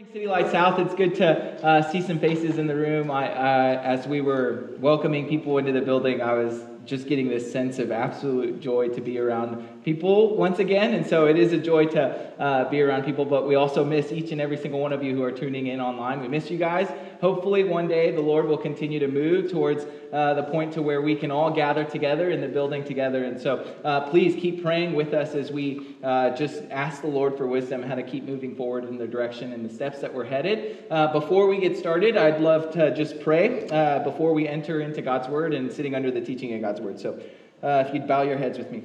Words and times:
morning, 0.00 0.12
City 0.14 0.26
Light 0.26 0.50
South. 0.50 0.78
It's 0.78 0.94
good 0.94 1.14
to 1.16 1.66
uh, 1.66 1.82
see 1.90 2.00
some 2.00 2.18
faces 2.18 2.58
in 2.58 2.66
the 2.66 2.74
room. 2.74 3.10
I, 3.10 3.28
uh, 3.28 3.82
as 3.82 4.06
we 4.06 4.20
were 4.20 4.76
welcoming 4.78 5.28
people 5.28 5.58
into 5.58 5.72
the 5.72 5.82
building, 5.82 6.22
I 6.22 6.32
was 6.32 6.64
just 6.90 7.06
getting 7.06 7.28
this 7.28 7.50
sense 7.50 7.78
of 7.78 7.92
absolute 7.92 8.60
joy 8.60 8.88
to 8.88 9.00
be 9.00 9.16
around 9.18 9.84
people 9.84 10.36
once 10.36 10.58
again. 10.58 10.92
And 10.92 11.06
so 11.06 11.26
it 11.26 11.38
is 11.38 11.52
a 11.52 11.58
joy 11.58 11.86
to 11.86 12.32
uh, 12.40 12.68
be 12.68 12.82
around 12.82 13.04
people, 13.04 13.24
but 13.24 13.46
we 13.46 13.54
also 13.54 13.84
miss 13.84 14.10
each 14.10 14.32
and 14.32 14.40
every 14.40 14.56
single 14.56 14.80
one 14.80 14.92
of 14.92 15.02
you 15.02 15.14
who 15.14 15.22
are 15.22 15.30
tuning 15.30 15.68
in 15.68 15.80
online. 15.80 16.20
We 16.20 16.28
miss 16.28 16.50
you 16.50 16.58
guys. 16.58 16.88
Hopefully, 17.20 17.64
one 17.64 17.86
day 17.86 18.10
the 18.10 18.20
Lord 18.20 18.46
will 18.46 18.58
continue 18.58 18.98
to 18.98 19.08
move 19.08 19.50
towards 19.50 19.84
uh, 20.12 20.34
the 20.34 20.42
point 20.44 20.72
to 20.72 20.82
where 20.82 21.02
we 21.02 21.14
can 21.14 21.30
all 21.30 21.50
gather 21.50 21.84
together 21.84 22.30
in 22.30 22.40
the 22.40 22.48
building 22.48 22.82
together. 22.82 23.24
And 23.24 23.40
so 23.40 23.64
uh, 23.84 24.08
please 24.08 24.34
keep 24.40 24.62
praying 24.62 24.94
with 24.94 25.14
us 25.14 25.34
as 25.34 25.52
we 25.52 25.96
uh, 26.02 26.30
just 26.30 26.62
ask 26.70 27.02
the 27.02 27.08
Lord 27.08 27.36
for 27.36 27.46
wisdom 27.46 27.82
how 27.82 27.94
to 27.94 28.02
keep 28.02 28.24
moving 28.24 28.56
forward 28.56 28.84
in 28.84 28.98
the 28.98 29.06
direction 29.06 29.52
and 29.52 29.64
the 29.64 29.72
steps 29.72 30.00
that 30.00 30.12
we're 30.12 30.24
headed. 30.24 30.84
Uh, 30.90 31.12
before 31.12 31.46
we 31.46 31.60
get 31.60 31.76
started, 31.76 32.16
I'd 32.16 32.40
love 32.40 32.72
to 32.72 32.94
just 32.94 33.20
pray 33.20 33.68
uh, 33.68 34.00
before 34.00 34.32
we 34.32 34.48
enter 34.48 34.80
into 34.80 35.02
God's 35.02 35.28
word 35.28 35.54
and 35.54 35.70
sitting 35.70 35.94
under 35.94 36.10
the 36.10 36.20
teaching 36.20 36.54
of 36.54 36.62
God's 36.62 36.79
word. 36.80 37.00
So 37.00 37.20
if 37.62 37.94
you'd 37.94 38.08
bow 38.08 38.22
your 38.22 38.38
heads 38.38 38.58
with 38.58 38.70
me. 38.70 38.84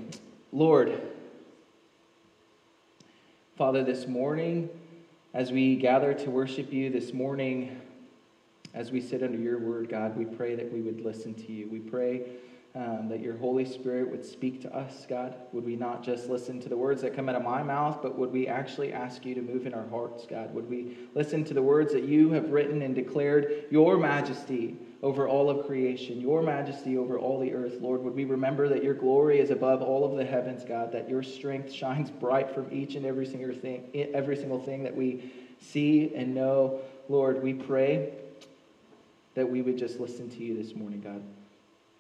Lord, 0.51 1.01
Father, 3.57 3.83
this 3.83 4.07
morning, 4.07 4.69
as 5.33 5.51
we 5.51 5.75
gather 5.75 6.13
to 6.13 6.29
worship 6.29 6.71
you 6.71 6.89
this 6.89 7.13
morning, 7.13 7.79
as 8.73 8.91
we 8.91 8.99
sit 9.01 9.23
under 9.23 9.37
your 9.37 9.59
word, 9.59 9.89
God, 9.89 10.17
we 10.17 10.25
pray 10.25 10.55
that 10.55 10.71
we 10.71 10.81
would 10.81 11.01
listen 11.01 11.33
to 11.33 11.51
you. 11.51 11.67
We 11.69 11.79
pray 11.79 12.23
um, 12.75 13.07
that 13.07 13.21
your 13.21 13.37
Holy 13.37 13.63
Spirit 13.63 14.11
would 14.11 14.25
speak 14.25 14.61
to 14.63 14.75
us, 14.75 15.05
God. 15.07 15.35
Would 15.53 15.65
we 15.65 15.77
not 15.77 16.03
just 16.03 16.29
listen 16.29 16.59
to 16.59 16.69
the 16.69 16.75
words 16.75 17.01
that 17.01 17.15
come 17.15 17.29
out 17.29 17.35
of 17.35 17.43
my 17.43 17.63
mouth, 17.63 18.01
but 18.01 18.17
would 18.17 18.31
we 18.31 18.47
actually 18.47 18.91
ask 18.91 19.25
you 19.25 19.33
to 19.35 19.41
move 19.41 19.65
in 19.65 19.73
our 19.73 19.87
hearts, 19.87 20.25
God? 20.29 20.53
Would 20.53 20.69
we 20.69 20.97
listen 21.13 21.45
to 21.45 21.53
the 21.53 21.61
words 21.61 21.93
that 21.93 22.03
you 22.03 22.31
have 22.31 22.51
written 22.51 22.81
and 22.81 22.93
declared 22.93 23.65
your 23.71 23.97
majesty 23.97 24.75
over 25.05 25.27
all 25.27 25.51
of 25.51 25.67
creation, 25.67 26.19
your 26.19 26.41
majesty 26.41 26.97
over 26.97 27.19
all 27.19 27.39
the 27.39 27.53
earth, 27.53 27.75
Lord? 27.79 28.01
Would 28.01 28.15
we 28.15 28.25
remember 28.25 28.67
that 28.69 28.83
your 28.83 28.95
glory 28.95 29.39
is 29.39 29.51
above 29.51 29.83
all 29.83 30.03
of 30.03 30.17
the 30.17 30.25
heavens, 30.25 30.65
God, 30.65 30.91
that 30.93 31.07
your 31.07 31.21
strength 31.21 31.71
shines 31.71 32.09
bright 32.09 32.49
from 32.49 32.73
each 32.73 32.95
and 32.95 33.05
every 33.05 33.27
single 33.27 33.53
thing, 33.53 33.83
every 33.93 34.35
single 34.35 34.59
thing 34.59 34.81
that 34.81 34.95
we 34.95 35.31
see 35.59 36.11
and 36.15 36.33
know, 36.33 36.79
Lord? 37.07 37.43
We 37.43 37.53
pray 37.53 38.13
that 39.35 39.47
we 39.47 39.61
would 39.61 39.77
just 39.77 39.99
listen 39.99 40.27
to 40.31 40.43
you 40.43 40.57
this 40.57 40.75
morning, 40.75 41.01
God. 41.01 41.21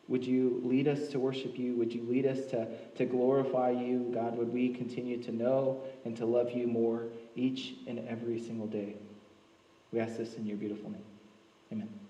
Would 0.07 0.25
you 0.25 0.59
lead 0.63 0.87
us 0.87 1.09
to 1.09 1.19
worship 1.19 1.59
you? 1.59 1.75
Would 1.75 1.93
you 1.93 2.01
lead 2.09 2.25
us 2.25 2.47
to, 2.47 2.67
to 2.95 3.05
glorify 3.05 3.69
you? 3.69 4.09
God, 4.15 4.35
would 4.35 4.51
we 4.51 4.69
continue 4.69 5.21
to 5.21 5.31
know 5.31 5.79
and 6.05 6.17
to 6.17 6.25
love 6.25 6.53
you 6.53 6.65
more 6.65 7.03
each 7.35 7.75
and 7.85 7.99
every 8.07 8.39
single 8.39 8.65
day? 8.65 8.95
We 9.91 9.99
ask 9.99 10.17
this 10.17 10.37
in 10.37 10.47
your 10.47 10.57
beautiful 10.57 10.89
name. 10.89 11.05
Amen. 11.71 12.04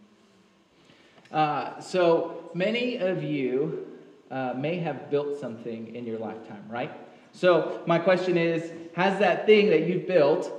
Uh, 1.32 1.80
so 1.80 2.50
many 2.54 2.98
of 2.98 3.24
you 3.24 3.88
uh, 4.32 4.54
may 4.56 4.78
have 4.78 5.10
built 5.10 5.40
something 5.40 5.96
in 5.96 6.06
your 6.06 6.20
lifetime, 6.20 6.64
right? 6.70 6.92
So 7.32 7.84
my 7.86 8.00
question 8.00 8.38
is 8.38 8.72
Has 8.96 9.20
that 9.20 9.46
thing 9.46 9.70
that 9.70 9.88
you've 9.88 10.08
built 10.08 10.52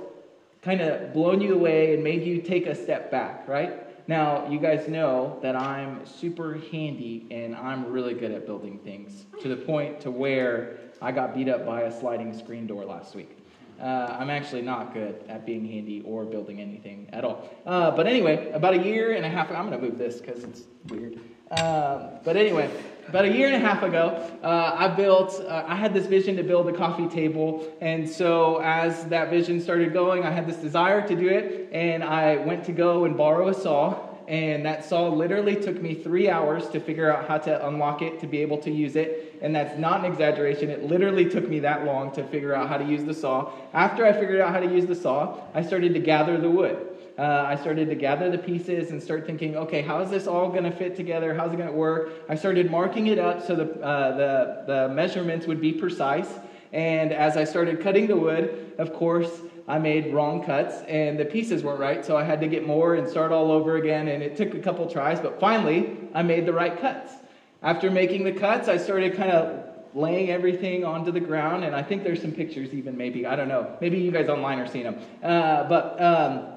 kind 0.61 0.81
of 0.81 1.13
blown 1.13 1.41
you 1.41 1.53
away 1.53 1.93
and 1.93 2.03
made 2.03 2.23
you 2.23 2.41
take 2.41 2.65
a 2.65 2.75
step 2.75 3.09
back, 3.09 3.47
right? 3.47 3.83
Now, 4.07 4.49
you 4.49 4.59
guys 4.59 4.87
know 4.87 5.37
that 5.41 5.55
I'm 5.55 6.05
super 6.05 6.59
handy 6.71 7.27
and 7.29 7.55
I'm 7.55 7.91
really 7.91 8.13
good 8.13 8.31
at 8.31 8.45
building 8.45 8.79
things 8.79 9.25
to 9.41 9.49
the 9.49 9.57
point 9.57 9.99
to 10.01 10.11
where 10.11 10.77
I 11.01 11.11
got 11.11 11.35
beat 11.35 11.49
up 11.49 11.65
by 11.65 11.81
a 11.81 11.91
sliding 11.91 12.37
screen 12.37 12.67
door 12.67 12.85
last 12.85 13.15
week. 13.15 13.36
Uh, 13.79 14.17
I'm 14.19 14.29
actually 14.29 14.63
not 14.63 14.93
good 14.93 15.23
at 15.29 15.45
being 15.45 15.65
handy 15.65 16.01
or 16.05 16.25
building 16.25 16.59
anything 16.59 17.09
at 17.13 17.23
all. 17.23 17.49
Uh, 17.65 17.91
but 17.91 18.07
anyway, 18.07 18.49
about 18.51 18.73
a 18.73 18.83
year 18.83 19.13
and 19.13 19.25
a 19.25 19.29
half, 19.29 19.49
ago, 19.49 19.59
I'm 19.59 19.69
going 19.69 19.79
to 19.79 19.87
move 19.87 19.97
this 19.97 20.19
because 20.19 20.43
it's 20.43 20.63
weird. 20.87 21.19
Uh, 21.51 22.09
but 22.23 22.35
anyway, 22.35 22.69
about 23.07 23.25
a 23.25 23.31
year 23.31 23.47
and 23.47 23.55
a 23.55 23.65
half 23.65 23.83
ago, 23.83 24.29
uh, 24.43 24.75
I 24.75 24.89
built, 24.89 25.39
uh, 25.47 25.63
I 25.65 25.75
had 25.75 25.93
this 25.93 26.05
vision 26.07 26.35
to 26.37 26.43
build 26.43 26.67
a 26.67 26.73
coffee 26.73 27.07
table. 27.07 27.71
And 27.79 28.09
so 28.09 28.59
as 28.63 29.05
that 29.05 29.29
vision 29.29 29.61
started 29.61 29.93
going, 29.93 30.23
I 30.23 30.31
had 30.31 30.47
this 30.47 30.57
desire 30.57 31.07
to 31.07 31.15
do 31.15 31.27
it. 31.29 31.69
And 31.71 32.03
I 32.03 32.37
went 32.37 32.65
to 32.65 32.71
go 32.71 33.05
and 33.05 33.15
borrow 33.15 33.47
a 33.47 33.53
saw 33.53 34.06
and 34.27 34.65
that 34.65 34.83
saw 34.83 35.07
literally 35.07 35.55
took 35.55 35.81
me 35.81 35.93
three 35.93 36.29
hours 36.29 36.67
to 36.69 36.81
figure 36.81 37.11
out 37.11 37.29
how 37.29 37.37
to 37.37 37.67
unlock 37.67 38.01
it 38.01 38.19
to 38.19 38.27
be 38.27 38.39
able 38.39 38.57
to 38.57 38.71
use 38.71 38.97
it. 38.97 39.37
And 39.41 39.55
that's 39.55 39.79
not 39.79 40.01
an 40.03 40.11
exaggeration. 40.11 40.69
It 40.69 40.83
literally 40.83 41.29
took 41.29 41.47
me 41.47 41.59
that 41.61 41.85
long 41.85 42.11
to 42.11 42.25
figure 42.25 42.53
out 42.53 42.67
how 42.67 42.77
to 42.77 42.83
use 42.83 43.05
the 43.05 43.13
saw. 43.13 43.53
After 43.73 44.05
I 44.05 44.11
figured 44.11 44.41
out 44.41 44.53
how 44.53 44.59
to 44.59 44.67
use 44.67 44.85
the 44.85 44.95
saw, 44.95 45.39
I 45.53 45.61
started 45.61 45.93
to 45.93 46.01
gather 46.01 46.37
the 46.37 46.49
wood. 46.49 46.87
Uh, 47.17 47.45
I 47.47 47.55
started 47.55 47.87
to 47.89 47.95
gather 47.95 48.29
the 48.29 48.37
pieces 48.37 48.91
and 48.91 49.01
start 49.01 49.25
thinking, 49.25 49.55
okay, 49.55 49.81
how 49.81 50.01
is 50.01 50.09
this 50.09 50.27
all 50.27 50.49
going 50.49 50.65
to 50.65 50.71
fit 50.71 50.95
together? 50.95 51.33
How's 51.33 51.53
it 51.53 51.57
going 51.57 51.69
to 51.69 51.75
work? 51.75 52.11
I 52.27 52.35
started 52.35 52.69
marking 52.69 53.07
it 53.07 53.17
up 53.17 53.41
so 53.41 53.55
the, 53.55 53.81
uh, 53.81 54.17
the, 54.17 54.63
the 54.67 54.93
measurements 54.93 55.47
would 55.47 55.61
be 55.61 55.71
precise. 55.71 56.27
And 56.73 57.13
as 57.13 57.37
I 57.37 57.45
started 57.45 57.81
cutting 57.81 58.07
the 58.07 58.17
wood, 58.17 58.73
of 58.77 58.93
course, 58.93 59.31
I 59.67 59.79
made 59.79 60.13
wrong 60.13 60.43
cuts 60.43 60.81
and 60.87 61.19
the 61.19 61.25
pieces 61.25 61.63
weren't 61.63 61.79
right, 61.79 62.05
so 62.05 62.15
I 62.15 62.23
had 62.23 62.39
to 62.41 62.47
get 62.47 62.65
more 62.65 62.95
and 62.95 63.07
start 63.07 63.31
all 63.31 63.51
over 63.51 63.75
again. 63.75 64.07
And 64.07 64.23
it 64.23 64.37
took 64.37 64.53
a 64.53 64.59
couple 64.59 64.89
tries, 64.89 65.19
but 65.19 65.39
finally 65.39 65.97
I 66.13 66.23
made 66.23 66.45
the 66.45 66.53
right 66.53 66.79
cuts. 66.79 67.13
After 67.61 67.91
making 67.91 68.23
the 68.23 68.31
cuts, 68.31 68.69
I 68.69 68.77
started 68.77 69.15
kind 69.15 69.31
of 69.31 69.63
laying 69.93 70.29
everything 70.29 70.85
onto 70.85 71.11
the 71.11 71.19
ground, 71.19 71.63
and 71.63 71.75
I 71.75 71.81
think 71.81 72.03
there's 72.03 72.21
some 72.21 72.31
pictures 72.31 72.73
even, 72.73 72.95
maybe. 72.95 73.25
I 73.25 73.35
don't 73.35 73.47
know. 73.47 73.75
Maybe 73.81 73.97
you 73.97 74.11
guys 74.11 74.29
online 74.29 74.59
are 74.59 74.67
seeing 74.67 74.83
them. 74.83 74.99
Uh, 75.23 75.67
but 75.67 76.01
um, 76.01 76.47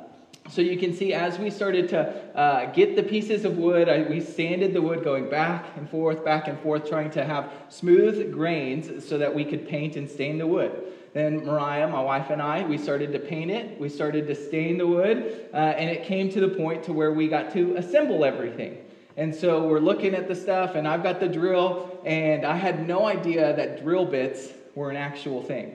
so 0.51 0.61
you 0.63 0.77
can 0.77 0.93
see 0.93 1.15
as 1.15 1.39
we 1.39 1.51
started 1.51 1.89
to 1.91 2.37
uh, 2.37 2.73
get 2.73 2.97
the 2.97 3.03
pieces 3.03 3.45
of 3.45 3.57
wood, 3.57 3.89
I, 3.89 4.03
we 4.03 4.21
sanded 4.21 4.73
the 4.73 4.83
wood 4.83 5.03
going 5.03 5.31
back 5.31 5.65
and 5.77 5.89
forth, 5.89 6.25
back 6.25 6.49
and 6.49 6.59
forth, 6.61 6.89
trying 6.89 7.11
to 7.13 7.25
have 7.25 7.51
smooth 7.69 8.33
grains 8.33 9.09
so 9.09 9.19
that 9.19 9.35
we 9.35 9.45
could 9.45 9.69
paint 9.69 9.97
and 9.97 10.09
stain 10.09 10.39
the 10.39 10.47
wood. 10.47 10.93
Then 11.13 11.45
Mariah, 11.45 11.89
my 11.89 12.03
wife, 12.03 12.31
and 12.31 12.41
I, 12.41 12.65
we 12.65 12.79
started 12.79 13.13
to 13.13 13.19
paint 13.19 13.51
it. 13.51 13.81
We 13.81 13.89
started 13.89 14.29
to 14.29 14.35
stain 14.35 14.79
the 14.79 14.87
wood, 14.87 15.49
uh, 15.53 15.57
and 15.57 15.91
it 15.91 16.05
came 16.05 16.31
to 16.31 16.41
the 16.41 16.49
point 16.49 16.85
to 16.85 16.93
where 16.93 17.13
we 17.13 17.27
got 17.27 17.53
to 17.55 17.77
assemble 17.77 18.25
everything. 18.25 18.79
And 19.17 19.35
so 19.35 19.67
we're 19.67 19.81
looking 19.81 20.15
at 20.15 20.29
the 20.29 20.37
stuff, 20.37 20.77
and 20.77 20.87
I've 20.87 21.03
got 21.03 21.19
the 21.19 21.29
drill, 21.29 22.01
and 22.05 22.45
I 22.45 22.57
had 22.57 22.87
no 22.87 23.07
idea 23.07 23.55
that 23.57 23.83
drill 23.83 24.07
bits 24.07 24.49
were 24.75 24.91
an 24.91 24.97
actual 24.97 25.43
thing. 25.43 25.75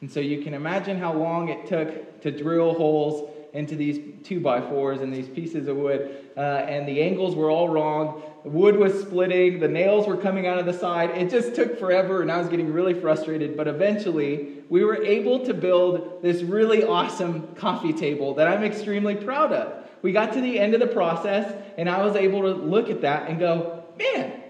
And 0.00 0.10
so 0.10 0.20
you 0.20 0.42
can 0.42 0.54
imagine 0.54 0.98
how 0.98 1.12
long 1.12 1.48
it 1.48 1.66
took 1.66 2.20
to 2.20 2.30
drill 2.30 2.74
holes 2.74 3.30
into 3.56 3.74
these 3.74 3.98
two 4.22 4.38
by 4.38 4.60
fours 4.60 5.00
and 5.00 5.12
these 5.12 5.28
pieces 5.28 5.66
of 5.66 5.76
wood, 5.76 6.26
uh, 6.36 6.40
and 6.40 6.86
the 6.86 7.02
angles 7.02 7.34
were 7.34 7.50
all 7.50 7.68
wrong. 7.68 8.22
The 8.44 8.50
wood 8.50 8.76
was 8.76 9.00
splitting, 9.00 9.58
the 9.60 9.68
nails 9.68 10.06
were 10.06 10.16
coming 10.16 10.46
out 10.46 10.58
of 10.58 10.66
the 10.66 10.72
side. 10.72 11.10
It 11.10 11.30
just 11.30 11.54
took 11.54 11.78
forever, 11.78 12.20
and 12.22 12.30
I 12.30 12.38
was 12.38 12.48
getting 12.48 12.72
really 12.72 12.94
frustrated. 12.94 13.56
But 13.56 13.66
eventually, 13.66 14.62
we 14.68 14.84
were 14.84 15.02
able 15.02 15.44
to 15.46 15.54
build 15.54 16.22
this 16.22 16.42
really 16.42 16.84
awesome 16.84 17.54
coffee 17.54 17.94
table 17.94 18.34
that 18.34 18.46
I'm 18.46 18.62
extremely 18.62 19.16
proud 19.16 19.52
of. 19.52 19.88
We 20.02 20.12
got 20.12 20.34
to 20.34 20.40
the 20.40 20.60
end 20.60 20.74
of 20.74 20.80
the 20.80 20.86
process, 20.86 21.52
and 21.78 21.88
I 21.88 22.04
was 22.04 22.14
able 22.14 22.42
to 22.42 22.52
look 22.52 22.90
at 22.90 23.00
that 23.00 23.28
and 23.28 23.38
go, 23.38 23.84
man, 23.98 24.42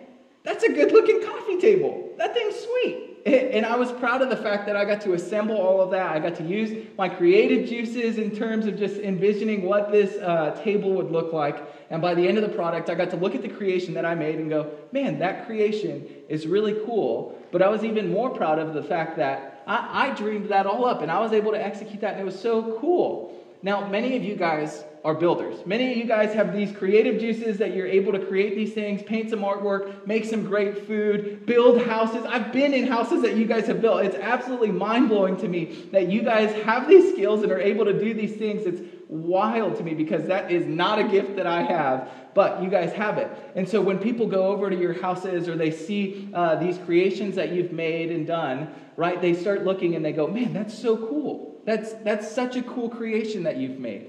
that's 0.43 0.65
a 0.65 0.69
good 0.69 0.93
looking 0.93 1.23
coffee 1.23 1.61
table. 1.61 2.13
That 2.19 2.35
thing's 2.35 2.57
sweet. 2.57 3.16
And 3.57 3.65
I 3.65 3.75
was 3.77 3.91
proud 3.91 4.21
of 4.21 4.29
the 4.29 4.37
fact 4.37 4.67
that 4.67 4.77
I 4.77 4.85
got 4.85 5.01
to 5.01 5.15
assemble 5.15 5.57
all 5.57 5.81
of 5.81 5.91
that. 5.93 6.15
I 6.15 6.19
got 6.19 6.35
to 6.35 6.45
use 6.45 6.87
my 6.99 7.09
creative 7.09 7.67
juices 7.67 8.19
in 8.19 8.37
terms 8.37 8.67
of 8.67 8.79
just 8.79 8.99
envisioning 8.99 9.63
what 9.63 9.91
this 9.91 10.15
uh, 10.21 10.61
table 10.63 10.93
would 10.93 11.11
look 11.11 11.33
like. 11.33 11.67
And 11.89 12.03
by 12.03 12.13
the 12.15 12.29
end 12.29 12.37
of 12.37 12.43
the 12.43 12.55
product, 12.55 12.91
I 12.91 12.95
got 12.95 13.09
to 13.13 13.17
look 13.17 13.35
at 13.35 13.41
the 13.41 13.49
creation 13.49 13.95
that 13.95 14.05
I 14.05 14.15
made 14.15 14.35
and 14.35 14.51
go, 14.51 14.73
man, 14.93 15.21
that 15.21 15.47
creation 15.47 16.07
is 16.29 16.47
really 16.47 16.75
cool. 16.85 17.43
But 17.51 17.63
I 17.63 17.69
was 17.69 17.83
even 17.83 18.13
more 18.13 18.29
proud 18.29 18.59
of 18.59 18.75
the 18.75 18.83
fact 18.83 19.17
that 19.17 19.63
I, 19.67 20.09
I 20.11 20.15
dreamed 20.15 20.51
that 20.51 20.67
all 20.67 20.85
up 20.85 21.01
and 21.01 21.11
I 21.11 21.21
was 21.21 21.33
able 21.33 21.53
to 21.53 21.65
execute 21.65 22.03
that, 22.03 22.13
and 22.13 22.21
it 22.21 22.27
was 22.27 22.39
so 22.39 22.79
cool. 22.79 23.35
Now, 23.63 23.89
many 23.89 24.17
of 24.17 24.23
you 24.23 24.37
guys 24.37 24.85
are 25.05 25.15
builders. 25.15 25.65
Many 25.65 25.93
of 25.93 25.97
you 25.97 26.05
guys 26.05 26.35
have 26.35 26.53
these 26.53 26.77
creative 26.77 27.21
juices 27.21 27.59
that 27.59 27.77
you're 27.77 27.87
able 27.87 28.13
to 28.13 28.19
create 28.27 28.57
these 28.57 28.73
things, 28.73 29.05
paint 29.05 29.31
some 29.31 29.39
artwork, 29.39 30.05
make 30.05 30.25
some 30.25 30.45
great 30.45 30.87
food, 30.87 31.47
build 31.47 31.81
houses. 31.83 32.25
I've 32.27 32.53
been 32.53 32.75
in 32.75 32.89
houses 32.89 33.23
that 33.23 33.37
you 33.37 33.47
guys 33.47 33.69
have 33.69 33.81
built. 33.81 34.05
It's 34.05 34.17
absolutely 34.17 34.73
mind 34.73 35.09
blowing 35.09 35.37
to 35.37 35.49
me 35.49 35.87
that 35.93 36.09
you 36.11 36.23
guys 36.23 36.53
have 36.65 36.89
these 36.89 37.13
skills 37.13 37.45
and 37.45 37.53
are 37.53 37.61
able 37.61 37.85
to 37.85 37.93
do 37.93 38.15
these 38.15 38.35
things. 38.35 38.67
It's 38.67 38.81
wild 39.09 39.77
to 39.77 39.85
me 39.85 39.95
because 39.95 40.27
that 40.27 40.51
is 40.51 40.67
not 40.67 40.99
a 40.99 41.05
gift 41.05 41.37
that 41.37 41.47
I 41.47 41.63
have, 41.63 42.11
but 42.35 42.61
you 42.61 42.69
guys 42.69 42.93
have 42.95 43.19
it. 43.19 43.31
And 43.55 43.69
so 43.69 43.81
when 43.81 44.01
people 44.01 44.27
go 44.27 44.49
over 44.49 44.69
to 44.69 44.77
your 44.77 45.01
houses 45.01 45.49
or 45.49 45.55
they 45.55 45.71
see 45.71 46.29
uh, 46.35 46.57
these 46.57 46.79
creations 46.79 47.37
that 47.37 47.53
you've 47.53 47.73
made 47.73 48.11
and 48.11 48.27
done, 48.27 48.75
right, 48.97 49.21
they 49.23 49.35
start 49.35 49.65
looking 49.65 49.95
and 49.95 50.05
they 50.05 50.13
go, 50.13 50.27
man, 50.27 50.53
that's 50.53 50.77
so 50.77 50.97
cool. 50.97 51.56
That's, 51.67 51.93
that's 51.95 52.31
such 52.31 52.57
a 52.57 52.63
cool 52.63 52.89
creation 52.89 53.43
that 53.43 53.57
you've 53.57 53.79
made. 53.79 54.09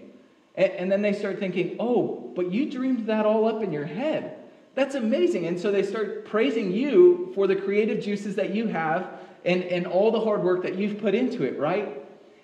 And, 0.55 0.71
and 0.73 0.91
then 0.91 1.01
they 1.01 1.11
start 1.11 1.39
thinking, 1.39 1.75
oh, 1.79 2.31
but 2.35 2.53
you 2.53 2.69
dreamed 2.69 3.07
that 3.07 3.25
all 3.25 3.45
up 3.47 3.63
in 3.63 3.73
your 3.73 3.85
head. 3.85 4.37
That's 4.75 4.93
amazing. 4.93 5.47
And 5.47 5.59
so 5.59 5.71
they 5.71 5.83
start 5.83 6.25
praising 6.25 6.71
you 6.71 7.31
for 7.33 7.47
the 7.47 7.55
creative 7.55 8.01
juices 8.01 8.35
that 8.35 8.51
you 8.51 8.67
have 8.67 9.09
and, 9.43 9.63
and 9.63 9.87
all 9.87 10.11
the 10.11 10.19
hard 10.19 10.43
work 10.43 10.61
that 10.63 10.75
you've 10.75 10.99
put 10.99 11.15
into 11.15 11.43
it, 11.43 11.59
right? 11.59 11.99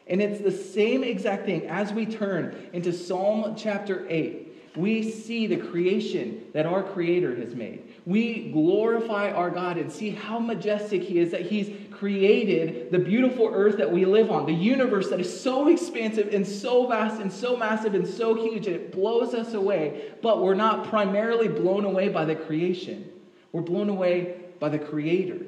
And 0.08 0.22
it's 0.22 0.42
the 0.42 0.52
same 0.52 1.04
exact 1.04 1.46
thing 1.46 1.68
as 1.68 1.94
we 1.94 2.08
turn 2.08 2.70
into 2.74 2.92
Psalm 2.92 3.56
chapter 3.56 4.06
8 4.10 4.44
we 4.76 5.12
see 5.12 5.46
the 5.46 5.58
creation 5.58 6.46
that 6.54 6.66
our 6.66 6.82
Creator 6.82 7.36
has 7.36 7.54
made. 7.54 7.94
We 8.06 8.52
glorify 8.52 9.32
our 9.32 9.52
God 9.52 9.78
and 9.78 9.92
see 9.92 10.10
how 10.10 10.40
majestic 10.40 11.04
He 11.04 11.20
is, 11.20 11.32
that 11.32 11.44
He's 11.44 11.70
created 12.04 12.92
the 12.92 13.00
beautiful 13.00 13.50
earth 13.54 13.78
that 13.78 13.90
we 13.90 14.04
live 14.04 14.30
on, 14.30 14.46
the 14.46 14.52
universe 14.52 15.10
that 15.10 15.22
is 15.22 15.42
so 15.42 15.70
expansive 15.70 16.34
and 16.34 16.46
so 16.46 16.86
vast 16.86 17.22
and 17.22 17.32
so 17.32 17.56
massive 17.56 17.96
and 17.96 18.06
so 18.06 18.36
huge 18.36 18.66
that 18.66 18.74
it 18.74 18.92
blows 18.92 19.34
us 19.34 19.54
away. 19.54 20.12
But 20.22 20.42
we're 20.42 20.54
not 20.54 20.90
primarily 20.90 21.48
blown 21.48 21.86
away 21.86 22.10
by 22.10 22.26
the 22.26 22.36
creation, 22.36 23.10
we're 23.54 23.62
blown 23.62 23.88
away 23.88 24.36
by 24.60 24.68
the 24.68 24.80
Creator. 24.80 25.46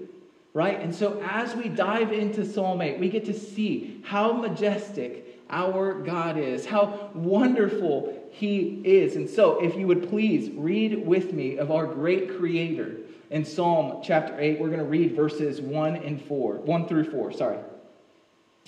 Right? 0.54 0.80
And 0.80 0.96
so 0.96 1.22
as 1.26 1.54
we 1.58 1.68
dive 1.68 2.14
into 2.14 2.46
Psalm 2.46 2.82
8, 2.82 3.00
we 3.02 3.10
get 3.10 3.26
to 3.26 3.34
see 3.34 4.00
how 4.06 4.32
majestic 4.32 5.44
our 5.50 5.94
God 5.94 6.38
is, 6.38 6.66
how 6.66 7.12
wonderful 7.14 8.30
he 8.32 8.82
is. 8.86 9.18
And 9.18 9.30
so, 9.30 9.62
if 9.62 9.76
you 9.76 9.88
would 9.88 10.08
please 10.08 10.50
read 10.52 11.06
with 11.06 11.34
me 11.34 11.58
of 11.58 11.70
our 11.70 11.86
great 11.86 12.38
creator 12.38 12.96
in 13.30 13.46
Psalm 13.46 14.02
chapter 14.04 14.40
8, 14.40 14.60
we're 14.60 14.68
going 14.68 14.80
to 14.80 14.86
read 14.86 15.16
verses 15.16 15.62
1 15.62 15.96
and 15.96 16.22
4, 16.22 16.56
1 16.58 16.88
through 16.88 17.12
4, 17.12 17.32
sorry. 17.32 17.58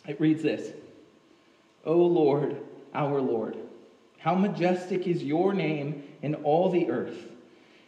It 0.08 0.20
reads 0.20 0.42
this 0.44 0.74
O 1.86 1.98
Lord, 1.98 2.58
our 2.94 3.22
Lord, 3.22 3.58
how 4.20 4.36
majestic 4.36 5.08
is 5.08 5.24
your 5.24 5.54
name 5.54 6.04
in 6.22 6.36
all 6.36 6.70
the 6.70 6.90
earth. 6.90 7.32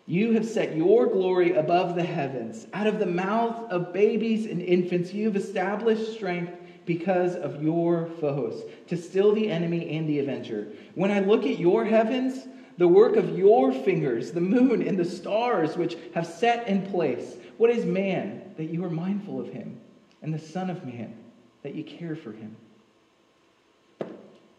You 0.05 0.33
have 0.33 0.45
set 0.45 0.75
your 0.75 1.05
glory 1.05 1.53
above 1.53 1.95
the 1.95 2.03
heavens. 2.03 2.65
Out 2.73 2.87
of 2.87 2.97
the 2.97 3.05
mouth 3.05 3.71
of 3.71 3.93
babies 3.93 4.47
and 4.47 4.59
infants, 4.59 5.13
you 5.13 5.25
have 5.25 5.35
established 5.35 6.13
strength 6.13 6.53
because 6.87 7.35
of 7.35 7.61
your 7.61 8.07
foes, 8.19 8.63
to 8.87 8.97
still 8.97 9.35
the 9.35 9.51
enemy 9.51 9.95
and 9.95 10.09
the 10.09 10.17
avenger. 10.17 10.69
When 10.95 11.11
I 11.11 11.19
look 11.19 11.45
at 11.45 11.59
your 11.59 11.85
heavens, 11.85 12.47
the 12.79 12.87
work 12.87 13.17
of 13.17 13.37
your 13.37 13.73
fingers, 13.73 14.31
the 14.31 14.39
moon 14.39 14.81
and 14.81 14.97
the 14.97 15.03
stars 15.03 15.75
which 15.75 15.97
have 16.15 16.25
set 16.25 16.65
in 16.69 16.89
place, 16.89 17.35
what 17.57 17.69
is 17.69 17.83
man 17.85 18.53
that 18.55 18.69
you 18.69 18.83
are 18.85 18.89
mindful 18.89 19.37
of 19.37 19.49
him, 19.49 19.77
and 20.21 20.33
the 20.33 20.39
Son 20.39 20.69
of 20.69 20.85
Man 20.85 21.13
that 21.61 21.75
you 21.75 21.83
care 21.83 22.15
for 22.15 22.31
him? 22.31 22.55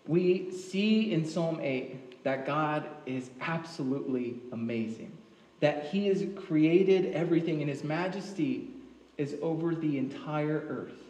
We 0.07 0.51
see 0.53 1.13
in 1.13 1.25
Psalm 1.25 1.61
8 1.63 2.23
that 2.25 2.45
God 2.45 2.91
is 3.07 3.31
absolutely 3.41 4.37
amazing, 4.53 5.17
that 5.61 5.87
he 5.87 6.09
has 6.09 6.27
created 6.47 7.15
everything, 7.15 7.63
and 7.63 7.71
his 7.71 7.83
majesty 7.83 8.69
is 9.17 9.35
over 9.41 9.75
the 9.75 9.97
entire 9.97 10.63
earth. 10.69 11.05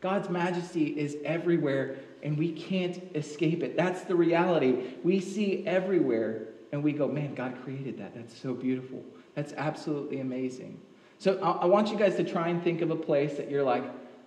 God's 0.00 0.28
majesty 0.28 0.86
is 0.98 1.16
everywhere 1.24 1.96
and 2.24 2.36
we 2.36 2.50
can't 2.50 3.00
escape 3.14 3.62
it. 3.62 3.76
That's 3.76 4.02
the 4.02 4.16
reality. 4.16 4.94
We 5.04 5.20
see 5.20 5.64
everywhere 5.66 6.48
and 6.72 6.82
we 6.82 6.92
go, 6.92 7.08
man, 7.08 7.34
God 7.34 7.56
created 7.64 7.98
that. 7.98 8.14
That's 8.14 8.36
so 8.36 8.54
beautiful. 8.54 9.02
That's 9.34 9.52
absolutely 9.54 10.20
amazing. 10.20 10.80
So 11.18 11.38
I, 11.40 11.64
want 11.66 11.90
you 11.90 11.96
guys 11.96 12.16
to 12.16 12.24
try 12.24 12.48
and 12.48 12.62
think 12.62 12.82
of 12.82 12.90
a 12.90 12.96
place 12.96 13.36
that 13.36 13.50
you're 13.50 13.62
like, 13.62 13.84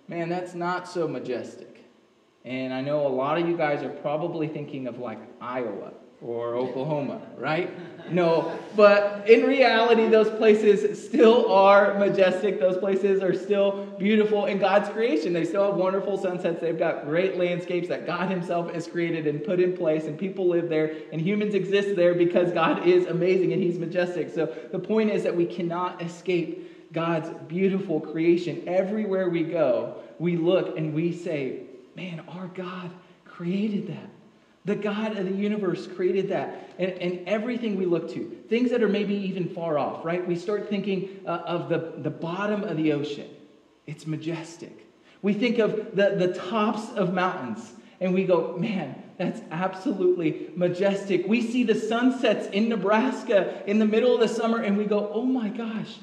man, 0.08 0.28
that's 0.28 0.54
not 0.54 0.88
so 0.88 1.06
majestic. 1.06 1.84
And 2.44 2.72
I 2.72 2.80
know 2.80 3.06
a 3.06 3.08
lot 3.08 3.38
of 3.38 3.48
you 3.48 3.56
guys 3.56 3.82
are 3.82 3.90
probably 3.90 4.48
thinking 4.48 4.86
of 4.86 4.98
like 4.98 5.18
Iowa 5.40 5.92
or 6.22 6.54
Oklahoma, 6.54 7.22
right? 7.38 7.70
No, 8.12 8.58
but 8.76 9.28
in 9.28 9.46
reality, 9.46 10.08
those 10.08 10.28
places 10.30 11.02
still 11.02 11.50
are 11.50 11.98
majestic. 11.98 12.58
Those 12.58 12.76
places 12.76 13.22
are 13.22 13.32
still 13.32 13.86
beautiful 13.98 14.46
in 14.46 14.58
God's 14.58 14.88
creation. 14.90 15.32
They 15.32 15.44
still 15.44 15.64
have 15.64 15.76
wonderful 15.76 16.18
sunsets. 16.18 16.60
They've 16.60 16.78
got 16.78 17.06
great 17.06 17.38
landscapes 17.38 17.88
that 17.88 18.06
God 18.06 18.28
Himself 18.30 18.72
has 18.74 18.86
created 18.86 19.26
and 19.26 19.42
put 19.42 19.60
in 19.60 19.76
place, 19.76 20.04
and 20.04 20.18
people 20.18 20.48
live 20.48 20.68
there, 20.68 20.94
and 21.12 21.20
humans 21.20 21.54
exist 21.54 21.96
there 21.96 22.14
because 22.14 22.52
God 22.52 22.86
is 22.86 23.06
amazing 23.06 23.52
and 23.52 23.62
He's 23.62 23.78
majestic. 23.78 24.34
So 24.34 24.52
the 24.72 24.78
point 24.78 25.10
is 25.10 25.22
that 25.22 25.34
we 25.34 25.46
cannot 25.46 26.02
escape 26.02 26.92
God's 26.92 27.30
beautiful 27.46 28.00
creation. 28.00 28.64
Everywhere 28.66 29.30
we 29.30 29.44
go, 29.44 30.02
we 30.18 30.36
look 30.36 30.76
and 30.76 30.92
we 30.92 31.12
say, 31.12 31.60
man, 31.96 32.20
our 32.28 32.48
God 32.48 32.90
created 33.24 33.86
that. 33.88 34.10
The 34.64 34.76
God 34.76 35.16
of 35.16 35.24
the 35.24 35.34
universe 35.34 35.86
created 35.86 36.28
that. 36.28 36.74
And, 36.78 36.92
and 36.92 37.28
everything 37.28 37.76
we 37.76 37.86
look 37.86 38.12
to, 38.12 38.38
things 38.48 38.70
that 38.70 38.82
are 38.82 38.88
maybe 38.88 39.14
even 39.14 39.48
far 39.48 39.78
off, 39.78 40.04
right? 40.04 40.26
We 40.26 40.36
start 40.36 40.68
thinking 40.68 41.20
uh, 41.26 41.42
of 41.46 41.68
the, 41.68 41.94
the 41.98 42.10
bottom 42.10 42.64
of 42.64 42.76
the 42.76 42.92
ocean. 42.92 43.28
It's 43.86 44.06
majestic. 44.06 44.86
We 45.22 45.34
think 45.34 45.58
of 45.58 45.94
the, 45.96 46.14
the 46.16 46.34
tops 46.34 46.90
of 46.92 47.12
mountains 47.12 47.72
and 48.00 48.14
we 48.14 48.24
go, 48.24 48.56
man, 48.56 49.02
that's 49.18 49.42
absolutely 49.50 50.48
majestic. 50.56 51.26
We 51.26 51.42
see 51.42 51.64
the 51.64 51.74
sunsets 51.74 52.46
in 52.48 52.70
Nebraska 52.70 53.62
in 53.66 53.78
the 53.78 53.84
middle 53.84 54.14
of 54.14 54.20
the 54.20 54.28
summer 54.28 54.62
and 54.62 54.78
we 54.78 54.86
go, 54.86 55.10
oh 55.12 55.24
my 55.24 55.50
gosh, 55.50 55.98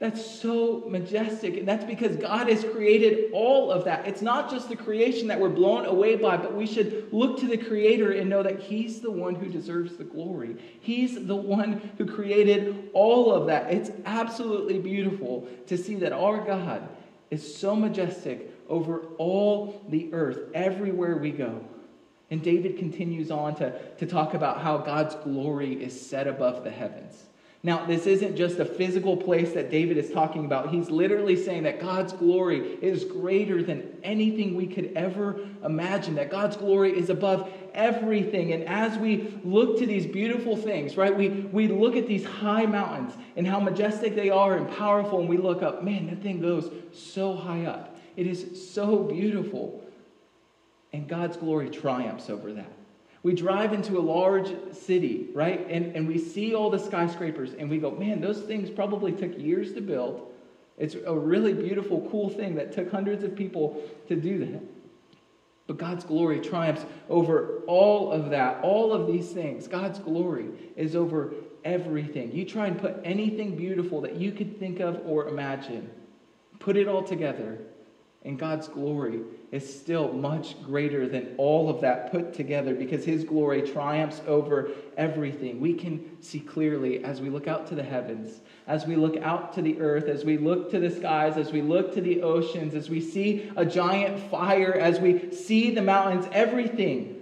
that's 0.00 0.24
so 0.24 0.82
majestic. 0.88 1.58
And 1.58 1.68
that's 1.68 1.84
because 1.84 2.16
God 2.16 2.48
has 2.48 2.64
created 2.64 3.30
all 3.34 3.70
of 3.70 3.84
that. 3.84 4.08
It's 4.08 4.22
not 4.22 4.50
just 4.50 4.70
the 4.70 4.76
creation 4.76 5.28
that 5.28 5.38
we're 5.38 5.50
blown 5.50 5.84
away 5.84 6.16
by, 6.16 6.38
but 6.38 6.54
we 6.54 6.66
should 6.66 7.12
look 7.12 7.38
to 7.40 7.46
the 7.46 7.58
Creator 7.58 8.12
and 8.12 8.30
know 8.30 8.42
that 8.42 8.60
He's 8.60 9.00
the 9.00 9.10
one 9.10 9.34
who 9.34 9.46
deserves 9.46 9.98
the 9.98 10.04
glory. 10.04 10.56
He's 10.80 11.26
the 11.26 11.36
one 11.36 11.90
who 11.98 12.06
created 12.06 12.88
all 12.94 13.30
of 13.30 13.46
that. 13.48 13.70
It's 13.70 13.90
absolutely 14.06 14.78
beautiful 14.78 15.46
to 15.66 15.76
see 15.76 15.96
that 15.96 16.14
our 16.14 16.46
God 16.46 16.88
is 17.30 17.54
so 17.54 17.76
majestic 17.76 18.54
over 18.70 19.02
all 19.18 19.84
the 19.90 20.14
earth, 20.14 20.38
everywhere 20.54 21.18
we 21.18 21.30
go. 21.30 21.62
And 22.30 22.42
David 22.42 22.78
continues 22.78 23.30
on 23.30 23.54
to, 23.56 23.78
to 23.96 24.06
talk 24.06 24.32
about 24.32 24.62
how 24.62 24.78
God's 24.78 25.14
glory 25.16 25.74
is 25.74 26.08
set 26.08 26.26
above 26.26 26.64
the 26.64 26.70
heavens. 26.70 27.26
Now, 27.62 27.84
this 27.84 28.06
isn't 28.06 28.36
just 28.36 28.58
a 28.58 28.64
physical 28.64 29.18
place 29.18 29.52
that 29.52 29.70
David 29.70 29.98
is 29.98 30.10
talking 30.10 30.46
about. 30.46 30.70
He's 30.70 30.88
literally 30.88 31.36
saying 31.36 31.64
that 31.64 31.78
God's 31.78 32.14
glory 32.14 32.78
is 32.80 33.04
greater 33.04 33.62
than 33.62 33.98
anything 34.02 34.56
we 34.56 34.66
could 34.66 34.92
ever 34.96 35.46
imagine, 35.62 36.14
that 36.14 36.30
God's 36.30 36.56
glory 36.56 36.96
is 36.98 37.10
above 37.10 37.52
everything. 37.74 38.54
And 38.54 38.64
as 38.64 38.96
we 38.96 39.38
look 39.44 39.78
to 39.78 39.86
these 39.86 40.06
beautiful 40.06 40.56
things, 40.56 40.96
right, 40.96 41.14
we, 41.14 41.28
we 41.28 41.68
look 41.68 41.96
at 41.96 42.06
these 42.06 42.24
high 42.24 42.64
mountains 42.64 43.12
and 43.36 43.46
how 43.46 43.60
majestic 43.60 44.16
they 44.16 44.30
are 44.30 44.56
and 44.56 44.66
powerful, 44.78 45.20
and 45.20 45.28
we 45.28 45.36
look 45.36 45.62
up, 45.62 45.84
man, 45.84 46.06
that 46.06 46.22
thing 46.22 46.40
goes 46.40 46.72
so 46.94 47.36
high 47.36 47.66
up. 47.66 47.94
It 48.16 48.26
is 48.26 48.72
so 48.72 49.04
beautiful. 49.04 49.84
And 50.94 51.06
God's 51.06 51.36
glory 51.36 51.68
triumphs 51.68 52.30
over 52.30 52.54
that. 52.54 52.72
We 53.22 53.34
drive 53.34 53.72
into 53.74 53.98
a 53.98 54.00
large 54.00 54.50
city, 54.72 55.28
right? 55.34 55.66
And, 55.68 55.94
and 55.94 56.08
we 56.08 56.18
see 56.18 56.54
all 56.54 56.70
the 56.70 56.78
skyscrapers 56.78 57.52
and 57.52 57.68
we 57.68 57.78
go, 57.78 57.90
man, 57.90 58.20
those 58.20 58.40
things 58.40 58.70
probably 58.70 59.12
took 59.12 59.38
years 59.38 59.74
to 59.74 59.80
build. 59.82 60.32
It's 60.78 60.94
a 60.94 61.14
really 61.14 61.52
beautiful, 61.52 62.08
cool 62.10 62.30
thing 62.30 62.54
that 62.54 62.72
took 62.72 62.90
hundreds 62.90 63.22
of 63.22 63.36
people 63.36 63.82
to 64.08 64.16
do 64.16 64.38
that. 64.46 64.62
But 65.66 65.76
God's 65.76 66.04
glory 66.04 66.40
triumphs 66.40 66.84
over 67.10 67.60
all 67.66 68.10
of 68.10 68.30
that, 68.30 68.64
all 68.64 68.92
of 68.92 69.06
these 69.06 69.30
things. 69.30 69.68
God's 69.68 69.98
glory 69.98 70.48
is 70.74 70.96
over 70.96 71.34
everything. 71.62 72.32
You 72.32 72.46
try 72.46 72.66
and 72.66 72.78
put 72.78 72.96
anything 73.04 73.54
beautiful 73.54 74.00
that 74.00 74.16
you 74.16 74.32
could 74.32 74.58
think 74.58 74.80
of 74.80 75.00
or 75.04 75.28
imagine, 75.28 75.90
put 76.58 76.76
it 76.76 76.88
all 76.88 77.02
together, 77.02 77.58
and 78.22 78.38
God's 78.38 78.68
glory 78.68 79.22
is 79.50 79.80
still 79.80 80.12
much 80.12 80.62
greater 80.62 81.08
than 81.08 81.34
all 81.38 81.70
of 81.70 81.80
that 81.80 82.12
put 82.12 82.34
together 82.34 82.74
because 82.74 83.04
his 83.04 83.24
glory 83.24 83.62
triumphs 83.62 84.20
over 84.26 84.70
everything. 84.98 85.58
We 85.58 85.72
can 85.72 86.22
see 86.22 86.40
clearly 86.40 87.02
as 87.02 87.22
we 87.22 87.30
look 87.30 87.48
out 87.48 87.66
to 87.68 87.74
the 87.74 87.82
heavens, 87.82 88.40
as 88.66 88.86
we 88.86 88.94
look 88.94 89.16
out 89.16 89.54
to 89.54 89.62
the 89.62 89.80
earth, 89.80 90.04
as 90.04 90.24
we 90.24 90.36
look 90.36 90.70
to 90.70 90.78
the 90.78 90.90
skies, 90.90 91.38
as 91.38 91.50
we 91.50 91.62
look 91.62 91.94
to 91.94 92.02
the 92.02 92.20
oceans, 92.20 92.74
as 92.74 92.90
we 92.90 93.00
see 93.00 93.50
a 93.56 93.64
giant 93.64 94.20
fire, 94.30 94.74
as 94.74 95.00
we 95.00 95.32
see 95.32 95.74
the 95.74 95.82
mountains, 95.82 96.26
everything. 96.30 97.16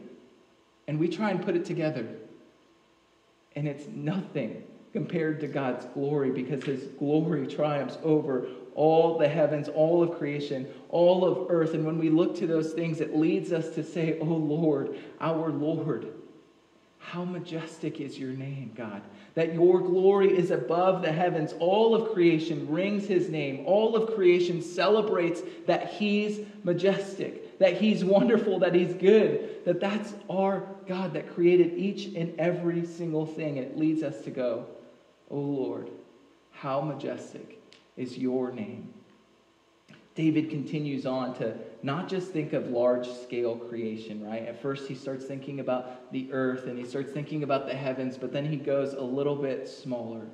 And 0.88 0.98
we 0.98 1.08
try 1.08 1.30
and 1.30 1.44
put 1.44 1.54
it 1.54 1.64
together. 1.64 2.08
And 3.54 3.68
it's 3.68 3.86
nothing 3.86 4.64
compared 4.92 5.40
to 5.40 5.46
God's 5.46 5.84
glory 5.86 6.30
because 6.30 6.64
his 6.64 6.84
glory 6.98 7.46
triumphs 7.46 7.98
over 8.02 8.46
all 8.74 9.18
the 9.18 9.28
heavens, 9.28 9.68
all 9.68 10.02
of 10.02 10.16
creation, 10.18 10.66
all 10.88 11.24
of 11.24 11.50
earth. 11.50 11.74
And 11.74 11.84
when 11.84 11.98
we 11.98 12.10
look 12.10 12.36
to 12.36 12.46
those 12.46 12.72
things, 12.72 13.00
it 13.00 13.16
leads 13.16 13.52
us 13.52 13.74
to 13.74 13.82
say, 13.82 14.18
Oh 14.20 14.24
Lord, 14.24 14.96
our 15.20 15.50
Lord, 15.50 16.12
how 16.98 17.24
majestic 17.24 18.00
is 18.00 18.18
your 18.18 18.32
name, 18.32 18.72
God, 18.76 19.02
that 19.34 19.54
your 19.54 19.80
glory 19.80 20.36
is 20.36 20.50
above 20.50 21.02
the 21.02 21.10
heavens. 21.10 21.54
All 21.58 21.94
of 21.94 22.12
creation 22.12 22.70
rings 22.70 23.06
his 23.06 23.28
name. 23.30 23.64
All 23.66 23.96
of 23.96 24.14
creation 24.14 24.60
celebrates 24.60 25.40
that 25.66 25.88
he's 25.94 26.40
majestic, 26.64 27.58
that 27.58 27.80
he's 27.80 28.04
wonderful, 28.04 28.58
that 28.60 28.74
he's 28.74 28.94
good, 28.94 29.64
that 29.64 29.80
that's 29.80 30.12
our 30.30 30.68
God 30.86 31.14
that 31.14 31.34
created 31.34 31.74
each 31.78 32.14
and 32.14 32.38
every 32.38 32.84
single 32.84 33.26
thing. 33.26 33.56
It 33.56 33.78
leads 33.78 34.02
us 34.02 34.20
to 34.22 34.30
go, 34.30 34.66
Oh 35.30 35.36
Lord, 35.36 35.90
how 36.52 36.80
majestic 36.80 37.62
is 37.96 38.16
your 38.16 38.50
name. 38.52 38.92
David 40.14 40.50
continues 40.50 41.06
on 41.06 41.32
to 41.34 41.54
not 41.82 42.08
just 42.08 42.32
think 42.32 42.52
of 42.52 42.70
large 42.70 43.08
scale 43.08 43.54
creation, 43.54 44.24
right? 44.24 44.46
At 44.46 44.60
first, 44.60 44.88
he 44.88 44.94
starts 44.96 45.24
thinking 45.24 45.60
about 45.60 46.10
the 46.12 46.28
earth 46.32 46.66
and 46.66 46.76
he 46.76 46.84
starts 46.84 47.12
thinking 47.12 47.44
about 47.44 47.66
the 47.66 47.74
heavens, 47.74 48.16
but 48.16 48.32
then 48.32 48.44
he 48.44 48.56
goes 48.56 48.94
a 48.94 49.00
little 49.00 49.36
bit 49.36 49.68
smaller 49.68 50.26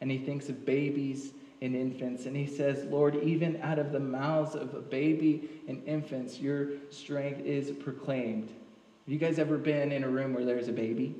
and 0.00 0.10
he 0.10 0.18
thinks 0.18 0.48
of 0.48 0.66
babies 0.66 1.32
and 1.62 1.76
infants. 1.76 2.26
And 2.26 2.34
he 2.34 2.46
says, 2.46 2.84
Lord, 2.90 3.22
even 3.22 3.60
out 3.62 3.78
of 3.78 3.92
the 3.92 4.00
mouths 4.00 4.56
of 4.56 4.74
a 4.74 4.80
baby 4.80 5.48
and 5.68 5.80
infants, 5.86 6.40
your 6.40 6.70
strength 6.90 7.40
is 7.44 7.70
proclaimed. 7.70 8.48
Have 8.48 9.12
you 9.12 9.18
guys 9.18 9.38
ever 9.38 9.58
been 9.58 9.92
in 9.92 10.02
a 10.02 10.08
room 10.08 10.34
where 10.34 10.44
there's 10.44 10.68
a 10.68 10.72
baby? 10.72 11.14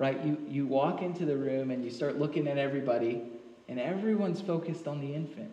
Right? 0.00 0.18
You, 0.24 0.38
you 0.48 0.66
walk 0.66 1.02
into 1.02 1.26
the 1.26 1.36
room 1.36 1.70
and 1.70 1.84
you 1.84 1.90
start 1.90 2.18
looking 2.18 2.48
at 2.48 2.56
everybody, 2.56 3.20
and 3.68 3.78
everyone's 3.78 4.40
focused 4.40 4.88
on 4.88 4.98
the 4.98 5.14
infant. 5.14 5.50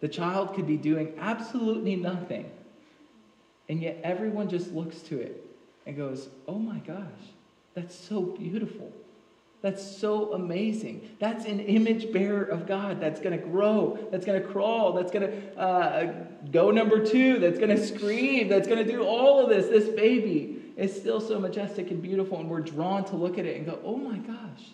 The 0.00 0.08
child 0.08 0.54
could 0.54 0.66
be 0.66 0.78
doing 0.78 1.12
absolutely 1.18 1.94
nothing, 1.94 2.50
and 3.68 3.82
yet 3.82 4.00
everyone 4.02 4.48
just 4.48 4.72
looks 4.72 5.00
to 5.02 5.20
it 5.20 5.44
and 5.84 5.94
goes, 5.94 6.30
Oh 6.48 6.58
my 6.58 6.78
gosh, 6.78 7.04
that's 7.74 7.94
so 7.94 8.22
beautiful. 8.22 8.90
That's 9.60 9.84
so 9.84 10.32
amazing. 10.32 11.16
That's 11.18 11.44
an 11.44 11.60
image 11.60 12.14
bearer 12.14 12.44
of 12.44 12.66
God 12.66 12.98
that's 12.98 13.20
going 13.20 13.38
to 13.38 13.46
grow, 13.46 13.98
that's 14.10 14.24
going 14.24 14.40
to 14.40 14.48
crawl, 14.48 14.94
that's 14.94 15.12
going 15.12 15.30
to 15.30 15.58
uh, 15.60 16.14
go 16.50 16.70
number 16.70 17.04
two, 17.04 17.40
that's 17.40 17.58
going 17.58 17.76
to 17.76 17.86
scream, 17.86 18.48
that's 18.48 18.66
going 18.66 18.82
to 18.82 18.90
do 18.90 19.02
all 19.02 19.42
of 19.42 19.50
this. 19.50 19.66
This 19.66 19.94
baby 19.94 20.63
is 20.76 20.94
still 20.94 21.20
so 21.20 21.38
majestic 21.38 21.90
and 21.90 22.02
beautiful, 22.02 22.40
and 22.40 22.50
we're 22.50 22.60
drawn 22.60 23.04
to 23.04 23.16
look 23.16 23.38
at 23.38 23.46
it 23.46 23.56
and 23.56 23.66
go, 23.66 23.78
oh 23.84 23.96
my 23.96 24.18
gosh, 24.18 24.72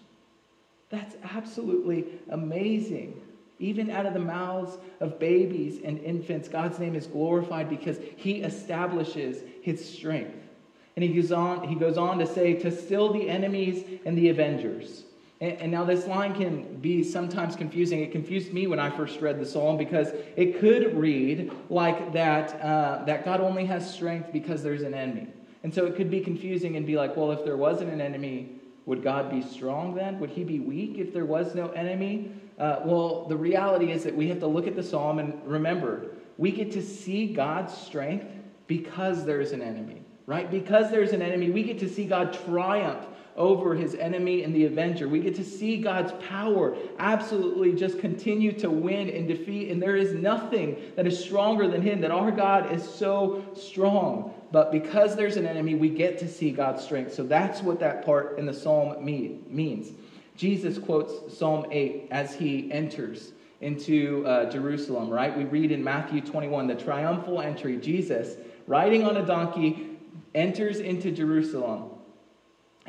that's 0.88 1.14
absolutely 1.34 2.06
amazing. 2.30 3.20
Even 3.58 3.90
out 3.90 4.06
of 4.06 4.14
the 4.14 4.20
mouths 4.20 4.78
of 5.00 5.18
babies 5.18 5.80
and 5.84 5.98
infants, 5.98 6.48
God's 6.48 6.78
name 6.78 6.94
is 6.94 7.06
glorified 7.06 7.68
because 7.68 7.98
he 8.16 8.36
establishes 8.42 9.42
his 9.62 9.86
strength. 9.86 10.48
And 10.96 11.04
he 11.04 11.12
goes 11.14 11.30
on, 11.30 11.68
he 11.68 11.74
goes 11.74 11.98
on 11.98 12.18
to 12.18 12.26
say, 12.26 12.54
to 12.54 12.70
still 12.70 13.12
the 13.12 13.28
enemies 13.28 13.84
and 14.06 14.16
the 14.16 14.30
avengers. 14.30 15.04
And, 15.40 15.52
and 15.60 15.70
now 15.72 15.84
this 15.84 16.06
line 16.06 16.34
can 16.34 16.76
be 16.80 17.04
sometimes 17.04 17.54
confusing. 17.54 18.00
It 18.00 18.12
confused 18.12 18.52
me 18.52 18.66
when 18.66 18.80
I 18.80 18.90
first 18.90 19.20
read 19.20 19.38
the 19.38 19.46
psalm 19.46 19.76
because 19.76 20.08
it 20.36 20.58
could 20.58 20.96
read 20.96 21.52
like 21.68 22.12
that, 22.14 22.60
uh, 22.60 23.04
that 23.04 23.24
God 23.24 23.40
only 23.40 23.66
has 23.66 23.92
strength 23.92 24.32
because 24.32 24.62
there's 24.62 24.82
an 24.82 24.94
enemy. 24.94 25.28
And 25.62 25.74
so 25.74 25.86
it 25.86 25.96
could 25.96 26.10
be 26.10 26.20
confusing 26.20 26.76
and 26.76 26.86
be 26.86 26.96
like, 26.96 27.16
well, 27.16 27.32
if 27.32 27.44
there 27.44 27.56
wasn't 27.56 27.92
an 27.92 28.00
enemy, 28.00 28.52
would 28.86 29.02
God 29.02 29.30
be 29.30 29.42
strong 29.42 29.94
then? 29.94 30.18
Would 30.18 30.30
he 30.30 30.44
be 30.44 30.58
weak 30.58 30.98
if 30.98 31.12
there 31.12 31.26
was 31.26 31.54
no 31.54 31.68
enemy? 31.70 32.32
Uh, 32.58 32.80
well, 32.84 33.26
the 33.26 33.36
reality 33.36 33.92
is 33.92 34.04
that 34.04 34.14
we 34.16 34.28
have 34.28 34.40
to 34.40 34.46
look 34.46 34.66
at 34.66 34.74
the 34.74 34.82
psalm 34.82 35.18
and 35.18 35.34
remember, 35.44 36.06
we 36.38 36.50
get 36.50 36.72
to 36.72 36.82
see 36.82 37.32
God's 37.32 37.76
strength 37.76 38.26
because 38.66 39.24
there's 39.24 39.52
an 39.52 39.62
enemy 39.62 40.02
right? 40.30 40.48
Because 40.48 40.92
there's 40.92 41.10
an 41.10 41.22
enemy, 41.22 41.50
we 41.50 41.64
get 41.64 41.80
to 41.80 41.88
see 41.88 42.04
God 42.04 42.32
triumph 42.44 43.04
over 43.36 43.74
his 43.74 43.94
enemy 43.94 44.42
and 44.42 44.54
the 44.54 44.66
avenger. 44.66 45.08
We 45.08 45.20
get 45.20 45.34
to 45.36 45.44
see 45.44 45.78
God's 45.78 46.12
power 46.26 46.76
absolutely 46.98 47.72
just 47.72 47.98
continue 47.98 48.52
to 48.58 48.70
win 48.70 49.08
and 49.10 49.26
defeat. 49.28 49.70
And 49.70 49.82
there 49.82 49.96
is 49.96 50.14
nothing 50.14 50.76
that 50.96 51.06
is 51.06 51.22
stronger 51.22 51.68
than 51.68 51.82
him, 51.82 52.00
that 52.00 52.10
our 52.10 52.30
God 52.30 52.72
is 52.72 52.86
so 52.86 53.44
strong. 53.54 54.34
But 54.52 54.72
because 54.72 55.16
there's 55.16 55.36
an 55.36 55.46
enemy, 55.46 55.74
we 55.74 55.88
get 55.88 56.18
to 56.18 56.28
see 56.28 56.50
God's 56.50 56.82
strength. 56.82 57.14
So 57.14 57.22
that's 57.22 57.62
what 57.62 57.80
that 57.80 58.04
part 58.04 58.38
in 58.38 58.46
the 58.46 58.54
psalm 58.54 59.04
means. 59.04 59.92
Jesus 60.36 60.78
quotes 60.78 61.36
Psalm 61.36 61.66
8 61.70 62.08
as 62.10 62.34
he 62.34 62.72
enters 62.72 63.32
into 63.60 64.24
uh, 64.26 64.50
Jerusalem, 64.50 65.10
right? 65.10 65.36
We 65.36 65.44
read 65.44 65.70
in 65.70 65.84
Matthew 65.84 66.22
21, 66.22 66.66
the 66.66 66.74
triumphal 66.74 67.40
entry, 67.40 67.76
Jesus 67.76 68.36
riding 68.66 69.04
on 69.04 69.16
a 69.16 69.26
donkey 69.26 69.98
enters 70.34 70.78
into 70.78 71.10
Jerusalem. 71.10 71.90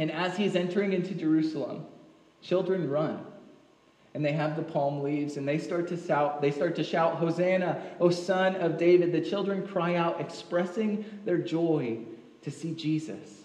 And 0.02 0.12
as 0.12 0.36
he's 0.36 0.56
entering 0.56 0.94
into 0.94 1.14
Jerusalem, 1.14 1.86
children 2.42 2.90
run. 2.90 3.24
And 4.16 4.26
they 4.26 4.32
have 4.32 4.56
the 4.56 4.64
palm 4.64 5.04
leaves 5.04 5.38
and 5.38 5.48
they 5.48 5.60
start 5.60 5.88
to 5.90 5.96
shout, 5.96 6.42
they 6.42 6.50
start 6.50 6.76
to 6.78 6.84
shout, 6.84 7.18
Hosanna, 7.18 7.80
O 8.00 8.10
son 8.10 8.56
of 8.56 8.80
David. 8.80 9.12
The 9.12 9.22
children 9.22 9.66
cry 9.68 9.94
out, 9.94 10.20
expressing 10.20 11.06
their 11.24 11.38
joy 11.38 12.00
to 12.42 12.50
see 12.50 12.74
Jesus, 12.74 13.44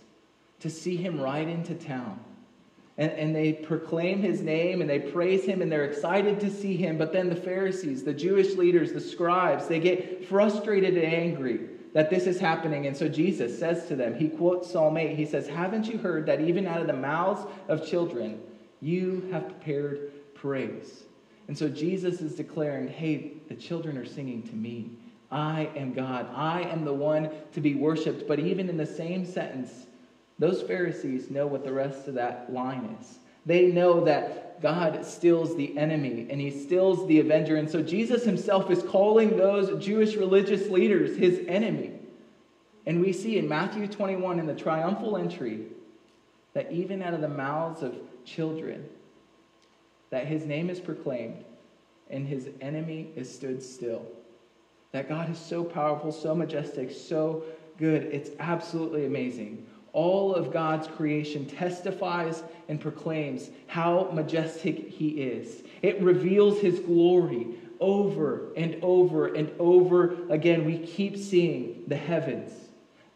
to 0.61 0.71
see 0.71 0.97
him 0.97 1.21
ride 1.21 1.49
into 1.49 1.75
town. 1.75 2.19
And, 2.97 3.13
and 3.13 3.37
they 3.37 3.53
proclaim 3.53 4.23
his 4.23 4.41
name 4.41 4.81
and 4.81 4.89
they 4.89 4.99
praise 4.99 5.45
him 5.45 5.61
and 5.61 5.71
they're 5.71 5.85
excited 5.85 6.41
to 6.41 6.51
see 6.51 6.75
him. 6.75 6.97
But 6.97 7.13
then 7.13 7.29
the 7.29 7.37
Pharisees, 7.37 8.03
the 8.03 8.15
Jewish 8.15 8.55
leaders, 8.55 8.95
the 8.95 9.01
scribes, 9.03 9.69
they 9.69 9.79
get 9.79 10.27
frustrated 10.27 10.97
and 10.97 11.05
angry 11.05 11.69
that 11.97 12.11
this 12.11 12.27
is 12.27 12.39
happening. 12.39 12.87
And 12.87 12.95
so 12.95 13.09
Jesus 13.09 13.59
says 13.59 13.87
to 13.89 13.97
them, 13.97 14.15
he 14.15 14.29
quotes 14.29 14.71
Psalm 14.71 14.99
8, 14.99 15.17
he 15.17 15.25
says, 15.25 15.49
Haven't 15.49 15.87
you 15.87 15.97
heard 15.97 16.27
that 16.27 16.43
even 16.43 16.67
out 16.67 16.83
of 16.83 16.87
the 16.87 16.93
mouths 16.93 17.51
of 17.69 17.89
children, 17.89 18.39
you 18.83 19.27
have 19.33 19.47
prepared 19.49 20.13
praise? 20.35 21.05
And 21.49 21.57
so 21.57 21.71
Jesus 21.71 22.21
is 22.21 22.35
declaring, 22.35 22.87
Hey, 22.87 23.39
the 23.49 23.55
children 23.55 23.97
are 23.97 24.05
singing 24.05 24.43
to 24.43 24.55
me. 24.55 24.91
I 25.31 25.71
am 25.75 25.95
God. 25.95 26.29
I 26.35 26.65
am 26.65 26.85
the 26.85 26.93
one 26.93 27.31
to 27.55 27.63
be 27.63 27.75
worshiped. 27.75 28.29
But 28.29 28.41
even 28.41 28.69
in 28.69 28.77
the 28.77 28.85
same 28.85 29.25
sentence, 29.25 29.87
those 30.39 30.61
Pharisees 30.61 31.31
know 31.31 31.47
what 31.47 31.65
the 31.65 31.73
rest 31.73 32.09
of 32.09 32.15
that 32.15 32.53
line 32.53 32.95
is. 33.01 33.21
They 33.47 33.69
know 33.73 34.05
that 34.05 34.46
God 34.61 35.05
stills 35.05 35.57
the 35.57 35.77
enemy 35.77 36.27
and 36.31 36.41
he 36.41 36.51
stills 36.51 37.07
the 37.07 37.21
avenger. 37.21 37.57
And 37.57 37.71
so 37.71 37.83
Jesus 37.83 38.25
himself 38.25 38.71
is 38.71 38.83
calling 38.83 39.37
those 39.37 39.85
Jewish 39.85 40.17
religious 40.17 40.69
leaders 40.69 41.17
his 41.17 41.41
enemy. 41.47 41.93
And 42.87 43.01
we 43.01 43.13
see 43.13 43.39
in 43.39 43.49
Matthew 43.49 43.87
21 43.87 44.39
in 44.39 44.47
the 44.47 44.55
triumphal 44.55 45.17
entry 45.17 45.67
that 46.55 46.71
even 46.73 47.03
out 47.03 47.15
of 47.15 47.21
the 47.21 47.29
mouths 47.29 47.83
of 47.83 47.97
children, 48.25 48.89
that 50.11 50.27
his 50.27 50.47
name 50.47 50.71
is 50.71 50.81
proclaimed 50.81 51.45
and 52.09 52.27
his 52.27 52.49
enemy 52.61 53.11
is 53.17 53.33
stood 53.33 53.63
still. 53.63 54.07
That 54.93 55.09
God 55.09 55.31
is 55.31 55.39
so 55.39 55.65
powerful, 55.65 56.13
so 56.13 56.35
majestic, 56.35 56.91
so 56.91 57.43
good. 57.77 58.05
It's 58.05 58.31
absolutely 58.39 59.05
amazing 59.05 59.67
all 59.97 60.35
of 60.35 60.53
God's 60.53 60.87
creation 60.89 61.47
testifies 61.47 62.43
and 62.69 62.79
proclaims 62.79 63.49
how 63.67 64.11
majestic 64.13 64.91
He 64.91 65.23
is. 65.23 65.63
It 65.81 66.03
reveals 66.03 66.61
His 66.61 66.81
glory 66.81 67.47
over 67.81 68.53
and 68.57 68.77
over 68.83 69.35
and 69.35 69.51
over 69.59 70.31
again. 70.31 70.67
We 70.67 70.81
keep 70.81 71.17
seeing 71.17 71.85
the 71.87 71.97
heavens, 71.97 72.53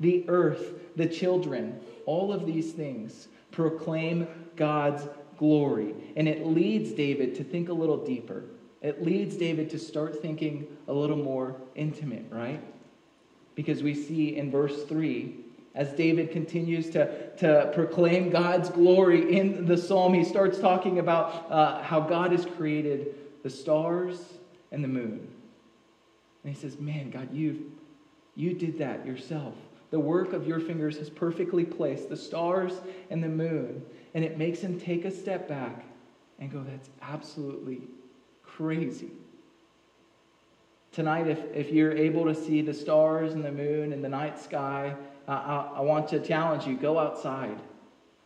the 0.00 0.24
earth, 0.26 0.72
the 0.96 1.06
children, 1.06 1.78
all 2.06 2.32
of 2.32 2.46
these 2.46 2.72
things 2.72 3.28
proclaim 3.52 4.26
God's 4.56 5.06
glory. 5.36 5.94
And 6.16 6.26
it 6.26 6.46
leads 6.46 6.92
David 6.92 7.34
to 7.34 7.44
think 7.44 7.68
a 7.68 7.74
little 7.74 8.02
deeper. 8.06 8.44
It 8.80 9.04
leads 9.04 9.36
David 9.36 9.68
to 9.70 9.78
start 9.78 10.22
thinking 10.22 10.66
a 10.88 10.94
little 10.94 11.18
more 11.18 11.56
intimate, 11.74 12.24
right? 12.30 12.62
Because 13.54 13.82
we 13.82 13.94
see 13.94 14.36
in 14.38 14.50
verse 14.50 14.84
3 14.84 15.36
as 15.74 15.92
David 15.92 16.32
continues 16.32 16.90
to, 16.90 17.36
to 17.36 17.70
proclaim 17.74 18.30
God's 18.30 18.68
glory 18.70 19.36
in 19.38 19.66
the 19.66 19.76
psalm, 19.76 20.14
he 20.14 20.24
starts 20.24 20.58
talking 20.58 20.98
about 20.98 21.50
uh, 21.50 21.82
how 21.82 22.00
God 22.00 22.32
has 22.32 22.44
created 22.44 23.14
the 23.42 23.50
stars 23.50 24.20
and 24.72 24.82
the 24.82 24.88
moon. 24.88 25.28
And 26.42 26.54
he 26.54 26.60
says, 26.60 26.78
Man, 26.78 27.10
God, 27.10 27.32
you, 27.32 27.70
you 28.34 28.52
did 28.52 28.78
that 28.78 29.06
yourself. 29.06 29.54
The 29.90 30.00
work 30.00 30.32
of 30.32 30.46
your 30.46 30.60
fingers 30.60 30.98
has 30.98 31.10
perfectly 31.10 31.64
placed 31.64 32.08
the 32.08 32.16
stars 32.16 32.72
and 33.10 33.22
the 33.22 33.28
moon. 33.28 33.84
And 34.14 34.24
it 34.24 34.38
makes 34.38 34.60
him 34.60 34.78
take 34.78 35.04
a 35.04 35.10
step 35.10 35.48
back 35.48 35.84
and 36.40 36.50
go, 36.50 36.64
That's 36.64 36.90
absolutely 37.00 37.82
crazy. 38.42 39.10
Tonight, 40.92 41.28
if, 41.28 41.38
if 41.54 41.70
you're 41.70 41.96
able 41.96 42.24
to 42.24 42.34
see 42.34 42.62
the 42.62 42.74
stars 42.74 43.34
and 43.34 43.44
the 43.44 43.52
moon 43.52 43.92
and 43.92 44.02
the 44.02 44.08
night 44.08 44.40
sky, 44.40 44.96
I, 45.30 45.70
I 45.76 45.80
want 45.82 46.08
to 46.08 46.20
challenge 46.20 46.66
you 46.66 46.76
go 46.76 46.98
outside 46.98 47.58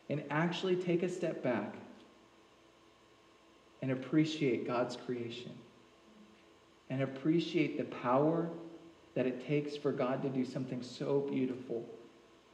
and 0.08 0.22
actually 0.30 0.76
take 0.76 1.02
a 1.02 1.08
step 1.08 1.42
back 1.42 1.74
and 3.82 3.90
appreciate 3.90 4.66
God's 4.66 4.96
creation 4.96 5.52
and 6.88 7.02
appreciate 7.02 7.76
the 7.76 7.84
power 7.84 8.48
that 9.14 9.26
it 9.26 9.46
takes 9.46 9.76
for 9.76 9.92
God 9.92 10.22
to 10.22 10.28
do 10.28 10.44
something 10.44 10.82
so 10.82 11.20
beautiful. 11.20 11.84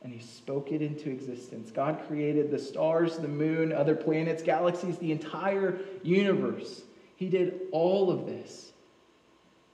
And 0.02 0.12
He 0.12 0.20
spoke 0.20 0.72
it 0.72 0.82
into 0.82 1.10
existence. 1.10 1.70
God 1.70 2.02
created 2.08 2.50
the 2.50 2.58
stars, 2.58 3.18
the 3.18 3.28
moon, 3.28 3.72
other 3.72 3.94
planets, 3.94 4.42
galaxies, 4.42 4.98
the 4.98 5.12
entire 5.12 5.78
universe. 6.02 6.82
He 7.16 7.28
did 7.28 7.60
all 7.70 8.10
of 8.10 8.26
this. 8.26 8.72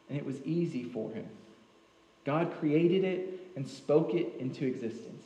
And 0.09 0.19
it 0.19 0.27
was 0.27 0.43
easy 0.43 0.85
for 0.85 1.11
Him. 1.13 1.27
God 2.25 2.53
created 2.59 3.05
it 3.05 3.36
and 3.57 3.67
spoke 3.67 4.15
it 4.15 4.35
into 4.39 4.67
existence. 4.67 5.25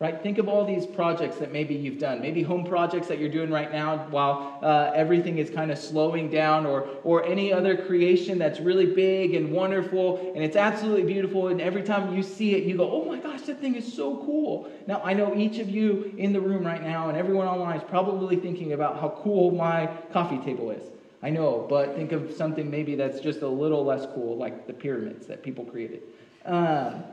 right? 0.00 0.20
Think 0.22 0.38
of 0.38 0.48
all 0.48 0.66
these 0.66 0.84
projects 0.86 1.36
that 1.38 1.52
maybe 1.52 1.74
you've 1.74 2.00
done, 2.00 2.20
maybe 2.20 2.42
home 2.42 2.64
projects 2.66 3.06
that 3.06 3.18
you're 3.20 3.30
doing 3.30 3.50
right 3.50 3.72
now 3.72 4.06
while 4.10 4.58
uh, 4.60 4.90
everything 4.92 5.38
is 5.38 5.48
kind 5.50 5.70
of 5.70 5.78
slowing 5.78 6.28
down, 6.28 6.66
or, 6.66 6.88
or 7.04 7.24
any 7.24 7.52
other 7.52 7.76
creation 7.76 8.36
that's 8.36 8.58
really 8.58 8.86
big 8.86 9.34
and 9.34 9.52
wonderful 9.52 10.32
and 10.34 10.42
it's 10.44 10.56
absolutely 10.56 11.04
beautiful. 11.04 11.46
And 11.48 11.60
every 11.60 11.84
time 11.84 12.14
you 12.14 12.24
see 12.24 12.54
it, 12.56 12.64
you 12.64 12.76
go, 12.76 12.90
oh 12.90 13.04
my 13.04 13.18
gosh, 13.18 13.42
that 13.42 13.60
thing 13.60 13.76
is 13.76 13.90
so 13.90 14.16
cool. 14.26 14.68
Now, 14.88 15.00
I 15.04 15.14
know 15.14 15.34
each 15.36 15.58
of 15.60 15.70
you 15.70 16.12
in 16.18 16.32
the 16.32 16.40
room 16.40 16.64
right 16.66 16.82
now 16.82 17.08
and 17.08 17.16
everyone 17.16 17.46
online 17.46 17.76
is 17.76 17.84
probably 17.88 18.36
thinking 18.36 18.72
about 18.72 19.00
how 19.00 19.20
cool 19.22 19.52
my 19.52 19.86
coffee 20.12 20.38
table 20.38 20.70
is. 20.72 20.82
I 21.22 21.30
know, 21.30 21.66
but 21.70 21.94
think 21.94 22.12
of 22.12 22.34
something 22.34 22.70
maybe 22.70 22.96
that's 22.96 23.20
just 23.20 23.40
a 23.40 23.48
little 23.48 23.84
less 23.84 24.06
cool, 24.14 24.36
like 24.36 24.66
the 24.66 24.74
pyramids 24.74 25.26
that 25.28 25.42
people 25.42 25.64
created. 25.64 26.02
Um, 26.44 27.04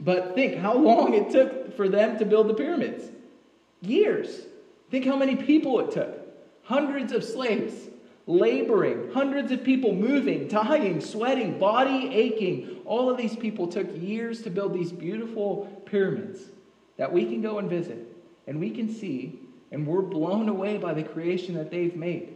but 0.00 0.34
think 0.34 0.56
how 0.56 0.76
long 0.76 1.14
it 1.14 1.30
took 1.30 1.76
for 1.76 1.88
them 1.88 2.18
to 2.18 2.24
build 2.24 2.48
the 2.48 2.54
pyramids. 2.54 3.04
Years. 3.80 4.46
Think 4.90 5.04
how 5.04 5.16
many 5.16 5.36
people 5.36 5.80
it 5.80 5.92
took. 5.92 6.18
Hundreds 6.62 7.12
of 7.12 7.24
slaves 7.24 7.88
laboring, 8.28 9.10
hundreds 9.12 9.50
of 9.50 9.64
people 9.64 9.94
moving, 9.94 10.48
tying, 10.48 11.00
sweating, 11.00 11.58
body 11.58 12.10
aching. 12.12 12.78
All 12.84 13.10
of 13.10 13.16
these 13.16 13.34
people 13.34 13.66
took 13.66 13.88
years 13.96 14.42
to 14.42 14.50
build 14.50 14.74
these 14.74 14.92
beautiful 14.92 15.82
pyramids 15.86 16.42
that 16.98 17.10
we 17.10 17.24
can 17.24 17.40
go 17.40 17.58
and 17.58 17.70
visit 17.70 18.06
and 18.46 18.60
we 18.60 18.70
can 18.70 18.92
see, 18.92 19.40
and 19.72 19.86
we're 19.86 20.02
blown 20.02 20.48
away 20.48 20.78
by 20.78 20.94
the 20.94 21.02
creation 21.02 21.54
that 21.54 21.70
they've 21.70 21.96
made. 21.96 22.34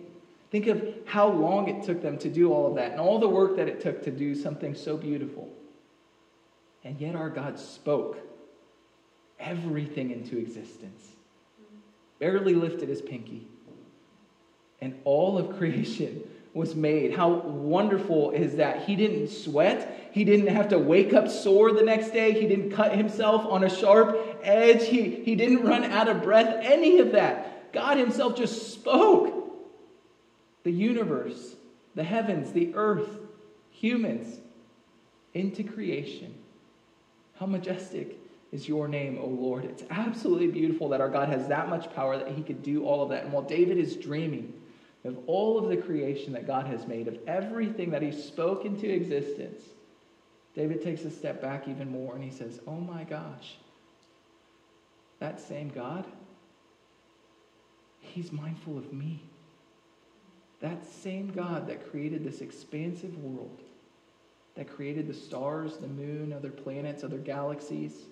Think 0.50 0.66
of 0.66 0.82
how 1.06 1.28
long 1.28 1.68
it 1.68 1.82
took 1.82 2.02
them 2.02 2.18
to 2.18 2.28
do 2.28 2.52
all 2.52 2.66
of 2.66 2.74
that 2.74 2.92
and 2.92 3.00
all 3.00 3.18
the 3.18 3.28
work 3.28 3.56
that 3.56 3.68
it 3.68 3.80
took 3.80 4.02
to 4.04 4.10
do 4.10 4.34
something 4.34 4.74
so 4.74 4.96
beautiful. 4.96 5.50
And 6.84 7.00
yet 7.00 7.14
our 7.14 7.30
God 7.30 7.58
spoke 7.58 8.18
everything 9.38 10.10
into 10.10 10.38
existence. 10.38 11.02
Barely 12.18 12.54
lifted 12.54 12.88
his 12.88 13.02
pinky. 13.02 13.46
And 14.80 15.00
all 15.04 15.38
of 15.38 15.56
creation 15.58 16.22
was 16.54 16.74
made. 16.74 17.14
How 17.14 17.30
wonderful 17.30 18.32
is 18.32 18.56
that? 18.56 18.84
He 18.84 18.96
didn't 18.96 19.28
sweat. 19.28 20.10
He 20.12 20.24
didn't 20.24 20.48
have 20.48 20.68
to 20.68 20.78
wake 20.78 21.14
up 21.14 21.28
sore 21.28 21.72
the 21.72 21.82
next 21.82 22.10
day. 22.10 22.32
He 22.32 22.46
didn't 22.46 22.72
cut 22.72 22.94
himself 22.94 23.46
on 23.46 23.64
a 23.64 23.70
sharp 23.70 24.40
edge. 24.42 24.86
He, 24.86 25.22
he 25.22 25.34
didn't 25.34 25.64
run 25.64 25.84
out 25.84 26.08
of 26.08 26.22
breath. 26.22 26.58
Any 26.62 26.98
of 26.98 27.12
that. 27.12 27.72
God 27.72 27.96
Himself 27.96 28.36
just 28.36 28.72
spoke. 28.72 29.38
The 30.64 30.70
universe, 30.70 31.56
the 31.94 32.04
heavens, 32.04 32.52
the 32.52 32.72
earth, 32.74 33.08
humans 33.70 34.38
into 35.34 35.64
creation. 35.64 36.34
How 37.38 37.46
majestic 37.46 38.18
is 38.52 38.68
your 38.68 38.86
name, 38.86 39.18
O 39.20 39.26
Lord. 39.26 39.64
It's 39.64 39.82
absolutely 39.90 40.48
beautiful 40.48 40.90
that 40.90 41.00
our 41.00 41.08
God 41.08 41.28
has 41.28 41.48
that 41.48 41.68
much 41.68 41.92
power 41.94 42.18
that 42.18 42.28
he 42.28 42.42
could 42.42 42.62
do 42.62 42.84
all 42.84 43.02
of 43.02 43.08
that. 43.08 43.24
And 43.24 43.32
while 43.32 43.42
David 43.42 43.78
is 43.78 43.96
dreaming 43.96 44.52
of 45.04 45.18
all 45.26 45.58
of 45.58 45.68
the 45.68 45.76
creation 45.76 46.32
that 46.34 46.46
God 46.46 46.66
has 46.66 46.86
made, 46.86 47.08
of 47.08 47.18
everything 47.26 47.90
that 47.90 48.02
he 48.02 48.12
spoke 48.12 48.64
into 48.64 48.88
existence, 48.88 49.62
David 50.54 50.82
takes 50.82 51.02
a 51.04 51.10
step 51.10 51.40
back 51.40 51.66
even 51.66 51.90
more 51.90 52.14
and 52.14 52.22
he 52.22 52.30
says, 52.30 52.60
Oh 52.66 52.76
my 52.76 53.04
gosh, 53.04 53.56
that 55.18 55.40
same 55.40 55.70
God, 55.70 56.04
he's 58.00 58.30
mindful 58.30 58.76
of 58.76 58.92
me. 58.92 59.22
That 60.60 60.84
same 60.84 61.32
God 61.32 61.66
that 61.68 61.90
created 61.90 62.22
this 62.22 62.40
expansive 62.40 63.16
world 63.18 63.62
that 64.54 64.68
created 64.68 65.08
the 65.08 65.14
stars, 65.14 65.78
the 65.78 65.88
moon, 65.88 66.32
other 66.32 66.50
planets, 66.50 67.04
other 67.04 67.18
galaxies. 67.18 68.02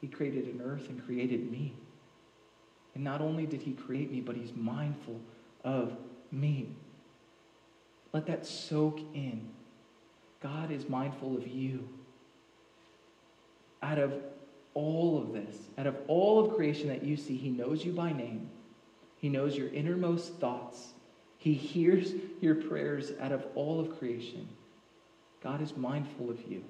He 0.00 0.08
created 0.08 0.46
an 0.46 0.60
earth 0.62 0.88
and 0.88 1.04
created 1.04 1.50
me. 1.50 1.74
And 2.94 3.04
not 3.04 3.20
only 3.20 3.46
did 3.46 3.62
he 3.62 3.72
create 3.72 4.10
me, 4.10 4.20
but 4.20 4.36
he's 4.36 4.52
mindful 4.54 5.20
of 5.62 5.96
me. 6.32 6.74
Let 8.12 8.26
that 8.26 8.44
soak 8.44 8.98
in. 9.14 9.48
God 10.42 10.72
is 10.72 10.88
mindful 10.88 11.36
of 11.36 11.46
you. 11.46 11.88
Out 13.82 13.98
of 13.98 14.14
all 14.74 15.18
of 15.18 15.32
this, 15.32 15.56
out 15.78 15.86
of 15.86 15.96
all 16.08 16.44
of 16.44 16.56
creation 16.56 16.88
that 16.88 17.04
you 17.04 17.16
see, 17.16 17.36
he 17.36 17.50
knows 17.50 17.84
you 17.84 17.92
by 17.92 18.12
name. 18.12 18.48
He 19.16 19.28
knows 19.28 19.56
your 19.56 19.68
innermost 19.68 20.34
thoughts. 20.34 20.94
He 21.40 21.54
hears 21.54 22.12
your 22.42 22.54
prayers 22.54 23.12
out 23.18 23.32
of 23.32 23.46
all 23.54 23.80
of 23.80 23.98
creation. 23.98 24.46
God 25.42 25.62
is 25.62 25.74
mindful 25.74 26.28
of 26.28 26.38
you. 26.46 26.62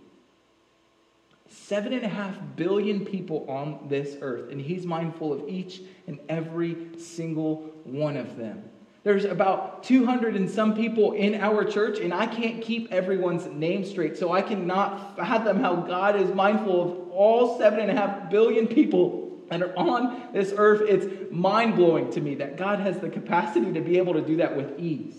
Seven 1.48 1.92
and 1.92 2.04
a 2.04 2.09
half 2.09 2.37
billion 2.54 3.04
people 3.04 3.50
on 3.50 3.88
this 3.88 4.16
earth, 4.20 4.52
and 4.52 4.61
He's 4.61 4.87
mindful 4.87 5.33
of 5.33 5.48
each 5.48 5.83
and 6.06 6.20
every 6.28 6.96
single 7.00 7.72
one 7.83 8.16
of 8.16 8.37
them. 8.37 8.62
There's 9.02 9.24
about 9.24 9.83
200 9.83 10.37
and 10.37 10.48
some 10.48 10.76
people 10.76 11.14
in 11.14 11.35
our 11.35 11.64
church, 11.64 11.98
and 11.98 12.14
I 12.14 12.26
can't 12.28 12.62
keep 12.62 12.92
everyone's 12.92 13.46
name 13.46 13.85
straight, 13.85 14.16
so 14.16 14.30
I 14.30 14.40
cannot 14.40 15.16
fathom 15.16 15.59
how 15.59 15.74
God 15.74 16.14
is 16.14 16.33
mindful 16.33 16.83
of 16.83 17.11
all 17.11 17.59
seven 17.59 17.80
and 17.80 17.90
a 17.90 17.94
half 17.94 18.30
billion 18.30 18.68
people 18.68 19.19
and 19.50 19.64
are 19.64 19.76
on 19.76 20.28
this 20.32 20.54
earth, 20.56 20.82
it's 20.88 21.30
mind 21.32 21.76
blowing 21.76 22.10
to 22.12 22.20
me 22.20 22.36
that 22.36 22.56
God 22.56 22.78
has 22.78 22.98
the 22.98 23.08
capacity 23.08 23.72
to 23.72 23.80
be 23.80 23.98
able 23.98 24.14
to 24.14 24.20
do 24.20 24.36
that 24.36 24.56
with 24.56 24.78
ease. 24.78 25.16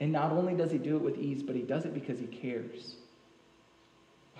And 0.00 0.12
not 0.12 0.32
only 0.32 0.54
does 0.54 0.72
He 0.72 0.78
do 0.78 0.96
it 0.96 1.02
with 1.02 1.18
ease, 1.18 1.42
but 1.42 1.54
He 1.54 1.62
does 1.62 1.84
it 1.84 1.94
because 1.94 2.18
He 2.18 2.26
cares. 2.26 2.96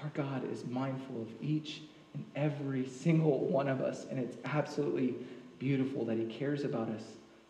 Our 0.03 0.11
God 0.15 0.51
is 0.53 0.65
mindful 0.67 1.23
of 1.23 1.29
each 1.41 1.83
and 2.13 2.25
every 2.35 2.87
single 2.87 3.47
one 3.47 3.69
of 3.69 3.81
us, 3.81 4.07
and 4.11 4.19
it's 4.19 4.37
absolutely 4.45 5.15
beautiful 5.59 6.05
that 6.07 6.19
He 6.19 6.27
cares 6.27 6.65
about 6.65 6.89
us 6.89 7.03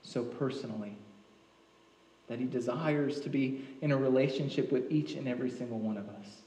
so 0.02 0.22
personally. 0.22 0.96
That 2.28 2.38
He 2.38 2.44
desires 2.44 3.20
to 3.22 3.30
be 3.30 3.64
in 3.80 3.90
a 3.90 3.96
relationship 3.96 4.70
with 4.70 4.90
each 4.92 5.14
and 5.14 5.26
every 5.26 5.50
single 5.50 5.78
one 5.78 5.96
of 5.96 6.08
us. 6.10 6.43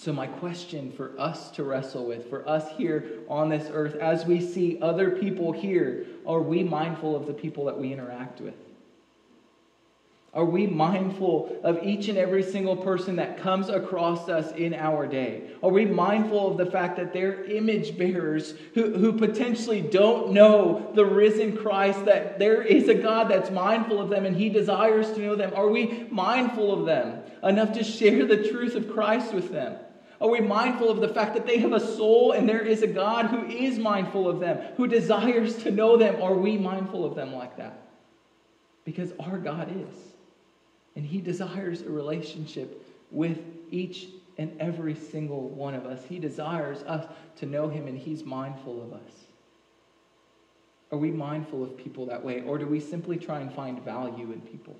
So, 0.00 0.14
my 0.14 0.28
question 0.28 0.92
for 0.92 1.12
us 1.18 1.50
to 1.50 1.62
wrestle 1.62 2.06
with, 2.06 2.30
for 2.30 2.48
us 2.48 2.64
here 2.78 3.18
on 3.28 3.50
this 3.50 3.68
earth, 3.70 3.96
as 3.96 4.24
we 4.24 4.40
see 4.40 4.78
other 4.80 5.10
people 5.10 5.52
here, 5.52 6.06
are 6.26 6.40
we 6.40 6.64
mindful 6.64 7.14
of 7.14 7.26
the 7.26 7.34
people 7.34 7.66
that 7.66 7.78
we 7.78 7.92
interact 7.92 8.40
with? 8.40 8.54
Are 10.32 10.46
we 10.46 10.66
mindful 10.66 11.60
of 11.62 11.82
each 11.82 12.08
and 12.08 12.16
every 12.16 12.42
single 12.42 12.78
person 12.78 13.16
that 13.16 13.42
comes 13.42 13.68
across 13.68 14.30
us 14.30 14.50
in 14.52 14.72
our 14.72 15.06
day? 15.06 15.50
Are 15.62 15.68
we 15.68 15.84
mindful 15.84 16.50
of 16.50 16.56
the 16.56 16.70
fact 16.70 16.96
that 16.96 17.12
they're 17.12 17.44
image 17.44 17.98
bearers 17.98 18.54
who, 18.72 18.96
who 18.96 19.12
potentially 19.12 19.82
don't 19.82 20.32
know 20.32 20.92
the 20.94 21.04
risen 21.04 21.58
Christ, 21.58 22.06
that 22.06 22.38
there 22.38 22.62
is 22.62 22.88
a 22.88 22.94
God 22.94 23.28
that's 23.28 23.50
mindful 23.50 24.00
of 24.00 24.08
them 24.08 24.24
and 24.24 24.34
he 24.34 24.48
desires 24.48 25.12
to 25.12 25.20
know 25.20 25.36
them? 25.36 25.52
Are 25.54 25.68
we 25.68 26.06
mindful 26.10 26.72
of 26.72 26.86
them 26.86 27.20
enough 27.42 27.74
to 27.74 27.84
share 27.84 28.24
the 28.24 28.48
truth 28.48 28.76
of 28.76 28.90
Christ 28.90 29.34
with 29.34 29.52
them? 29.52 29.76
Are 30.20 30.28
we 30.28 30.40
mindful 30.40 30.90
of 30.90 31.00
the 31.00 31.08
fact 31.08 31.34
that 31.34 31.46
they 31.46 31.58
have 31.58 31.72
a 31.72 31.80
soul 31.80 32.32
and 32.32 32.46
there 32.46 32.60
is 32.60 32.82
a 32.82 32.86
God 32.86 33.26
who 33.26 33.46
is 33.46 33.78
mindful 33.78 34.28
of 34.28 34.38
them, 34.38 34.58
who 34.76 34.86
desires 34.86 35.56
to 35.62 35.70
know 35.70 35.96
them? 35.96 36.20
Are 36.22 36.34
we 36.34 36.58
mindful 36.58 37.06
of 37.06 37.14
them 37.14 37.32
like 37.32 37.56
that? 37.56 37.88
Because 38.84 39.12
our 39.18 39.38
God 39.38 39.70
is. 39.74 39.96
And 40.94 41.06
He 41.06 41.20
desires 41.20 41.80
a 41.80 41.88
relationship 41.88 42.86
with 43.10 43.38
each 43.70 44.08
and 44.36 44.54
every 44.60 44.94
single 44.94 45.48
one 45.48 45.74
of 45.74 45.86
us. 45.86 46.04
He 46.06 46.18
desires 46.18 46.82
us 46.82 47.06
to 47.36 47.46
know 47.46 47.68
Him 47.68 47.86
and 47.86 47.96
He's 47.96 48.22
mindful 48.22 48.82
of 48.82 48.92
us. 48.92 49.12
Are 50.92 50.98
we 50.98 51.10
mindful 51.10 51.62
of 51.62 51.78
people 51.78 52.04
that 52.06 52.22
way? 52.22 52.42
Or 52.42 52.58
do 52.58 52.66
we 52.66 52.80
simply 52.80 53.16
try 53.16 53.40
and 53.40 53.50
find 53.50 53.82
value 53.82 54.32
in 54.32 54.40
people? 54.42 54.76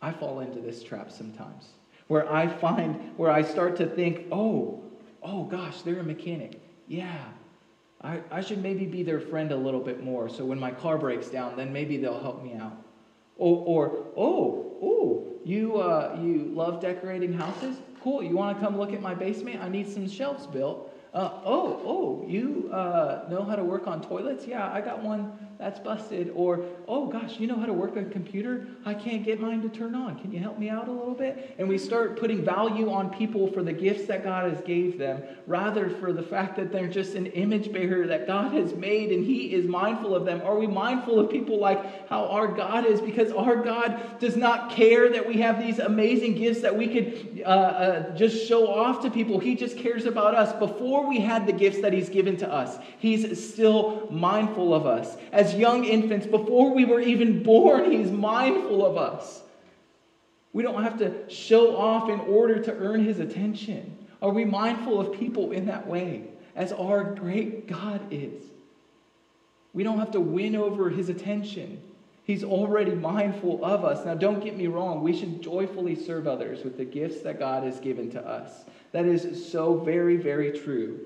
I 0.00 0.12
fall 0.12 0.38
into 0.40 0.60
this 0.60 0.84
trap 0.84 1.10
sometimes 1.10 1.70
where 2.08 2.30
I 2.30 2.48
find, 2.48 3.16
where 3.16 3.30
I 3.30 3.42
start 3.42 3.76
to 3.76 3.86
think, 3.86 4.26
oh, 4.30 4.82
oh 5.22 5.44
gosh, 5.44 5.82
they're 5.82 6.00
a 6.00 6.04
mechanic. 6.04 6.60
Yeah, 6.86 7.24
I, 8.02 8.20
I 8.30 8.40
should 8.42 8.62
maybe 8.62 8.84
be 8.84 9.02
their 9.02 9.20
friend 9.20 9.50
a 9.52 9.56
little 9.56 9.80
bit 9.80 10.02
more. 10.02 10.28
So 10.28 10.44
when 10.44 10.58
my 10.58 10.70
car 10.70 10.98
breaks 10.98 11.28
down, 11.28 11.56
then 11.56 11.72
maybe 11.72 11.96
they'll 11.96 12.20
help 12.20 12.44
me 12.44 12.54
out. 12.54 12.76
Or, 13.36 13.64
or 13.66 14.06
oh, 14.16 14.76
oh, 14.82 15.26
you, 15.44 15.78
uh, 15.78 16.18
you 16.20 16.50
love 16.54 16.80
decorating 16.80 17.32
houses? 17.32 17.78
Cool. 18.02 18.22
You 18.22 18.36
want 18.36 18.58
to 18.58 18.64
come 18.64 18.78
look 18.78 18.92
at 18.92 19.00
my 19.00 19.14
basement? 19.14 19.60
I 19.60 19.68
need 19.68 19.88
some 19.88 20.08
shelves 20.08 20.46
built. 20.46 20.90
Uh, 21.14 21.30
oh, 21.44 21.80
oh, 21.84 22.24
you 22.28 22.68
uh, 22.72 23.26
know 23.30 23.44
how 23.44 23.56
to 23.56 23.64
work 23.64 23.86
on 23.86 24.02
toilets? 24.02 24.46
Yeah, 24.46 24.70
I 24.70 24.80
got 24.80 25.02
one 25.02 25.32
that's 25.58 25.78
busted. 25.78 26.32
Or, 26.34 26.64
oh 26.88 27.06
gosh, 27.06 27.38
you 27.38 27.46
know 27.46 27.56
how 27.56 27.66
to 27.66 27.72
work 27.72 27.96
a 27.96 28.04
computer? 28.04 28.66
I 28.84 28.94
can't 28.94 29.24
get 29.24 29.40
mine 29.40 29.62
to 29.62 29.68
turn 29.68 29.94
on. 29.94 30.18
Can 30.18 30.32
you 30.32 30.40
help 30.40 30.58
me 30.58 30.68
out 30.68 30.88
a 30.88 30.90
little 30.90 31.14
bit? 31.14 31.54
And 31.58 31.68
we 31.68 31.78
start 31.78 32.18
putting 32.18 32.44
value 32.44 32.90
on 32.90 33.10
people 33.10 33.52
for 33.52 33.62
the 33.62 33.72
gifts 33.72 34.06
that 34.06 34.24
God 34.24 34.50
has 34.52 34.60
gave 34.62 34.98
them, 34.98 35.22
rather 35.46 35.88
for 35.88 36.12
the 36.12 36.22
fact 36.22 36.56
that 36.56 36.72
they're 36.72 36.88
just 36.88 37.14
an 37.14 37.26
image 37.26 37.72
bearer 37.72 38.06
that 38.06 38.26
God 38.26 38.52
has 38.52 38.74
made 38.74 39.12
and 39.12 39.24
He 39.24 39.54
is 39.54 39.66
mindful 39.66 40.14
of 40.14 40.24
them. 40.24 40.42
Are 40.44 40.58
we 40.58 40.66
mindful 40.66 41.20
of 41.20 41.30
people 41.30 41.58
like 41.58 42.08
how 42.08 42.26
our 42.26 42.48
God 42.48 42.84
is? 42.84 43.00
Because 43.00 43.30
our 43.32 43.56
God 43.56 44.18
does 44.18 44.36
not 44.36 44.70
care 44.70 45.10
that 45.10 45.26
we 45.26 45.38
have 45.38 45.64
these 45.64 45.78
amazing 45.78 46.34
gifts 46.34 46.62
that 46.62 46.76
we 46.76 46.88
could 46.88 47.42
uh, 47.44 47.48
uh, 47.48 48.16
just 48.16 48.46
show 48.48 48.68
off 48.68 49.02
to 49.02 49.10
people. 49.10 49.38
He 49.38 49.54
just 49.54 49.78
cares 49.78 50.04
about 50.04 50.34
us. 50.34 50.52
Before 50.58 51.06
we 51.08 51.20
had 51.20 51.46
the 51.46 51.52
gifts 51.52 51.80
that 51.80 51.92
He's 51.92 52.08
given 52.08 52.36
to 52.38 52.52
us, 52.52 52.78
He's 52.98 53.52
still 53.52 54.08
mindful 54.10 54.74
of 54.74 54.86
us. 54.86 55.16
As 55.44 55.54
young 55.54 55.84
infants, 55.84 56.26
before 56.26 56.72
we 56.72 56.86
were 56.86 57.00
even 57.00 57.42
born, 57.42 57.92
He's 57.92 58.10
mindful 58.10 58.86
of 58.86 58.96
us. 58.96 59.42
We 60.54 60.62
don't 60.62 60.82
have 60.82 60.98
to 61.00 61.28
show 61.28 61.76
off 61.76 62.08
in 62.08 62.18
order 62.20 62.60
to 62.60 62.72
earn 62.72 63.04
His 63.04 63.18
attention. 63.18 63.98
Are 64.22 64.30
we 64.30 64.46
mindful 64.46 64.98
of 64.98 65.18
people 65.18 65.52
in 65.52 65.66
that 65.66 65.86
way, 65.86 66.24
as 66.56 66.72
our 66.72 67.04
great 67.04 67.66
God 67.66 68.00
is? 68.10 68.42
We 69.74 69.82
don't 69.82 69.98
have 69.98 70.12
to 70.12 70.20
win 70.20 70.56
over 70.56 70.88
His 70.88 71.10
attention. 71.10 71.82
He's 72.22 72.42
already 72.42 72.92
mindful 72.92 73.62
of 73.62 73.84
us. 73.84 74.06
Now, 74.06 74.14
don't 74.14 74.42
get 74.42 74.56
me 74.56 74.66
wrong, 74.66 75.02
we 75.02 75.14
should 75.14 75.42
joyfully 75.42 75.94
serve 75.94 76.26
others 76.26 76.64
with 76.64 76.78
the 76.78 76.86
gifts 76.86 77.20
that 77.20 77.38
God 77.38 77.64
has 77.64 77.80
given 77.80 78.10
to 78.12 78.26
us. 78.26 78.64
That 78.92 79.04
is 79.04 79.46
so 79.52 79.76
very, 79.80 80.16
very 80.16 80.58
true. 80.58 81.00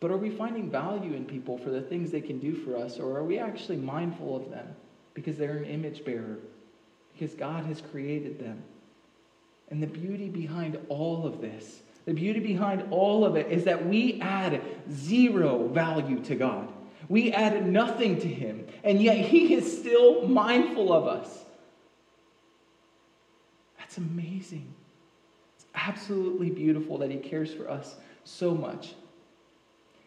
But 0.00 0.10
are 0.10 0.16
we 0.16 0.30
finding 0.30 0.70
value 0.70 1.12
in 1.12 1.26
people 1.26 1.58
for 1.58 1.68
the 1.68 1.82
things 1.82 2.10
they 2.10 2.22
can 2.22 2.38
do 2.38 2.54
for 2.54 2.76
us, 2.76 2.98
or 2.98 3.16
are 3.18 3.24
we 3.24 3.38
actually 3.38 3.76
mindful 3.76 4.34
of 4.34 4.50
them 4.50 4.66
because 5.12 5.36
they're 5.36 5.58
an 5.58 5.66
image 5.66 6.04
bearer, 6.04 6.38
because 7.12 7.34
God 7.34 7.66
has 7.66 7.82
created 7.82 8.40
them? 8.40 8.62
And 9.68 9.82
the 9.82 9.86
beauty 9.86 10.30
behind 10.30 10.78
all 10.88 11.26
of 11.26 11.42
this, 11.42 11.82
the 12.06 12.14
beauty 12.14 12.40
behind 12.40 12.84
all 12.90 13.26
of 13.26 13.36
it 13.36 13.52
is 13.52 13.64
that 13.64 13.86
we 13.86 14.20
add 14.22 14.62
zero 14.90 15.68
value 15.68 16.24
to 16.24 16.34
God. 16.34 16.72
We 17.08 17.32
add 17.32 17.66
nothing 17.66 18.20
to 18.20 18.28
Him, 18.28 18.66
and 18.82 19.02
yet 19.02 19.18
He 19.18 19.52
is 19.52 19.80
still 19.80 20.26
mindful 20.26 20.92
of 20.92 21.06
us. 21.06 21.44
That's 23.78 23.98
amazing. 23.98 24.72
It's 25.56 25.66
absolutely 25.74 26.50
beautiful 26.50 26.98
that 26.98 27.10
He 27.10 27.18
cares 27.18 27.52
for 27.52 27.70
us 27.70 27.96
so 28.24 28.54
much. 28.54 28.94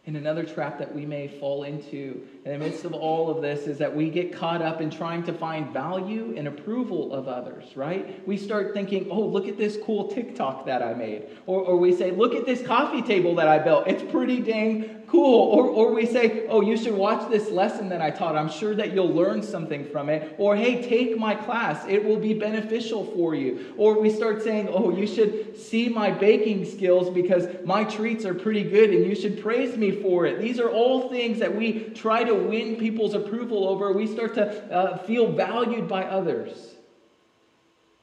And 0.05 0.17
another 0.17 0.43
trap 0.43 0.79
that 0.79 0.93
we 0.93 1.05
may 1.05 1.27
fall 1.27 1.63
into 1.63 2.21
in 2.45 2.51
the 2.51 2.57
midst 2.57 2.83
of 2.83 2.93
all 2.93 3.29
of 3.29 3.41
this 3.41 3.67
is 3.67 3.77
that 3.77 3.95
we 3.95 4.09
get 4.09 4.33
caught 4.33 4.61
up 4.61 4.81
in 4.81 4.89
trying 4.89 5.23
to 5.23 5.31
find 5.31 5.71
value 5.71 6.33
and 6.35 6.45
approval 6.45 7.13
of 7.13 7.29
others, 7.29 7.63
right? 7.77 8.27
We 8.27 8.35
start 8.35 8.73
thinking, 8.73 9.07
oh, 9.09 9.21
look 9.21 9.47
at 9.47 9.57
this 9.57 9.77
cool 9.81 10.09
TikTok 10.09 10.65
that 10.65 10.83
I 10.83 10.93
made. 10.93 11.29
Or, 11.45 11.61
or 11.61 11.77
we 11.77 11.95
say, 11.95 12.11
look 12.11 12.35
at 12.35 12.45
this 12.45 12.61
coffee 12.61 13.01
table 13.01 13.35
that 13.35 13.47
I 13.47 13.59
built. 13.59 13.87
It's 13.87 14.03
pretty 14.11 14.41
dang 14.41 15.03
cool. 15.07 15.51
Or, 15.51 15.67
or 15.67 15.93
we 15.93 16.05
say, 16.05 16.47
oh, 16.47 16.61
you 16.61 16.75
should 16.75 16.95
watch 16.95 17.29
this 17.29 17.49
lesson 17.49 17.87
that 17.89 18.01
I 18.01 18.09
taught. 18.09 18.35
I'm 18.35 18.49
sure 18.49 18.73
that 18.75 18.93
you'll 18.93 19.13
learn 19.13 19.43
something 19.43 19.85
from 19.85 20.09
it. 20.09 20.35
Or, 20.37 20.55
hey, 20.55 20.81
take 20.81 21.17
my 21.17 21.35
class. 21.35 21.85
It 21.87 22.03
will 22.03 22.19
be 22.19 22.33
beneficial 22.33 23.05
for 23.05 23.35
you. 23.35 23.73
Or 23.77 24.01
we 24.01 24.09
start 24.09 24.41
saying, 24.41 24.69
oh, 24.69 24.89
you 24.93 25.07
should 25.07 25.57
see 25.57 25.87
my 25.87 26.11
baking 26.11 26.65
skills 26.65 27.09
because 27.09 27.47
my 27.63 27.83
treats 27.83 28.25
are 28.25 28.33
pretty 28.33 28.63
good 28.63 28.89
and 28.89 29.05
you 29.05 29.15
should 29.15 29.41
praise 29.41 29.77
me 29.77 29.91
for 29.91 30.25
it. 30.25 30.41
These 30.41 30.59
are 30.59 30.69
all 30.69 31.09
things 31.09 31.39
that 31.39 31.55
we 31.55 31.91
try 31.91 32.23
to 32.23 32.32
win 32.35 32.75
people's 32.75 33.13
approval 33.13 33.67
over. 33.67 33.91
We 33.91 34.07
start 34.07 34.33
to 34.35 34.73
uh, 34.73 34.97
feel 34.99 35.31
valued 35.31 35.87
by 35.87 36.03
others. 36.03 36.75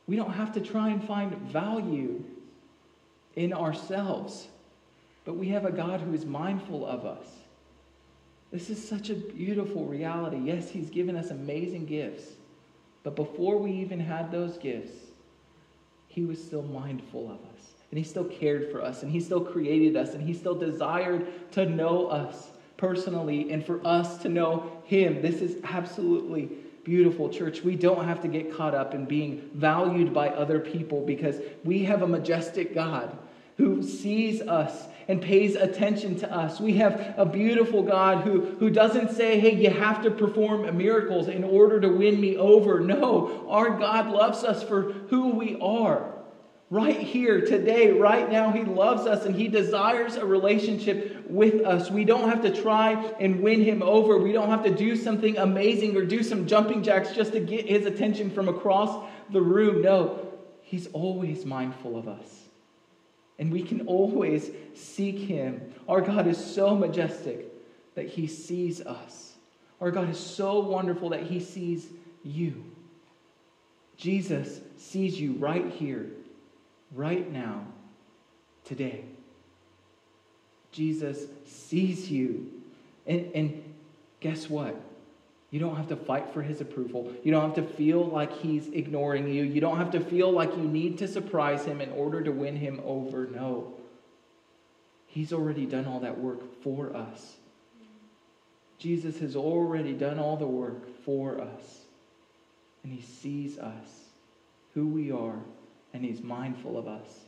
We 0.07 0.17
don't 0.17 0.33
have 0.33 0.53
to 0.55 0.61
try 0.61 0.91
and 0.91 1.03
find 1.05 1.35
value 1.37 2.25
in 3.37 3.53
ourselves. 3.53 4.49
But 5.25 5.37
we 5.37 5.49
have 5.49 5.65
a 5.65 5.71
God 5.71 6.01
who 6.01 6.13
is 6.13 6.25
mindful 6.27 6.87
of 6.87 7.05
us. 7.05 7.27
This 8.51 8.71
is 8.71 8.87
such 8.87 9.11
a 9.11 9.15
beautiful 9.15 9.85
reality. 9.85 10.39
Yes, 10.39 10.71
He's 10.71 10.91
given 10.91 11.17
us 11.17 11.31
amazing 11.31 11.87
gifts. 11.87 12.25
But 13.03 13.17
before 13.17 13.59
we 13.59 13.71
even 13.73 14.01
had 14.01 14.33
those 14.33 14.59
gifts, 14.59 14.93
He 16.09 16.25
was 16.25 16.43
still 16.43 16.63
mindful 16.63 17.27
of 17.27 17.39
us. 17.55 17.67
And 17.91 17.99
He 17.99 18.05
still 18.05 18.25
cared 18.25 18.71
for 18.73 18.83
us. 18.83 19.03
And 19.03 19.13
He 19.13 19.21
still 19.21 19.45
created 19.45 19.97
us. 19.97 20.15
And 20.15 20.23
He 20.23 20.35
still 20.35 20.57
desired 20.57 21.53
to 21.53 21.67
know 21.67 22.07
us 22.09 22.51
personally 22.81 23.53
and 23.53 23.65
for 23.65 23.87
us 23.87 24.19
to 24.23 24.29
know 24.29 24.83
Him. 24.85 25.21
This 25.23 25.43
is 25.43 25.63
absolutely 25.63 26.51
beautiful, 26.83 27.29
church. 27.29 27.63
We 27.63 27.77
don't 27.77 28.07
have 28.07 28.23
to 28.23 28.29
get 28.29 28.57
caught 28.57 28.75
up 28.75 28.95
in 28.95 29.05
being 29.05 29.51
valued 29.55 30.15
by 30.15 30.31
other 30.31 30.59
people 30.59 31.05
because 31.05 31.37
we 31.63 31.85
have 31.85 32.03
a 32.03 32.09
majestic 32.09 32.75
God 32.75 33.17
who 33.59 33.83
sees 33.83 34.41
us 34.41 34.89
and 35.07 35.21
pays 35.21 35.55
attention 35.55 36.19
to 36.21 36.35
us. 36.35 36.59
We 36.59 36.75
have 36.79 37.15
a 37.19 37.27
beautiful 37.27 37.83
God 37.83 38.25
who, 38.25 38.57
who 38.59 38.71
doesn't 38.71 39.11
say, 39.11 39.39
hey, 39.39 39.55
you 39.55 39.69
have 39.69 40.03
to 40.05 40.11
perform 40.11 40.75
miracles 40.79 41.29
in 41.29 41.45
order 41.45 41.79
to 41.81 41.89
win 41.89 42.19
me 42.19 42.39
over. 42.39 42.81
No, 42.81 43.47
our 43.51 43.79
God 43.79 44.09
loves 44.09 44.45
us 44.45 44.63
for 44.63 44.93
who 45.11 45.31
we 45.31 45.59
are. 45.61 46.11
Right 46.71 46.99
here, 46.99 47.41
today, 47.41 47.91
right 47.91 48.31
now, 48.31 48.53
He 48.53 48.63
loves 48.63 49.07
us 49.07 49.27
and 49.27 49.35
He 49.35 49.49
desires 49.49 50.15
a 50.15 50.25
relationship 50.25 51.29
with 51.29 51.67
us. 51.67 51.91
We 51.91 52.05
don't 52.05 52.31
have 52.31 52.43
to 52.43 52.63
try 52.63 52.93
and 53.19 53.41
win 53.41 53.63
Him 53.63 53.83
over. 53.83 54.17
We 54.17 54.33
don't 54.33 54.51
have 54.51 54.63
to 54.65 54.75
do 54.75 54.95
something 54.95 55.37
amazing 55.37 55.97
or 55.97 56.05
do 56.05 56.23
some 56.23 56.47
jumping 56.47 56.83
jacks 56.83 57.13
just 57.13 57.33
to 57.33 57.41
get 57.41 57.69
His 57.69 57.87
attention 57.87 58.31
from 58.31 58.49
across 58.49 59.05
the 59.31 59.43
room. 59.43 59.83
No, 59.83 60.29
He's 60.63 60.87
always 60.93 61.45
mindful 61.45 61.99
of 61.99 62.07
us 62.07 62.41
and 63.41 63.51
we 63.51 63.63
can 63.63 63.87
always 63.87 64.51
seek 64.75 65.19
him. 65.19 65.73
Our 65.89 66.03
God 66.03 66.27
is 66.27 66.37
so 66.37 66.77
majestic 66.77 67.47
that 67.95 68.07
he 68.07 68.27
sees 68.27 68.83
us. 68.83 69.33
Our 69.81 69.91
God 69.91 70.11
is 70.11 70.21
so 70.21 70.61
wonderful 70.61 71.09
that 71.09 71.23
he 71.23 71.41
sees 71.41 71.89
you. 72.23 72.63
Jesus 73.97 74.61
sees 74.77 75.19
you 75.19 75.33
right 75.33 75.67
here, 75.73 76.11
right 76.93 77.31
now, 77.31 77.67
today. 78.65 79.05
Jesus 80.73 81.27
sees 81.47 82.11
you. 82.11 82.51
And, 83.07 83.31
and 83.35 83.75
guess 84.21 84.49
what? 84.49 84.81
You 85.51 85.59
don't 85.59 85.77
have 85.77 85.89
to 85.89 85.97
fight 85.97 86.33
for 86.33 86.43
his 86.43 86.61
approval. 86.61 87.13
You 87.25 87.33
don't 87.33 87.55
have 87.55 87.67
to 87.67 87.75
feel 87.75 88.05
like 88.05 88.33
he's 88.33 88.69
ignoring 88.69 89.27
you. 89.27 89.43
You 89.43 89.61
don't 89.61 89.79
have 89.79 89.91
to 89.93 90.01
feel 90.01 90.31
like 90.31 90.57
you 90.57 90.63
need 90.63 90.99
to 90.99 91.09
surprise 91.09 91.65
him 91.65 91.81
in 91.81 91.91
order 91.91 92.23
to 92.23 92.31
win 92.31 92.57
him 92.57 92.81
over. 92.85 93.27
No. 93.27 93.75
He's 95.07 95.33
already 95.33 95.67
done 95.67 95.87
all 95.87 96.01
that 96.01 96.19
work 96.19 96.63
for 96.63 96.95
us. 96.95 97.37
Jesus 98.79 99.19
has 99.19 99.35
already 99.35 99.93
done 99.93 100.21
all 100.21 100.37
the 100.37 100.47
work 100.47 101.05
for 101.05 101.41
us. 101.41 101.81
And 102.85 102.93
he 102.93 103.03
sees 103.03 103.59
us, 103.59 103.89
who 104.75 104.87
we 104.87 105.11
are, 105.11 105.41
and 105.93 106.05
he's 106.05 106.23
mindful 106.23 106.79
of 106.79 106.87
us. 106.87 107.21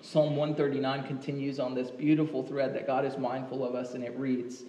Psalm 0.00 0.36
139 0.36 1.06
continues 1.06 1.58
on 1.58 1.74
this 1.74 1.90
beautiful 1.90 2.42
thread 2.42 2.74
that 2.74 2.86
God 2.86 3.06
is 3.06 3.16
mindful 3.16 3.64
of 3.64 3.74
us, 3.74 3.94
and 3.94 4.04
it 4.04 4.16
reads, 4.18 4.64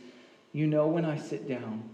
you 0.54 0.68
know 0.68 0.88
when 0.88 1.04
I 1.04 1.18
sit 1.18 1.50
down 1.50 1.90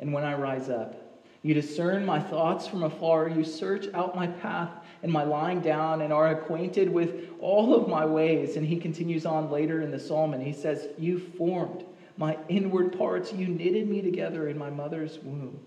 and 0.00 0.12
when 0.12 0.24
I 0.24 0.34
rise 0.34 0.68
up. 0.68 0.96
You 1.42 1.54
discern 1.54 2.04
my 2.04 2.20
thoughts 2.20 2.66
from 2.66 2.82
afar. 2.82 3.28
You 3.28 3.44
search 3.44 3.86
out 3.94 4.16
my 4.16 4.26
path 4.26 4.70
and 5.04 5.12
my 5.12 5.22
lying 5.22 5.60
down 5.60 6.02
and 6.02 6.12
are 6.12 6.32
acquainted 6.32 6.92
with 6.92 7.30
all 7.38 7.74
of 7.74 7.88
my 7.88 8.04
ways. 8.04 8.56
And 8.56 8.66
he 8.66 8.78
continues 8.78 9.24
on 9.24 9.50
later 9.50 9.80
in 9.80 9.92
the 9.92 9.98
psalm 10.00 10.34
and 10.34 10.42
he 10.42 10.52
says, 10.52 10.88
You 10.98 11.18
formed 11.18 11.84
my 12.18 12.36
inward 12.48 12.98
parts. 12.98 13.32
You 13.32 13.46
knitted 13.46 13.88
me 13.88 14.02
together 14.02 14.48
in 14.48 14.58
my 14.58 14.68
mother's 14.68 15.18
womb. 15.20 15.58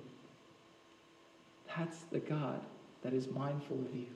That's 1.75 1.99
the 2.11 2.19
God 2.19 2.61
that 3.03 3.13
is 3.13 3.27
mindful 3.29 3.79
of 3.79 3.95
you. 3.95 4.07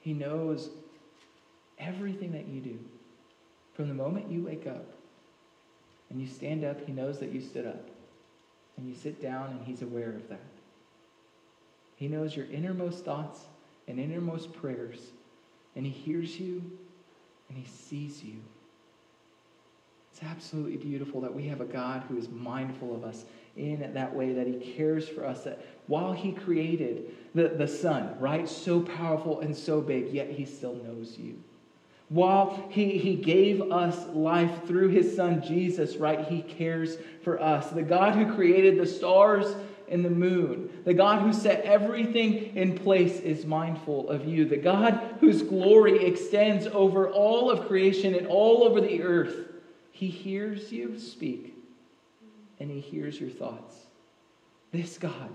He 0.00 0.12
knows 0.12 0.70
everything 1.78 2.32
that 2.32 2.46
you 2.48 2.60
do 2.60 2.78
from 3.74 3.88
the 3.88 3.94
moment 3.94 4.30
you 4.30 4.42
wake 4.44 4.66
up 4.66 4.86
and 6.10 6.20
you 6.20 6.26
stand 6.26 6.64
up, 6.64 6.84
he 6.86 6.92
knows 6.92 7.18
that 7.18 7.32
you 7.32 7.40
stood 7.40 7.66
up. 7.66 7.88
And 8.76 8.88
you 8.88 8.94
sit 8.94 9.22
down, 9.22 9.50
and 9.50 9.64
he's 9.64 9.82
aware 9.82 10.10
of 10.10 10.28
that. 10.28 10.40
He 11.96 12.08
knows 12.08 12.36
your 12.36 12.46
innermost 12.46 13.04
thoughts 13.04 13.40
and 13.86 14.00
innermost 14.00 14.52
prayers, 14.52 14.98
and 15.76 15.86
he 15.86 15.92
hears 15.92 16.40
you 16.40 16.62
and 17.48 17.58
he 17.58 17.66
sees 17.68 18.22
you. 18.24 18.36
It's 20.12 20.22
absolutely 20.22 20.76
beautiful 20.76 21.20
that 21.20 21.34
we 21.34 21.46
have 21.48 21.60
a 21.60 21.64
God 21.64 22.04
who 22.08 22.16
is 22.16 22.28
mindful 22.28 22.94
of 22.94 23.04
us 23.04 23.24
in 23.56 23.92
that 23.94 24.14
way, 24.14 24.32
that 24.32 24.46
he 24.46 24.74
cares 24.76 25.08
for 25.08 25.24
us, 25.24 25.44
that 25.44 25.64
while 25.86 26.12
he 26.12 26.32
created 26.32 27.14
the, 27.34 27.48
the 27.48 27.68
sun, 27.68 28.16
right, 28.18 28.48
so 28.48 28.80
powerful 28.80 29.40
and 29.40 29.56
so 29.56 29.80
big, 29.80 30.12
yet 30.12 30.30
he 30.30 30.44
still 30.44 30.74
knows 30.74 31.18
you. 31.18 31.36
While 32.08 32.66
he, 32.70 32.98
he 32.98 33.16
gave 33.16 33.60
us 33.72 34.06
life 34.08 34.66
through 34.66 34.88
his 34.88 35.16
son 35.16 35.42
Jesus, 35.42 35.96
right? 35.96 36.26
He 36.26 36.42
cares 36.42 36.96
for 37.22 37.40
us. 37.40 37.70
The 37.70 37.82
God 37.82 38.14
who 38.14 38.34
created 38.34 38.78
the 38.78 38.86
stars 38.86 39.56
and 39.88 40.04
the 40.04 40.10
moon, 40.10 40.70
the 40.84 40.94
God 40.94 41.22
who 41.22 41.32
set 41.32 41.64
everything 41.64 42.56
in 42.56 42.76
place 42.78 43.20
is 43.20 43.44
mindful 43.44 44.08
of 44.10 44.26
you. 44.26 44.44
The 44.44 44.56
God 44.56 45.16
whose 45.20 45.42
glory 45.42 46.04
extends 46.04 46.66
over 46.66 47.08
all 47.10 47.50
of 47.50 47.66
creation 47.66 48.14
and 48.14 48.26
all 48.26 48.64
over 48.64 48.80
the 48.80 49.02
earth, 49.02 49.34
he 49.90 50.08
hears 50.08 50.72
you 50.72 50.98
speak 50.98 51.56
and 52.60 52.70
he 52.70 52.80
hears 52.80 53.18
your 53.18 53.30
thoughts. 53.30 53.76
This 54.72 54.98
God 54.98 55.30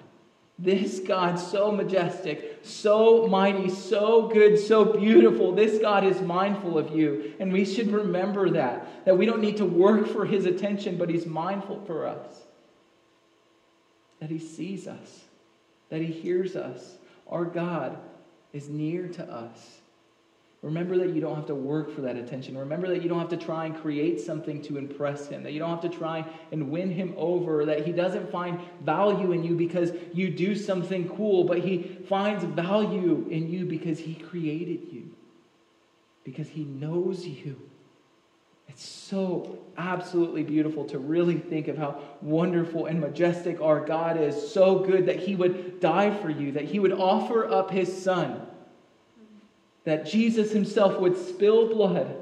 this 0.62 1.00
God, 1.00 1.40
so 1.40 1.72
majestic, 1.72 2.60
so 2.64 3.28
mighty, 3.28 3.70
so 3.70 4.28
good, 4.28 4.60
so 4.60 4.84
beautiful, 4.84 5.54
this 5.54 5.80
God 5.80 6.04
is 6.04 6.20
mindful 6.22 6.78
of 6.78 6.94
you. 6.94 7.34
And 7.40 7.54
we 7.54 7.64
should 7.64 7.92
remember 7.92 8.50
that, 8.52 9.06
that 9.06 9.18
we 9.18 9.26
don't 9.26 9.40
need 9.40 9.58
to 9.58 9.66
work 9.66 10.08
for 10.08 10.26
his 10.26 10.46
attention, 10.46 10.98
but 10.98 11.10
he's 11.10 11.26
mindful 11.26 11.82
for 11.86 12.06
us. 12.06 12.44
That 14.20 14.30
he 14.30 14.40
sees 14.40 14.86
us, 14.86 15.24
that 15.90 16.02
he 16.02 16.12
hears 16.12 16.58
us. 16.58 16.98
Our 17.30 17.46
God 17.46 17.98
is 18.52 18.68
near 18.68 19.08
to 19.08 19.24
us. 19.24 19.79
Remember 20.62 20.98
that 20.98 21.16
you 21.16 21.22
don't 21.22 21.36
have 21.36 21.46
to 21.46 21.56
work 21.56 21.96
for 21.96 22.02
that 22.02 22.18
attention. 22.18 22.58
Remember 22.58 22.90
that 22.90 23.02
you 23.02 23.08
don't 23.08 23.20
have 23.20 23.30
to 23.30 23.38
try 23.38 23.66
and 23.66 23.80
create 23.80 24.20
something 24.20 24.62
to 24.64 24.78
impress 24.78 25.28
him, 25.28 25.42
that 25.44 25.54
you 25.54 25.60
don't 25.60 25.70
have 25.70 25.90
to 25.90 25.98
try 25.98 26.26
and 26.52 26.70
win 26.70 26.92
him 26.92 27.14
over, 27.16 27.64
that 27.64 27.86
he 27.86 27.94
doesn't 27.94 28.30
find 28.30 28.60
value 28.82 29.32
in 29.32 29.44
you 29.44 29.56
because 29.56 29.94
you 30.14 30.30
do 30.30 30.56
something 30.56 31.08
cool, 31.16 31.46
but 31.46 31.60
he 31.60 31.84
finds 32.10 32.44
value 32.44 33.26
in 33.30 33.50
you 33.50 33.66
because 33.66 34.00
he 34.00 34.16
created 34.16 34.92
you, 34.92 35.10
because 36.26 36.50
he 36.50 36.66
knows 36.66 37.26
you. 37.26 37.56
It's 38.68 38.86
so 38.86 39.60
absolutely 39.78 40.44
beautiful 40.44 40.84
to 40.86 41.00
really 41.00 41.38
think 41.38 41.70
of 41.70 41.78
how 41.78 42.02
wonderful 42.22 42.86
and 42.86 43.00
majestic 43.00 43.62
our 43.62 43.84
God 43.84 44.20
is. 44.20 44.52
So 44.52 44.80
good 44.80 45.06
that 45.06 45.20
he 45.20 45.36
would 45.36 45.80
die 45.80 46.14
for 46.14 46.30
you, 46.30 46.52
that 46.52 46.66
he 46.66 46.80
would 46.80 46.94
offer 46.94 47.50
up 47.50 47.72
his 47.72 48.04
son 48.04 48.46
that 49.90 50.06
Jesus 50.06 50.52
himself 50.52 51.00
would 51.00 51.18
spill 51.18 51.70
blood 51.70 52.16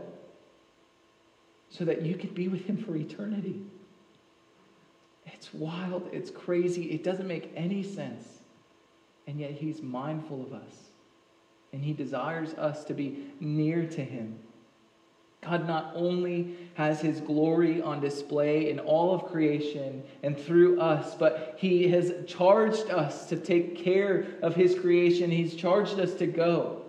so 1.70 1.86
that 1.86 2.02
you 2.02 2.16
could 2.16 2.34
be 2.34 2.48
with 2.48 2.66
him 2.66 2.78
for 2.78 2.96
eternity. 2.96 3.62
It's 5.26 5.54
wild, 5.54 6.10
it's 6.12 6.32
crazy, 6.32 6.92
it 6.92 7.04
doesn't 7.04 7.28
make 7.28 7.52
any 7.56 7.84
sense. 7.84 8.26
And 9.28 9.40
yet 9.40 9.52
he's 9.52 9.82
mindful 9.82 10.42
of 10.42 10.54
us. 10.54 10.74
And 11.74 11.84
he 11.84 11.94
desires 11.94 12.54
us 12.54 12.86
to 12.86 12.94
be 12.94 13.26
near 13.40 13.86
to 13.86 14.04
him. 14.04 14.40
God 15.42 15.68
not 15.68 15.92
only 15.94 16.56
has 16.76 17.02
his 17.02 17.20
glory 17.20 17.82
on 17.82 18.00
display 18.00 18.70
in 18.70 18.80
all 18.80 19.14
of 19.14 19.26
creation 19.26 20.04
and 20.24 20.40
through 20.40 20.80
us, 20.80 21.16
but 21.16 21.56
he 21.58 21.90
has 21.90 22.14
charged 22.26 22.90
us 22.90 23.28
to 23.28 23.36
take 23.36 23.76
care 23.76 24.26
of 24.42 24.56
his 24.56 24.80
creation. 24.80 25.30
He's 25.30 25.54
charged 25.54 26.00
us 26.00 26.14
to 26.16 26.26
go 26.26 26.87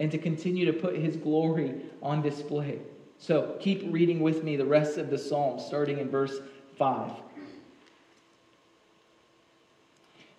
and 0.00 0.10
to 0.10 0.18
continue 0.18 0.64
to 0.64 0.72
put 0.72 0.96
his 0.96 1.16
glory 1.16 1.74
on 2.02 2.22
display. 2.22 2.80
So 3.18 3.56
keep 3.60 3.84
reading 3.92 4.20
with 4.20 4.42
me 4.42 4.56
the 4.56 4.64
rest 4.64 4.96
of 4.96 5.10
the 5.10 5.18
psalm, 5.18 5.60
starting 5.60 5.98
in 5.98 6.08
verse 6.08 6.40
5. 6.78 7.12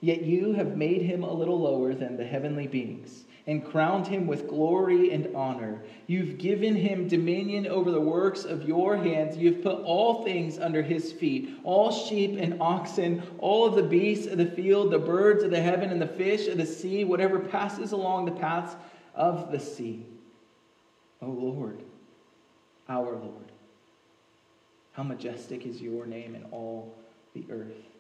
Yet 0.02 0.24
you 0.24 0.54
have 0.54 0.76
made 0.76 1.04
him 1.04 1.24
a 1.24 1.32
little 1.32 1.60
lower 1.60 1.94
than 1.94 2.18
the 2.18 2.26
heavenly 2.26 2.66
beings 2.66 3.26
and 3.48 3.66
crowned 3.66 4.08
him 4.08 4.28
with 4.28 4.48
glory 4.48 5.12
and 5.12 5.36
honor. 5.36 5.82
You've 6.08 6.38
given 6.38 6.76
him 6.76 7.08
dominion 7.08 7.68
over 7.68 7.92
the 7.92 8.02
works 8.02 8.46
of 8.46 8.68
your 8.68 8.96
hands. 8.96 9.38
You've 9.38 9.64
put 9.64 9.82
all 9.84 10.24
things 10.24 10.60
under 10.60 10.82
his 10.82 11.12
feet 11.12 11.56
all 11.64 11.92
sheep 11.92 12.38
and 12.40 12.60
oxen, 12.62 13.22
all 13.40 13.66
of 13.66 13.76
the 13.76 13.84
beasts 13.84 14.28
of 14.28 14.38
the 14.38 14.46
field, 14.46 14.92
the 14.92 15.00
birds 15.00 15.44
of 15.44 15.52
the 15.52 15.62
heaven, 15.62 15.92
and 15.92 16.02
the 16.02 16.08
fish 16.08 16.48
of 16.48 16.58
the 16.58 16.66
sea, 16.66 17.04
whatever 17.04 17.40
passes 17.40 17.92
along 17.92 18.26
the 18.26 18.32
paths 18.32 18.76
of 19.16 19.52
the 19.52 19.60
sea. 19.60 20.06
O 21.22 21.28
Lord, 21.28 21.82
our 22.90 23.12
Lord, 23.12 23.52
how 24.94 25.04
majestic 25.04 25.66
is 25.66 25.82
your 25.82 26.06
name 26.06 26.36
in 26.36 26.44
all 26.52 26.96
the 27.34 27.46
earth. 27.50 27.92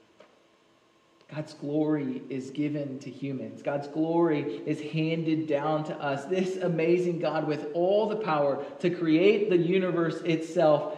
God's 1.34 1.54
glory 1.54 2.22
is 2.30 2.50
given 2.50 3.00
to 3.00 3.10
humans. 3.10 3.62
God's 3.62 3.88
glory 3.88 4.62
is 4.66 4.82
handed 4.82 5.48
down 5.48 5.86
to 5.86 5.96
us. 5.96 6.26
This 6.26 6.58
amazing 6.58 7.20
God, 7.20 7.48
with 7.48 7.68
all 7.74 8.10
the 8.10 8.18
power 8.18 8.66
to 8.80 8.90
create 8.90 9.50
the 9.50 9.58
universe 9.58 10.20
itself, 10.22 10.98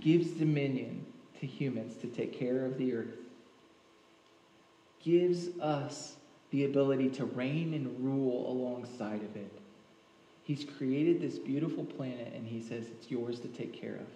gives 0.00 0.30
dominion 0.30 1.04
to 1.40 1.46
humans 1.46 1.96
to 1.98 2.06
take 2.06 2.38
care 2.38 2.64
of 2.64 2.78
the 2.78 2.94
earth, 2.94 3.18
gives 5.04 5.48
us 5.60 6.16
the 6.50 6.64
ability 6.64 7.10
to 7.10 7.24
reign 7.24 7.74
and 7.74 8.04
rule 8.04 8.50
alongside 8.50 9.22
of 9.22 9.36
it. 9.36 9.52
He's 10.42 10.64
created 10.64 11.20
this 11.20 11.38
beautiful 11.38 11.84
planet 11.84 12.32
and 12.34 12.46
he 12.46 12.62
says 12.62 12.86
it's 12.86 13.10
yours 13.10 13.38
to 13.40 13.48
take 13.48 13.78
care 13.78 13.96
of. 13.96 14.06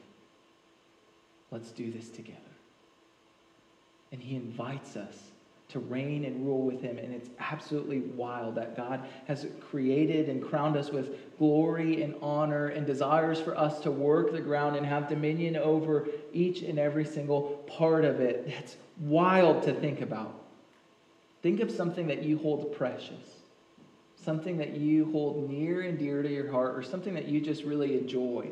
Let's 1.51 1.71
do 1.71 1.91
this 1.93 2.09
together. 2.09 2.39
And 4.13 4.21
he 4.23 4.37
invites 4.37 4.97
us 4.97 5.17
to 5.69 5.79
reign 5.79 6.25
and 6.25 6.47
rule 6.47 6.63
with 6.63 6.83
him. 6.83 6.99
And 6.99 7.15
it's 7.15 7.31
absolutely 7.39 8.01
wild 8.01 8.55
that 8.57 8.77
God 8.77 9.07
has 9.27 9.47
created 9.71 10.29
and 10.29 10.43
crowned 10.43 10.77
us 10.77 10.91
with 10.91 11.37
glory 11.39 12.03
and 12.03 12.15
honor 12.21 12.69
and 12.69 12.87
desires 12.87 13.41
for 13.41 13.57
us 13.57 13.81
to 13.81 13.91
work 13.91 14.33
the 14.33 14.41
ground 14.41 14.77
and 14.77 14.85
have 14.85 15.09
dominion 15.09 15.57
over 15.57 16.09
each 16.33 16.63
and 16.63 16.79
every 16.79 17.05
single 17.05 17.65
part 17.67 18.05
of 18.05 18.21
it. 18.21 18.47
That's 18.47 18.77
wild 19.01 19.63
to 19.65 19.73
think 19.73 20.03
about. 20.03 20.42
Think 21.43 21.61
of 21.61 21.71
something 21.71 22.07
that 22.07 22.23
you 22.23 22.39
hold 22.39 22.75
precious, 22.77 23.43
something 24.15 24.59
that 24.59 24.77
you 24.77 25.11
hold 25.11 25.51
near 25.51 25.83
and 25.83 25.99
dear 25.99 26.23
to 26.23 26.33
your 26.33 26.51
heart, 26.51 26.77
or 26.77 26.83
something 26.83 27.15
that 27.15 27.27
you 27.27 27.41
just 27.41 27.65
really 27.65 27.99
enjoy, 27.99 28.49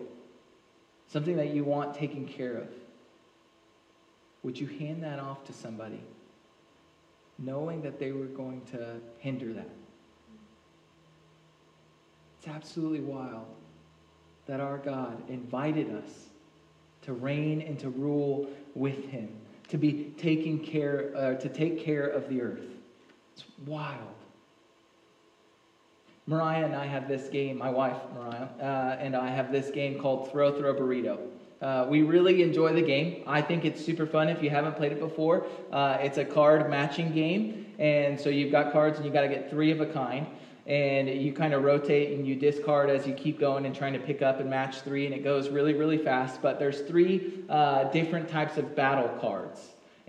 something 1.06 1.36
that 1.36 1.50
you 1.54 1.62
want 1.62 1.94
taken 1.94 2.26
care 2.26 2.56
of. 2.56 2.68
Would 4.42 4.58
you 4.58 4.66
hand 4.66 5.04
that 5.04 5.20
off 5.20 5.44
to 5.44 5.52
somebody, 5.52 6.02
knowing 7.38 7.82
that 7.82 8.00
they 8.00 8.10
were 8.10 8.26
going 8.26 8.62
to 8.72 8.96
hinder 9.18 9.52
that? 9.52 9.70
It's 12.38 12.48
absolutely 12.48 13.00
wild 13.00 13.46
that 14.46 14.60
our 14.60 14.78
God 14.78 15.22
invited 15.28 15.94
us 15.94 16.10
to 17.02 17.12
reign 17.12 17.60
and 17.60 17.78
to 17.78 17.90
rule 17.90 18.48
with 18.74 19.10
Him, 19.10 19.28
to 19.68 19.78
be 19.78 20.12
taking 20.18 20.58
care, 20.58 21.12
uh, 21.14 21.34
to 21.34 21.48
take 21.48 21.84
care 21.84 22.06
of 22.06 22.28
the 22.28 22.40
earth. 22.40 22.79
Wild. 23.66 24.14
Mariah 26.26 26.64
and 26.64 26.74
I 26.76 26.86
have 26.86 27.08
this 27.08 27.28
game, 27.28 27.58
my 27.58 27.70
wife, 27.70 27.96
Mariah, 28.14 28.48
uh, 28.60 28.96
and 29.00 29.16
I 29.16 29.28
have 29.28 29.50
this 29.50 29.70
game 29.70 29.98
called 29.98 30.30
Throw 30.30 30.56
Throw 30.56 30.74
Burrito. 30.74 31.18
Uh, 31.60 31.86
we 31.90 32.02
really 32.02 32.42
enjoy 32.42 32.72
the 32.72 32.82
game. 32.82 33.22
I 33.26 33.42
think 33.42 33.64
it's 33.64 33.84
super 33.84 34.06
fun 34.06 34.28
if 34.28 34.42
you 34.42 34.48
haven't 34.48 34.76
played 34.76 34.92
it 34.92 35.00
before. 35.00 35.46
Uh, 35.70 35.98
it's 36.00 36.18
a 36.18 36.24
card 36.24 36.70
matching 36.70 37.12
game, 37.12 37.66
and 37.78 38.18
so 38.18 38.30
you've 38.30 38.52
got 38.52 38.72
cards 38.72 38.96
and 38.96 39.04
you 39.04 39.12
got 39.12 39.22
to 39.22 39.28
get 39.28 39.50
three 39.50 39.70
of 39.70 39.80
a 39.80 39.86
kind. 39.86 40.26
And 40.66 41.08
you 41.08 41.32
kind 41.32 41.52
of 41.52 41.64
rotate 41.64 42.16
and 42.16 42.24
you 42.24 42.36
discard 42.36 42.90
as 42.90 43.04
you 43.04 43.12
keep 43.14 43.40
going 43.40 43.66
and 43.66 43.74
trying 43.74 43.94
to 43.94 43.98
pick 43.98 44.22
up 44.22 44.38
and 44.38 44.48
match 44.48 44.82
three, 44.82 45.04
and 45.04 45.14
it 45.14 45.24
goes 45.24 45.48
really, 45.48 45.74
really 45.74 45.98
fast. 45.98 46.40
But 46.40 46.60
there's 46.60 46.82
three 46.82 47.42
uh, 47.48 47.84
different 47.84 48.28
types 48.28 48.56
of 48.56 48.76
battle 48.76 49.08
cards. 49.20 49.60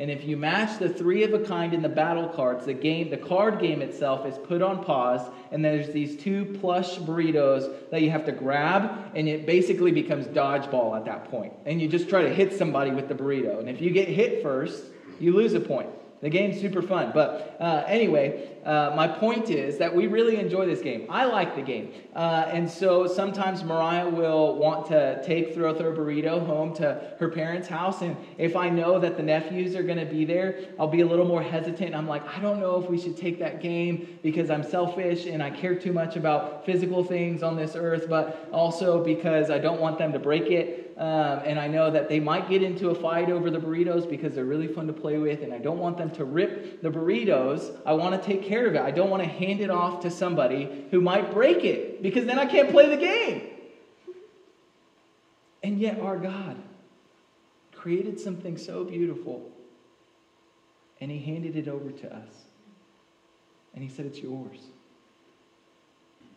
And 0.02 0.10
if 0.10 0.26
you 0.26 0.36
match 0.36 0.80
the 0.80 0.90
three 0.90 1.22
of 1.22 1.32
a 1.32 1.46
kind 1.46 1.76
in 1.76 1.84
the 1.84 1.88
battle 1.88 2.28
cards, 2.28 2.66
the 2.66 2.74
game, 2.74 3.12
the 3.12 3.18
card 3.18 3.60
game 3.60 3.84
itself 3.84 4.26
is 4.26 4.36
put 4.36 4.64
on 4.64 4.84
pause, 4.84 5.22
and 5.52 5.64
there's 5.64 5.92
these 5.92 6.18
two 6.18 6.58
plush 6.60 6.98
burritos 6.98 7.72
that 7.92 8.02
you 8.02 8.10
have 8.10 8.26
to 8.26 8.32
grab, 8.32 9.12
and 9.14 9.30
it 9.30 9.46
basically 9.46 9.92
becomes 9.92 10.26
dodgeball 10.26 10.98
at 10.98 11.06
that 11.06 11.26
point. 11.26 11.54
And 11.68 11.80
you 11.80 11.88
just 11.88 12.10
try 12.10 12.24
to 12.24 12.34
hit 12.34 12.52
somebody 12.52 12.90
with 12.90 13.10
the 13.10 13.14
burrito. 13.14 13.60
And 13.60 13.70
if 13.70 13.80
you 13.80 13.92
get 13.92 14.08
hit 14.08 14.42
first, 14.42 14.86
you 15.20 15.36
lose 15.36 15.54
a 15.54 15.60
point. 15.60 15.92
The 16.22 16.30
game's 16.30 16.62
super 16.62 16.84
fun. 16.84 17.12
But 17.14 17.58
uh, 17.60 17.84
anyway, 17.88 18.50
uh, 18.64 18.94
my 18.96 19.08
point 19.08 19.50
is 19.50 19.80
that 19.80 19.96
we 19.96 20.06
really 20.06 20.38
enjoy 20.38 20.68
this 20.68 20.82
game. 20.82 21.08
I 21.10 21.26
like 21.26 21.56
the 21.56 21.64
game. 21.64 21.94
Uh, 22.16 22.46
and 22.48 22.70
so 22.70 23.08
sometimes 23.08 23.64
Mariah 23.64 24.08
will 24.08 24.56
want 24.56 24.86
to 24.88 25.24
take 25.26 25.56
Throw 25.56 25.74
Throw 25.74 25.92
Burrito 25.92 26.46
home 26.46 26.76
to 26.76 27.02
her 27.18 27.30
parents' 27.30 27.68
house. 27.68 28.04
And 28.04 28.16
if 28.38 28.56
I 28.56 28.70
know 28.70 29.00
that 29.00 29.18
the 29.18 29.24
nephews 29.24 29.76
are 29.76 29.82
going 29.82 29.98
to 29.98 30.06
be 30.06 30.24
there, 30.24 30.60
I'll 30.80 30.88
be 30.88 31.02
a 31.02 31.08
little 31.08 31.26
more 31.26 31.42
hesitant. 31.42 31.96
I'm 31.96 32.08
like, 32.08 32.24
I 32.28 32.40
don't 32.40 32.60
know 32.60 32.80
if 32.82 32.88
we 32.88 33.02
should 33.02 33.18
take 33.18 33.40
that 33.40 33.60
game 33.60 34.20
because 34.22 34.52
I'm 34.52 34.64
selfish 34.64 35.26
and 35.26 35.42
I 35.42 35.50
care 35.50 35.74
too 35.74 35.92
much 35.92 36.18
about 36.18 36.68
physical 36.68 37.04
things 37.04 37.42
on 37.42 37.56
this 37.56 37.76
earth, 37.76 38.08
but 38.08 38.48
also 38.52 39.04
because 39.04 39.50
I 39.50 39.58
don't 39.58 39.82
want 39.82 39.98
them 39.98 40.14
to 40.14 40.20
break 40.20 40.44
it. 40.52 40.91
Um, 40.98 41.42
and 41.46 41.60
I 41.60 41.68
know 41.68 41.90
that 41.90 42.10
they 42.10 42.20
might 42.20 42.50
get 42.50 42.62
into 42.62 42.90
a 42.90 42.96
fight 42.96 43.30
over 43.30 43.50
the 43.50 43.58
burritos 43.60 44.10
because 44.10 44.36
they're 44.36 44.46
really 44.46 44.68
fun 44.68 44.88
to 44.88 44.94
play 44.94 45.18
with, 45.18 45.42
and 45.42 45.54
I 45.54 45.58
don't 45.58 45.80
want 45.80 45.98
them 45.98 46.12
to 46.12 46.26
rip 46.26 46.82
the 46.82 46.90
burritos, 46.90 47.76
I 47.86 47.94
want 47.94 48.22
to 48.22 48.28
take 48.28 48.44
care 48.44 48.68
of 48.68 48.76
it. 48.76 48.82
I 48.82 48.92
don't 48.92 49.10
want 49.10 49.24
to 49.24 49.30
hand 49.30 49.62
it 49.62 49.70
off 49.70 50.02
to 50.02 50.12
somebody 50.12 50.88
who 50.92 51.02
might 51.02 51.32
break 51.32 51.64
it 51.64 52.04
because 52.04 52.26
then 52.26 52.38
I 52.38 52.46
can't 52.46 52.70
play 52.70 52.90
the 52.90 52.98
game. 52.98 53.50
And 55.64 55.80
yet, 55.80 56.00
our 56.00 56.18
God 56.18 56.58
created 57.74 58.20
something 58.20 58.58
so 58.58 58.84
beautiful 58.84 59.50
and 61.00 61.10
He 61.10 61.20
handed 61.20 61.56
it 61.56 61.68
over 61.68 61.92
to 61.92 62.16
us. 62.16 62.32
And 63.74 63.84
He 63.84 63.90
said, 63.90 64.06
It's 64.06 64.20
yours. 64.20 64.60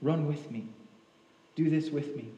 Run 0.00 0.26
with 0.26 0.50
me. 0.50 0.68
Do 1.54 1.70
this 1.70 1.90
with 1.90 2.16
me. 2.16 2.30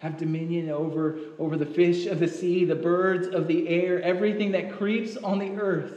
Have 0.00 0.16
dominion 0.16 0.70
over, 0.70 1.18
over 1.38 1.56
the 1.58 1.66
fish 1.66 2.06
of 2.06 2.20
the 2.20 2.28
sea, 2.28 2.64
the 2.64 2.74
birds 2.74 3.28
of 3.28 3.46
the 3.46 3.68
air, 3.68 4.02
everything 4.02 4.52
that 4.52 4.72
creeps 4.72 5.16
on 5.18 5.38
the 5.38 5.50
earth. 5.50 5.92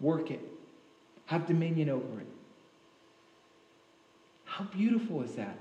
Work 0.00 0.30
it. 0.30 0.40
Have 1.26 1.46
dominion 1.46 1.90
over 1.90 2.20
it. 2.20 2.26
How 4.44 4.64
beautiful 4.64 5.22
is 5.22 5.32
that? 5.32 5.58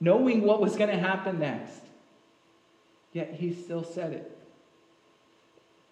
Knowing 0.00 0.42
what 0.42 0.60
was 0.60 0.74
going 0.74 0.90
to 0.90 0.98
happen 0.98 1.38
next. 1.38 1.82
Yet 3.12 3.34
he 3.34 3.54
still 3.54 3.84
said 3.84 4.12
it. 4.12 4.38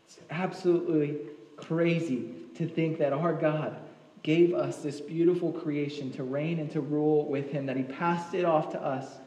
It's 0.07 0.19
absolutely 0.29 1.19
crazy 1.57 2.35
to 2.57 2.67
think 2.67 2.99
that 2.99 3.13
our 3.13 3.33
God 3.33 3.77
gave 4.25 4.55
us 4.55 4.79
this 4.79 5.01
beautiful 5.01 5.53
creation 5.53 6.11
to 6.15 6.25
reign 6.25 6.59
and 6.59 6.71
to 6.73 6.81
rule 6.81 7.27
with 7.27 7.53
him, 7.53 7.67
that 7.67 7.77
he 7.77 7.85
passed 7.85 8.35
it 8.35 8.45
off 8.45 8.73
to 8.73 8.83
us 8.83 9.19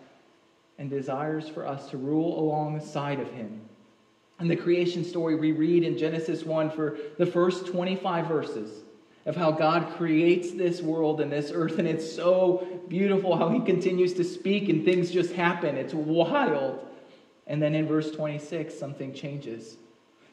and 0.82 0.90
desires 0.90 1.48
for 1.48 1.68
us 1.68 1.92
to 1.92 1.98
rule 1.98 2.40
alongside 2.40 3.20
of 3.20 3.32
him. 3.34 3.62
And 4.40 4.50
the 4.50 4.56
creation 4.56 5.06
story 5.06 5.36
we 5.36 5.52
read 5.52 5.84
in 5.84 5.96
Genesis 5.96 6.44
1 6.44 6.72
for 6.72 6.98
the 7.20 7.26
first 7.28 7.68
25 7.68 8.26
verses 8.26 8.82
of 9.28 9.36
how 9.36 9.52
God 9.52 9.96
creates 9.96 10.54
this 10.54 10.82
world 10.82 11.22
and 11.22 11.32
this 11.32 11.52
earth, 11.54 11.78
and 11.78 11.88
it's 11.88 12.12
so 12.12 12.68
beautiful 12.88 13.38
how 13.38 13.50
he 13.50 13.60
continues 13.60 14.14
to 14.16 14.24
speak 14.24 14.70
and 14.70 14.84
things 14.84 15.12
just 15.12 15.34
happen. 15.34 15.78
It's 15.78 15.94
wild. 15.94 16.88
And 17.46 17.62
then 17.62 17.76
in 17.76 17.88
verse 17.88 18.10
26, 18.10 18.74
something 18.74 19.14
changes. 19.14 19.78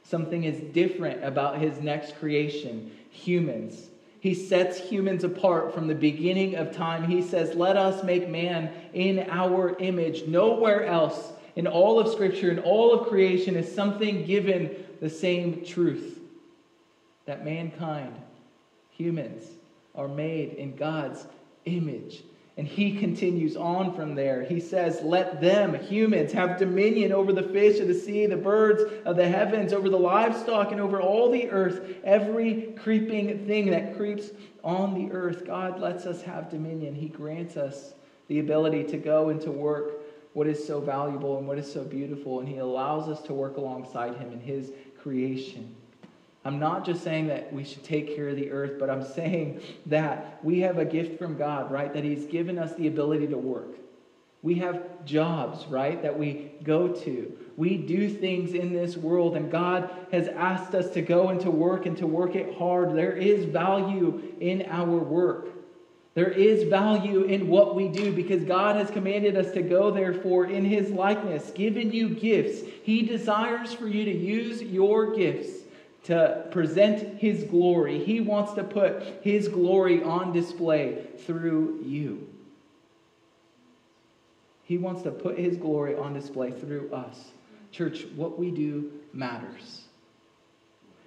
Something 0.03 0.45
is 0.45 0.59
different 0.73 1.23
about 1.23 1.59
his 1.59 1.79
next 1.83 2.19
creation 2.19 2.91
humans. 3.11 3.91
He 4.21 4.35
sets 4.35 4.79
humans 4.79 5.23
apart 5.23 5.73
from 5.73 5.87
the 5.87 5.95
beginning 5.95 6.57
of 6.57 6.73
time. 6.73 7.09
He 7.09 7.23
says, 7.23 7.55
Let 7.55 7.77
us 7.77 8.03
make 8.03 8.29
man 8.29 8.73
in 8.93 9.27
our 9.31 9.77
image. 9.79 10.27
Nowhere 10.27 10.85
else 10.85 11.33
in 11.55 11.67
all 11.67 12.01
of 12.01 12.09
Scripture, 12.09 12.51
in 12.51 12.59
all 12.59 12.93
of 12.93 13.09
creation, 13.09 13.55
is 13.57 13.73
something 13.73 14.25
given 14.25 14.85
the 15.01 15.11
same 15.11 15.65
truth 15.65 16.19
that 17.27 17.45
mankind, 17.45 18.15
humans, 18.91 19.45
are 19.95 20.09
made 20.09 20.55
in 20.55 20.75
God's 20.77 21.27
image. 21.65 22.23
And 22.59 22.67
he 22.67 22.99
continues 22.99 23.57
on 23.57 23.95
from 23.95 24.17
there. 24.17 24.43
He 24.43 24.59
says, 24.59 25.01
Let 25.01 25.41
them, 25.41 25.75
humans, 25.75 26.33
have 26.33 26.59
dominion 26.59 27.13
over 27.13 27.33
the 27.33 27.45
fish 27.45 27.79
of 27.79 27.87
the 27.87 27.95
sea, 27.95 28.27
the 28.27 28.37
birds 28.37 28.83
of 29.05 29.15
the 29.15 29.29
heavens, 29.29 29.73
over 29.73 29.89
the 29.89 29.97
livestock, 29.97 30.73
and 30.73 30.81
over 30.81 31.01
all 31.01 31.31
the 31.31 31.49
earth, 31.51 31.81
every 32.03 32.75
creeping 32.83 33.47
thing 33.47 33.71
that 33.71 33.97
creeps 33.97 34.31
on 34.65 34.93
the 34.93 35.13
earth. 35.13 35.47
God 35.47 35.79
lets 35.79 36.05
us 36.05 36.21
have 36.23 36.51
dominion. 36.51 36.97
He 36.97 37.09
grants 37.09 37.57
us 37.57 37.95
the 38.27 38.41
ability 38.41 38.83
to 38.85 38.99
go 38.99 39.29
and 39.29 39.41
to 39.43 39.53
work 39.53 40.01
what 40.33 40.49
is 40.49 40.67
so 40.67 40.81
valuable 40.81 41.39
and 41.39 41.47
what 41.47 41.59
is 41.59 41.73
so 41.73 41.85
beautiful, 41.85 42.41
and 42.41 42.49
He 42.49 42.59
allows 42.59 43.09
us 43.09 43.23
to 43.29 43.35
work 43.35 43.57
alongside 43.57 44.17
Him 44.17 44.33
in 44.33 44.41
His 44.41 44.73
creation. 45.01 45.77
I'm 46.45 46.59
not 46.59 46.85
just 46.85 47.03
saying 47.03 47.27
that 47.29 47.53
we 47.53 47.65
should 47.65 47.85
take 47.85 48.15
care 48.15 48.29
of 48.29 48.37
the 48.37 48.51
earth, 48.51 48.79
but 48.79 48.89
I'm 48.89 49.05
saying 49.15 49.61
that 49.87 50.39
we 50.43 50.61
have 50.61 50.79
a 50.79 50.85
gift 50.85 51.19
from 51.19 51.37
God, 51.37 51.71
right? 51.71 51.93
That 51.93 52.05
He's 52.05 52.27
given 52.27 52.59
us 52.59 52.75
the 52.75 52.87
ability 52.87 53.29
to 53.29 53.39
work. 53.39 53.77
We 54.41 54.55
have 54.57 55.05
jobs, 55.05 55.67
right, 55.67 56.01
that 56.03 56.17
we 56.17 56.53
go 56.63 56.89
to. 56.89 57.33
We 57.57 57.77
do 57.77 58.09
things 58.09 58.55
in 58.55 58.73
this 58.73 58.97
world, 58.97 59.35
and 59.37 59.51
God 59.51 59.91
has 60.13 60.29
asked 60.29 60.77
us 60.77 60.91
to 60.91 61.03
go 61.03 61.29
and 61.29 61.41
to 61.41 61.51
work 61.51 61.87
and 61.87 61.97
to 61.99 62.07
work 62.07 62.37
it 62.37 62.57
hard. 62.57 62.95
There 62.95 63.17
is 63.17 63.47
value 63.47 64.33
in 64.41 64.65
our 64.69 64.97
work. 64.97 65.49
There 66.15 66.31
is 66.31 66.69
value 66.69 67.25
in 67.25 67.49
what 67.49 67.75
we 67.75 67.89
do 67.89 68.13
because 68.13 68.45
God 68.45 68.77
has 68.77 68.91
commanded 68.91 69.37
us 69.37 69.53
to 69.53 69.63
go, 69.63 69.91
therefore, 69.91 70.47
in 70.47 70.65
His 70.65 70.91
likeness, 70.91 71.51
given 71.51 71.91
you 71.91 72.11
gifts. 72.11 72.63
He 72.85 73.03
desires 73.03 73.73
for 73.73 73.89
you 73.89 74.05
to 74.05 74.17
use 74.17 74.63
your 74.63 75.17
gifts 75.17 75.65
to 76.09 76.47
present 76.51 77.19
his 77.19 77.45
glory. 77.45 78.03
He 78.03 78.21
wants 78.21 78.55
to 78.55 78.65
put 78.65 79.03
his 79.21 79.47
glory 79.47 80.03
on 80.03 80.33
display 80.33 81.07
through 81.27 81.83
you. 81.85 82.27
He 84.63 84.79
wants 84.79 85.03
to 85.03 85.11
put 85.11 85.39
his 85.39 85.59
glory 85.59 85.97
on 85.97 86.15
display 86.15 86.53
through 86.53 86.91
us. 86.95 87.33
Church, 87.73 88.07
what 88.17 88.39
we 88.39 88.51
do 88.51 88.91
matters. 89.13 89.83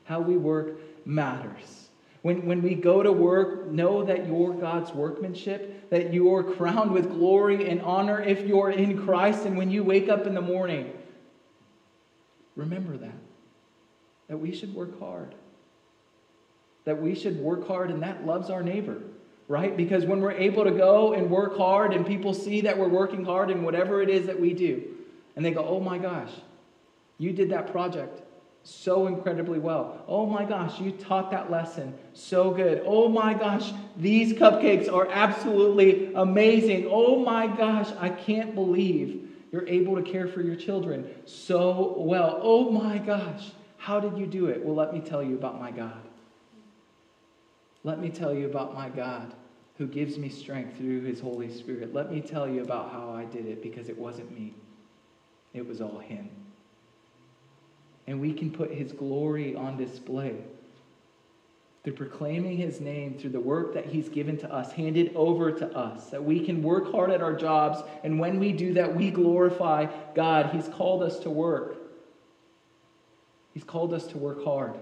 How 0.04 0.20
we 0.20 0.38
work 0.38 0.80
matters. 1.04 1.90
When, 2.22 2.46
when 2.46 2.62
we 2.62 2.76
go 2.76 3.02
to 3.02 3.12
work, 3.12 3.72
know 3.72 4.04
that 4.04 4.28
you're 4.28 4.54
God's 4.54 4.92
workmanship, 4.92 5.90
that 5.90 6.14
you're 6.14 6.44
crowned 6.44 6.92
with 6.92 7.10
glory 7.10 7.68
and 7.72 7.82
honor 7.82 8.22
if 8.22 8.46
you're 8.46 8.70
in 8.70 9.04
Christ. 9.04 9.48
And 9.48 9.58
when 9.58 9.72
you 9.72 9.84
wake 9.84 10.10
up 10.10 10.28
in 10.28 10.36
the 10.36 10.42
morning, 10.42 10.94
remember 12.56 12.98
that 12.98 13.16
that 14.32 14.38
we 14.38 14.56
should 14.56 14.74
work 14.74 14.98
hard. 14.98 15.36
That 16.86 17.02
we 17.02 17.15
should 17.15 17.38
work 17.41 17.67
hard 17.67 17.91
and 17.91 18.02
that 18.02 18.26
loves 18.26 18.50
our 18.50 18.63
neighbor, 18.63 19.02
right? 19.50 19.76
Because 19.76 20.06
when 20.06 20.22
we're 20.22 20.32
able 20.32 20.63
to 20.63 20.72
go 20.72 21.12
and 21.12 21.30
work 21.30 21.58
hard 21.58 21.91
and 21.91 22.08
people 22.08 22.34
see 22.34 22.62
that 22.62 22.78
we're 22.78 22.88
working 22.88 23.26
hard 23.26 23.52
in 23.52 23.62
whatever 23.62 24.02
it 24.02 24.10
is 24.10 24.28
that 24.28 24.39
we 24.39 24.54
do, 24.54 24.84
and 25.36 25.44
they 25.44 25.52
go, 25.52 25.65
oh 25.65 25.82
my 25.82 25.98
gosh, 25.98 26.32
you 27.17 27.34
did 27.34 27.50
that 27.50 27.74
project 27.74 28.22
so 28.63 29.08
incredibly 29.08 29.60
well. 29.60 30.02
Oh 30.08 30.26
my 30.26 30.46
gosh, 30.46 30.80
you 30.80 30.94
taught 30.94 31.30
that 31.32 31.52
lesson 31.52 31.94
so 32.13 32.52
good. 32.52 32.84
Oh 32.86 33.10
my 33.10 33.34
gosh, 33.34 33.74
these 33.98 34.32
cupcakes 34.32 34.89
are 34.89 35.10
absolutely 35.12 36.13
amazing. 36.13 36.88
Oh 36.89 37.22
my 37.22 37.48
gosh, 37.48 37.89
I 38.00 38.08
can't 38.08 38.56
believe 38.56 39.30
you're 39.52 39.67
able 39.67 40.02
to 40.02 40.10
care 40.10 40.30
for 40.30 40.39
your 40.41 40.56
children 40.56 41.06
so 41.26 41.96
well. 41.98 42.39
Oh 42.41 42.72
my 42.72 42.98
gosh. 42.98 43.52
How 43.82 44.00
did 44.00 44.15
you 44.15 44.28
do 44.28 44.46
it? 44.46 44.63
Well, 44.63 44.76
let 44.76 44.94
me 44.94 45.00
tell 45.00 45.24
you 45.24 45.34
about 45.34 45.60
my 45.60 45.72
God. 45.72 46.04
Let 47.84 48.00
me 48.00 48.12
tell 48.12 48.32
you 48.32 48.46
about 48.46 48.76
my 48.76 48.89
God 48.89 49.34
who 49.80 49.88
gives 49.88 50.20
me 50.20 50.30
strength 50.30 50.78
through 50.78 51.02
his 51.02 51.20
Holy 51.20 51.52
Spirit. 51.52 51.91
Let 51.91 52.12
me 52.12 52.22
tell 52.22 52.48
you 52.48 52.62
about 52.62 52.91
how 52.91 53.10
I 53.10 53.26
did 53.26 53.48
it 53.48 53.63
because 53.63 53.89
it 53.89 53.98
wasn't 53.98 54.32
me, 54.32 54.54
it 55.56 55.67
was 55.67 55.82
all 55.82 55.98
him. 55.98 56.30
And 58.06 58.22
we 58.22 58.34
can 58.34 58.52
put 58.52 58.72
his 58.72 58.91
glory 58.91 59.56
on 59.56 59.78
display 59.78 60.36
through 61.84 61.94
proclaiming 61.94 62.58
his 62.58 62.80
name, 62.80 63.17
through 63.17 63.32
the 63.32 63.39
work 63.39 63.74
that 63.74 63.88
he's 63.88 64.10
given 64.10 64.38
to 64.38 64.54
us, 64.54 64.72
handed 64.74 65.12
over 65.15 65.52
to 65.52 65.67
us, 65.76 66.12
that 66.12 66.24
we 66.24 66.46
can 66.46 66.62
work 66.62 66.91
hard 66.91 67.10
at 67.10 67.24
our 67.24 67.34
jobs. 67.34 67.82
And 68.04 68.20
when 68.20 68.39
we 68.39 68.52
do 68.52 68.76
that, 68.76 68.96
we 68.96 69.10
glorify 69.10 69.88
God. 70.13 70.52
He's 70.52 70.67
called 70.67 71.02
us 71.02 71.17
to 71.22 71.32
work. 71.32 71.81
He's 73.54 73.64
called 73.64 73.94
us 73.94 74.08
to 74.08 74.18
work 74.18 74.44
hard 74.44 74.76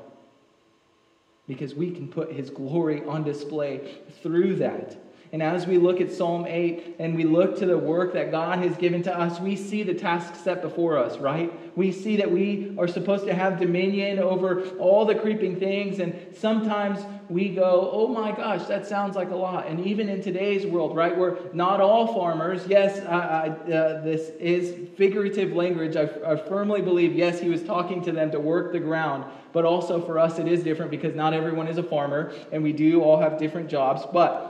because 1.47 1.73
we 1.73 1.91
can 1.91 2.08
put 2.08 2.32
His 2.32 2.49
glory 2.49 3.03
on 3.03 3.23
display 3.23 3.97
through 4.21 4.58
that. 4.58 4.97
And 5.31 5.43
as 5.43 5.67
we 5.67 5.77
look 5.77 6.01
at 6.01 6.11
Psalm 6.11 6.45
8 6.47 6.95
and 6.97 7.15
we 7.15 7.23
look 7.23 7.57
to 7.59 7.67
the 7.67 7.77
work 7.77 8.13
that 8.13 8.31
God 8.31 8.59
has 8.59 8.75
given 8.77 9.03
to 9.03 9.15
us, 9.15 9.39
we 9.39 9.55
see 9.55 9.83
the 9.83 9.93
task 9.93 10.35
set 10.35 10.63
before 10.63 10.97
us, 10.97 11.19
right? 11.19 11.53
We 11.77 11.91
see 11.91 12.17
that 12.17 12.31
we 12.31 12.75
are 12.79 12.87
supposed 12.87 13.27
to 13.27 13.33
have 13.35 13.59
dominion 13.59 14.17
over 14.17 14.63
all 14.77 15.05
the 15.05 15.13
creeping 15.13 15.59
things. 15.59 15.99
And 15.99 16.35
sometimes 16.35 16.99
we 17.29 17.49
go, 17.49 17.91
oh 17.93 18.07
my 18.07 18.31
gosh, 18.31 18.65
that 18.65 18.87
sounds 18.87 19.15
like 19.15 19.29
a 19.29 19.35
lot. 19.35 19.67
And 19.67 19.85
even 19.85 20.09
in 20.09 20.23
today's 20.23 20.65
world, 20.65 20.95
right, 20.95 21.15
we're 21.15 21.37
not 21.53 21.79
all 21.79 22.11
farmers. 22.11 22.65
Yes, 22.67 22.99
I, 23.05 23.19
I, 23.19 23.49
uh, 23.71 24.01
this 24.01 24.29
is 24.39 24.89
figurative 24.97 25.53
language. 25.53 25.95
I, 25.95 26.09
I 26.25 26.37
firmly 26.37 26.81
believe, 26.81 27.13
yes, 27.13 27.39
he 27.39 27.49
was 27.49 27.61
talking 27.61 28.03
to 28.05 28.11
them 28.11 28.31
to 28.31 28.39
work 28.39 28.71
the 28.71 28.79
ground. 28.79 29.25
But 29.51 29.65
also 29.65 30.01
for 30.01 30.17
us, 30.17 30.39
it 30.39 30.47
is 30.47 30.63
different 30.63 30.89
because 30.89 31.15
not 31.15 31.33
everyone 31.33 31.67
is 31.67 31.77
a 31.77 31.83
farmer 31.83 32.33
and 32.51 32.63
we 32.63 32.71
do 32.71 33.03
all 33.03 33.19
have 33.19 33.37
different 33.37 33.69
jobs. 33.69 34.03
But 34.11 34.48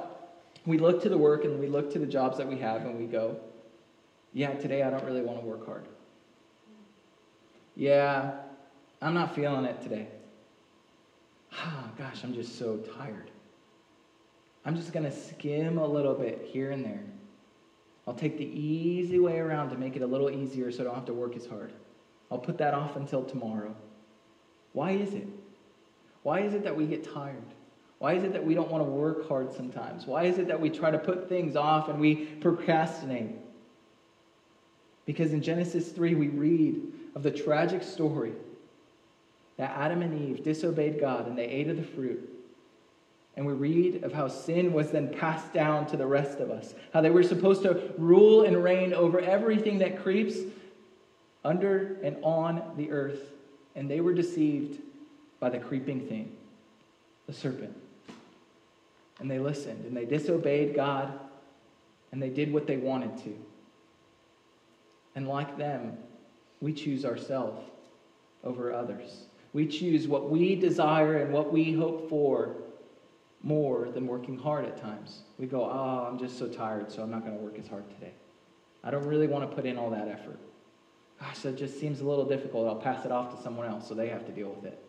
we 0.66 0.78
look 0.78 1.02
to 1.04 1.10
the 1.10 1.18
work 1.18 1.46
and 1.46 1.60
we 1.60 1.68
look 1.68 1.92
to 1.94 2.00
the 2.00 2.06
jobs 2.06 2.38
that 2.38 2.48
we 2.48 2.58
have 2.60 2.82
and 2.86 2.98
we 3.00 3.06
go, 3.06 3.38
yeah, 4.34 4.54
today 4.54 4.84
I 4.84 4.90
don't 4.90 5.04
really 5.06 5.22
want 5.22 5.40
to 5.40 5.46
work 5.46 5.66
hard. 5.66 5.88
Yeah, 7.76 8.32
I'm 9.02 9.14
not 9.14 9.34
feeling 9.36 9.66
it 9.66 9.82
today. 9.82 10.08
Ah, 11.54 11.90
gosh, 11.98 12.24
I'm 12.24 12.34
just 12.34 12.58
so 12.60 12.78
tired. 12.78 13.32
I'm 14.66 14.76
just 14.76 14.94
going 14.94 15.06
to 15.06 15.12
skim 15.12 15.78
a 15.78 15.88
little 15.88 16.14
bit 16.14 16.48
here 16.52 16.72
and 16.72 16.84
there. 16.84 17.04
I'll 18.08 18.14
take 18.14 18.38
the 18.38 18.46
easy 18.46 19.20
way 19.20 19.40
around 19.40 19.70
to 19.70 19.78
make 19.78 19.96
it 19.96 20.02
a 20.02 20.08
little 20.08 20.30
easier 20.30 20.72
so 20.72 20.82
I 20.82 20.84
don't 20.86 20.96
have 20.96 21.06
to 21.06 21.14
work 21.14 21.36
as 21.36 21.46
hard. 21.46 21.74
I'll 22.32 22.40
put 22.40 22.58
that 22.58 22.74
off 22.74 22.96
until 22.96 23.24
tomorrow. 23.24 23.76
Why 24.74 24.92
is 24.92 25.14
it? 25.14 25.28
Why 26.24 26.42
is 26.42 26.54
it 26.54 26.64
that 26.64 26.76
we 26.76 26.86
get 26.86 27.04
tired? 27.04 27.44
Why 28.00 28.14
is 28.14 28.24
it 28.24 28.32
that 28.32 28.46
we 28.46 28.54
don't 28.54 28.72
want 28.72 28.84
to 28.84 28.90
work 28.90 29.28
hard 29.28 29.54
sometimes? 29.54 30.08
Why 30.08 30.24
is 30.24 30.40
it 30.40 30.48
that 30.48 30.60
we 30.60 30.70
try 30.70 30.90
to 30.90 30.98
put 30.98 31.28
things 31.28 31.56
off 31.56 31.90
and 31.90 32.00
we 32.00 32.16
procrastinate? 32.16 33.36
Because 35.06 35.34
in 35.34 35.42
Genesis 35.42 35.90
3, 35.90 36.16
we 36.16 36.30
read 36.30 36.82
of 37.14 37.24
the 37.24 37.32
tragic 37.32 37.84
story 37.84 38.32
that 39.58 39.72
Adam 39.76 40.02
and 40.02 40.30
Eve 40.30 40.44
disobeyed 40.44 41.00
God 41.00 41.28
and 41.28 41.38
they 41.38 41.46
ate 41.46 41.68
of 41.68 41.76
the 41.76 41.84
fruit. 41.84 42.28
And 43.36 43.46
we 43.46 43.54
read 43.54 44.04
of 44.04 44.14
how 44.14 44.30
sin 44.30 44.72
was 44.72 44.92
then 44.92 45.14
passed 45.14 45.52
down 45.52 45.86
to 45.88 45.98
the 45.98 46.06
rest 46.06 46.40
of 46.40 46.50
us, 46.50 46.76
how 46.94 47.02
they 47.02 47.10
were 47.10 47.24
supposed 47.24 47.64
to 47.64 47.94
rule 47.98 48.44
and 48.44 48.64
reign 48.64 48.94
over 48.94 49.20
everything 49.20 49.80
that 49.80 50.02
creeps 50.02 50.38
under 51.44 51.98
and 52.02 52.18
on 52.24 52.76
the 52.78 52.92
earth. 52.92 53.34
And 53.76 53.92
they 53.92 54.00
were 54.00 54.14
deceived 54.14 54.82
by 55.40 55.50
the 55.50 55.60
creeping 55.60 56.08
thing, 56.08 56.32
the 57.28 57.34
serpent. 57.34 57.76
And 59.20 59.30
they 59.30 59.40
listened 59.40 59.86
and 59.86 59.96
they 59.96 60.06
disobeyed 60.06 60.76
God 60.76 61.20
and 62.12 62.22
they 62.22 62.30
did 62.30 62.52
what 62.52 62.68
they 62.68 62.78
wanted 62.78 63.18
to. 63.24 63.36
And 65.16 65.28
like 65.28 65.58
them, 65.58 65.98
we 66.62 66.74
choose 66.74 67.06
ourselves 67.06 67.62
over 68.44 68.74
others. 68.74 69.26
We 69.54 69.68
choose 69.68 70.08
what 70.08 70.30
we 70.30 70.56
desire 70.56 71.18
and 71.18 71.34
what 71.34 71.52
we 71.52 71.74
hope 71.74 72.10
for 72.10 72.56
more 73.42 73.90
than 73.90 74.06
working 74.06 74.38
hard 74.38 74.66
at 74.66 74.78
times. 74.78 75.22
We 75.38 75.48
go, 75.48 75.64
oh, 75.64 76.08
I'm 76.10 76.20
just 76.20 76.38
so 76.38 76.48
tired, 76.48 76.92
so 76.92 77.02
I'm 77.02 77.10
not 77.10 77.22
going 77.26 77.38
to 77.38 77.44
work 77.44 77.58
as 77.58 77.68
hard 77.68 77.90
today. 77.90 78.12
I 78.84 78.92
don't 78.92 79.06
really 79.06 79.28
want 79.28 79.50
to 79.50 79.56
put 79.56 79.66
in 79.66 79.78
all 79.78 79.90
that 79.92 80.08
effort. 80.08 80.40
Gosh, 81.20 81.40
that 81.40 81.58
just 81.58 81.80
seems 81.80 82.00
a 82.00 82.06
little 82.06 82.26
difficult. 82.26 82.68
I'll 82.68 82.76
pass 82.76 83.06
it 83.06 83.12
off 83.12 83.36
to 83.36 83.42
someone 83.42 83.68
else 83.68 83.88
so 83.88 83.94
they 83.94 84.08
have 84.10 84.26
to 84.26 84.32
deal 84.32 84.50
with 84.50 84.66
it. 84.66 84.80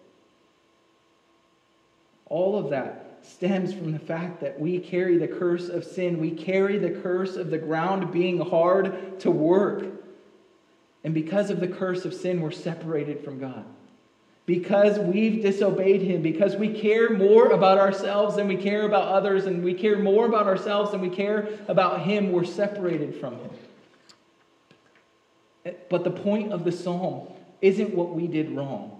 All 2.26 2.57
of 2.57 2.70
that 2.70 3.10
stems 3.23 3.73
from 3.73 3.93
the 3.93 3.99
fact 3.99 4.41
that 4.41 4.59
we 4.59 4.79
carry 4.79 5.16
the 5.18 5.29
curse 5.29 5.68
of 5.68 5.85
sin. 5.85 6.21
We 6.21 6.31
carry 6.31 6.79
the 6.79 6.91
curse 6.91 7.37
of 7.37 7.51
the 7.51 7.59
ground 7.59 8.12
being 8.12 8.41
hard 8.41 9.21
to 9.21 9.31
work. 9.31 9.85
And 11.05 11.14
because 11.14 11.51
of 11.51 11.61
the 11.61 11.68
curse 11.68 12.05
of 12.05 12.12
sin, 12.12 12.41
we're 12.41 12.51
separated 12.51 13.25
from 13.25 13.39
God. 13.39 13.64
Because 14.47 14.99
we've 14.99 15.43
disobeyed 15.43 16.03
Him, 16.03 16.23
because 16.23 16.57
we 16.57 16.73
care 16.73 17.11
more 17.11 17.51
about 17.51 17.79
ourselves 17.79 18.37
than 18.37 18.49
we 18.49 18.57
care 18.57 18.83
about 18.83 19.09
others, 19.09 19.47
and 19.47 19.62
we 19.62 19.75
care 19.75 19.99
more 19.99 20.27
about 20.27 20.47
ourselves 20.47 20.91
than 20.91 21.01
we 21.01 21.09
care 21.09 21.49
about 21.68 22.01
Him, 22.03 22.33
we're 22.33 22.45
separated 22.45 23.14
from 23.14 23.37
Him. 23.37 23.51
But 25.89 26.05
the 26.05 26.11
point 26.11 26.53
of 26.53 26.64
the 26.64 26.73
psalm 26.73 27.29
isn't 27.61 27.95
what 27.95 28.14
we 28.14 28.27
did 28.27 28.51
wrong. 28.51 28.99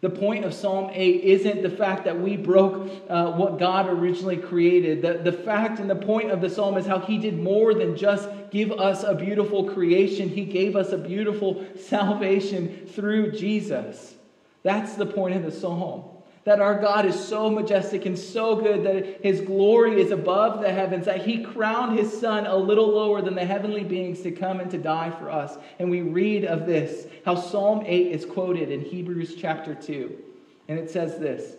The 0.00 0.10
point 0.10 0.44
of 0.44 0.54
Psalm 0.54 0.90
8 0.92 1.24
isn't 1.24 1.62
the 1.62 1.70
fact 1.70 2.04
that 2.04 2.20
we 2.20 2.36
broke 2.36 2.88
uh, 3.08 3.32
what 3.32 3.58
God 3.58 3.88
originally 3.88 4.36
created. 4.36 5.02
The, 5.02 5.30
the 5.30 5.36
fact 5.36 5.80
and 5.80 5.90
the 5.90 5.96
point 5.96 6.30
of 6.30 6.40
the 6.40 6.48
psalm 6.48 6.76
is 6.76 6.86
how 6.86 7.00
He 7.00 7.18
did 7.18 7.38
more 7.38 7.74
than 7.74 7.96
just 7.96 8.28
give 8.50 8.70
us 8.70 9.02
a 9.02 9.14
beautiful 9.14 9.68
creation, 9.72 10.28
He 10.28 10.44
gave 10.44 10.76
us 10.76 10.92
a 10.92 10.98
beautiful 10.98 11.64
salvation 11.80 12.86
through 12.86 13.32
Jesus. 13.32 14.14
That's 14.62 14.94
the 14.94 15.06
point 15.06 15.34
of 15.34 15.42
the 15.42 15.52
psalm 15.52 16.17
that 16.48 16.60
our 16.60 16.78
God 16.78 17.06
is 17.06 17.18
so 17.18 17.50
majestic 17.50 18.06
and 18.06 18.18
so 18.18 18.56
good 18.56 18.84
that 18.84 19.22
his 19.22 19.40
glory 19.40 20.00
is 20.00 20.10
above 20.10 20.60
the 20.60 20.72
heavens, 20.72 21.06
that 21.06 21.24
he 21.24 21.42
crowned 21.44 21.98
his 21.98 22.12
son 22.18 22.46
a 22.46 22.56
little 22.56 22.88
lower 22.88 23.22
than 23.22 23.34
the 23.34 23.44
heavenly 23.44 23.84
beings 23.84 24.20
to 24.22 24.30
come 24.30 24.60
and 24.60 24.70
to 24.70 24.78
die 24.78 25.10
for 25.10 25.30
us. 25.30 25.56
And 25.78 25.90
we 25.90 26.02
read 26.02 26.44
of 26.44 26.66
this, 26.66 27.06
how 27.24 27.34
Psalm 27.34 27.82
8 27.86 28.12
is 28.12 28.24
quoted 28.24 28.70
in 28.70 28.80
Hebrews 28.80 29.34
chapter 29.36 29.74
2. 29.74 30.16
And 30.68 30.78
it 30.78 30.90
says 30.90 31.18
this. 31.18 31.56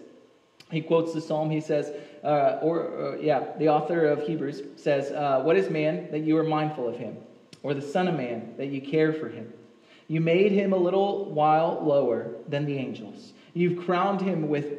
He 0.71 0.81
quotes 0.81 1.13
the 1.13 1.21
psalm. 1.21 1.49
He 1.49 1.61
says, 1.61 1.91
uh, 2.23 2.59
or 2.61 3.15
uh, 3.15 3.17
yeah, 3.17 3.57
the 3.57 3.69
author 3.69 4.05
of 4.05 4.23
Hebrews 4.23 4.61
says, 4.75 5.11
uh, 5.11 5.41
What 5.41 5.57
is 5.57 5.69
man 5.69 6.11
that 6.11 6.19
you 6.19 6.37
are 6.37 6.43
mindful 6.43 6.87
of 6.87 6.97
him? 6.97 7.17
Or 7.63 7.73
the 7.73 7.81
Son 7.81 8.07
of 8.07 8.15
Man 8.15 8.53
that 8.57 8.67
you 8.67 8.81
care 8.81 9.11
for 9.11 9.27
him? 9.27 9.51
You 10.07 10.21
made 10.21 10.51
him 10.51 10.73
a 10.73 10.77
little 10.77 11.25
while 11.31 11.79
lower 11.83 12.35
than 12.47 12.65
the 12.65 12.77
angels. 12.77 13.33
You've 13.53 13.85
crowned 13.85 14.21
him 14.21 14.47
with 14.47 14.78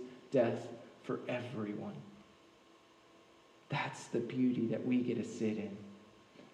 death 0.31 0.67
for 1.03 1.19
everyone. 1.27 1.95
That's 3.69 4.05
the 4.05 4.19
beauty 4.19 4.67
that 4.67 4.85
we 4.85 4.97
get 4.97 5.17
to 5.17 5.23
sit 5.23 5.57
in. 5.57 5.77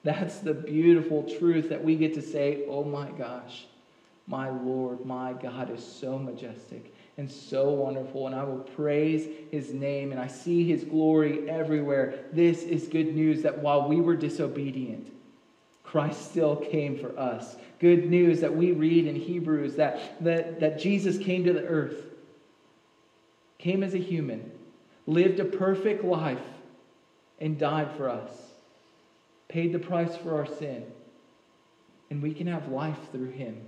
That's 0.04 0.40
the 0.40 0.54
beautiful 0.54 1.24
truth 1.40 1.70
that 1.70 1.84
we 1.84 1.96
get 1.96 2.14
to 2.14 2.22
say, 2.22 2.64
oh 2.70 2.84
my 2.84 3.10
gosh, 3.12 3.66
my 4.28 4.50
Lord, 4.50 5.06
my 5.06 5.34
God 5.34 5.72
is 5.74 5.86
so 5.86 6.20
majestic 6.20 6.94
and 7.18 7.30
so 7.30 7.70
wonderful, 7.72 8.28
and 8.28 8.36
I 8.36 8.44
will 8.44 8.60
praise 8.60 9.28
his 9.52 9.74
name, 9.74 10.12
and 10.12 10.22
I 10.22 10.28
see 10.28 10.68
his 10.68 10.84
glory 10.84 11.50
everywhere. 11.50 12.26
This 12.32 12.62
is 12.62 12.88
good 12.88 13.16
news 13.16 13.42
that 13.42 13.58
while 13.58 13.88
we 13.90 14.00
were 14.00 14.16
disobedient, 14.16 15.12
Christ 15.84 16.30
still 16.30 16.58
came 16.58 17.00
for 17.00 17.18
us. 17.18 17.56
Good 17.80 18.10
news 18.10 18.42
that 18.42 18.56
we 18.56 18.72
read 18.72 19.08
in 19.08 19.16
Hebrews 19.16 19.76
that, 19.78 20.24
that, 20.24 20.60
that 20.60 20.80
Jesus 20.80 21.18
came 21.18 21.44
to 21.46 21.54
the 21.54 21.66
earth, 21.66 22.04
came 23.68 23.84
as 23.84 23.94
a 23.94 23.98
human, 23.98 24.50
lived 25.08 25.42
a 25.42 25.44
perfect 25.44 26.02
life, 26.06 26.40
and 27.42 27.60
died 27.60 27.92
for 27.98 28.08
us, 28.08 28.32
paid 29.50 29.74
the 29.74 29.80
price 29.80 30.16
for 30.16 30.36
our 30.36 30.46
sin, 30.46 30.86
and 32.10 32.22
we 32.22 32.34
can 32.34 32.48
have 32.48 32.70
life 32.70 32.98
through 33.12 33.30
him. 33.30 33.60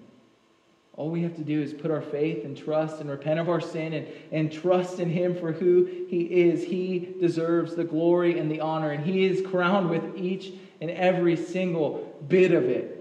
All 0.93 1.09
we 1.09 1.23
have 1.23 1.35
to 1.35 1.43
do 1.43 1.61
is 1.61 1.73
put 1.73 1.91
our 1.91 2.01
faith 2.01 2.45
and 2.45 2.55
trust 2.55 3.01
and 3.01 3.09
repent 3.09 3.41
of 3.41 3.49
our 3.49 3.59
sin 3.59 3.91
and, 3.91 4.07
and 4.31 4.49
trust 4.49 5.01
in 5.01 5.09
Him 5.09 5.33
for 5.33 5.53
who 5.53 5.85
He 6.09 6.23
is. 6.23 6.63
He 6.63 7.15
deserves 7.21 7.75
the 7.75 7.85
glory 7.85 8.37
and 8.37 8.51
the 8.51 8.59
honor, 8.59 8.91
and 8.91 9.05
He 9.05 9.25
is 9.25 9.45
crowned 9.45 9.89
with 9.89 10.17
each 10.17 10.51
and 10.81 10.89
every 10.91 11.37
single 11.37 12.17
bit 12.27 12.51
of 12.51 12.65
it. 12.65 12.99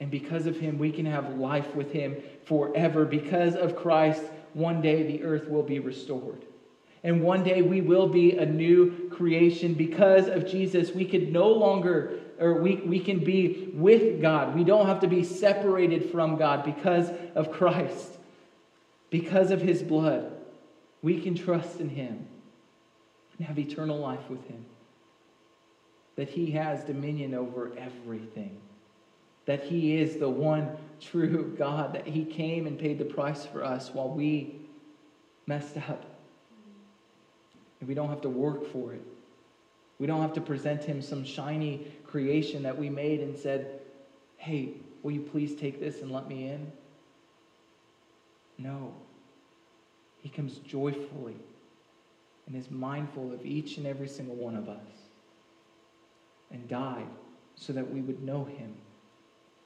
And 0.00 0.10
because 0.10 0.46
of 0.46 0.56
him, 0.58 0.78
we 0.78 0.92
can 0.92 1.06
have 1.06 1.36
life 1.36 1.74
with 1.74 1.90
him 1.90 2.16
forever. 2.44 3.04
Because 3.04 3.56
of 3.56 3.74
Christ, 3.74 4.22
one 4.54 4.80
day 4.80 5.02
the 5.04 5.22
earth 5.22 5.48
will 5.48 5.62
be 5.62 5.78
restored. 5.78 6.44
And 7.04 7.22
one 7.22 7.44
day 7.44 7.62
we 7.62 7.80
will 7.80 8.08
be 8.08 8.36
a 8.36 8.44
new 8.44 9.08
creation. 9.10 9.74
Because 9.74 10.28
of 10.28 10.46
Jesus, 10.46 10.90
we 10.92 11.04
can 11.04 11.32
no 11.32 11.48
longer, 11.48 12.18
or 12.40 12.54
we, 12.54 12.76
we 12.76 12.98
can 12.98 13.22
be 13.22 13.70
with 13.74 14.20
God. 14.20 14.54
We 14.56 14.64
don't 14.64 14.86
have 14.86 15.00
to 15.00 15.06
be 15.06 15.22
separated 15.22 16.10
from 16.10 16.36
God 16.36 16.64
because 16.64 17.10
of 17.34 17.52
Christ. 17.52 18.18
Because 19.10 19.50
of 19.50 19.62
his 19.62 19.82
blood, 19.82 20.32
we 21.00 21.20
can 21.20 21.34
trust 21.34 21.80
in 21.80 21.88
him 21.88 22.26
and 23.38 23.46
have 23.46 23.58
eternal 23.58 23.98
life 23.98 24.28
with 24.28 24.44
him 24.48 24.66
that 26.18 26.28
he 26.28 26.50
has 26.50 26.82
dominion 26.82 27.32
over 27.32 27.70
everything, 27.78 28.60
that 29.48 29.64
he 29.64 29.96
is 29.96 30.16
the 30.18 30.28
one 30.28 30.76
true 31.00 31.54
God, 31.56 31.94
that 31.94 32.06
he 32.06 32.22
came 32.22 32.66
and 32.66 32.78
paid 32.78 32.98
the 32.98 33.04
price 33.06 33.46
for 33.46 33.64
us 33.64 33.88
while 33.94 34.10
we 34.10 34.60
messed 35.46 35.78
up. 35.78 36.04
And 37.80 37.88
we 37.88 37.94
don't 37.94 38.10
have 38.10 38.20
to 38.20 38.28
work 38.28 38.70
for 38.70 38.92
it. 38.92 39.00
We 39.98 40.06
don't 40.06 40.20
have 40.20 40.34
to 40.34 40.42
present 40.42 40.84
him 40.84 41.00
some 41.00 41.24
shiny 41.24 41.86
creation 42.06 42.62
that 42.64 42.76
we 42.76 42.90
made 42.90 43.20
and 43.20 43.34
said, 43.34 43.80
hey, 44.36 44.74
will 45.02 45.12
you 45.12 45.22
please 45.22 45.54
take 45.54 45.80
this 45.80 46.02
and 46.02 46.12
let 46.12 46.28
me 46.28 46.48
in? 46.48 46.70
No. 48.58 48.92
He 50.20 50.28
comes 50.28 50.58
joyfully 50.58 51.36
and 52.46 52.54
is 52.54 52.70
mindful 52.70 53.32
of 53.32 53.46
each 53.46 53.78
and 53.78 53.86
every 53.86 54.08
single 54.08 54.34
one 54.34 54.56
of 54.56 54.68
us 54.68 54.84
and 56.50 56.68
died 56.68 57.08
so 57.54 57.72
that 57.72 57.90
we 57.90 58.02
would 58.02 58.22
know 58.22 58.44
him. 58.44 58.74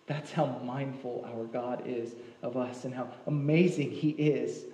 That's 0.07 0.32
how 0.32 0.46
mindful 0.64 1.24
our 1.26 1.44
God 1.44 1.84
is 1.86 2.14
of 2.42 2.57
us 2.57 2.84
and 2.84 2.94
how 2.94 3.09
amazing 3.26 3.90
he 3.90 4.11
is. 4.11 4.64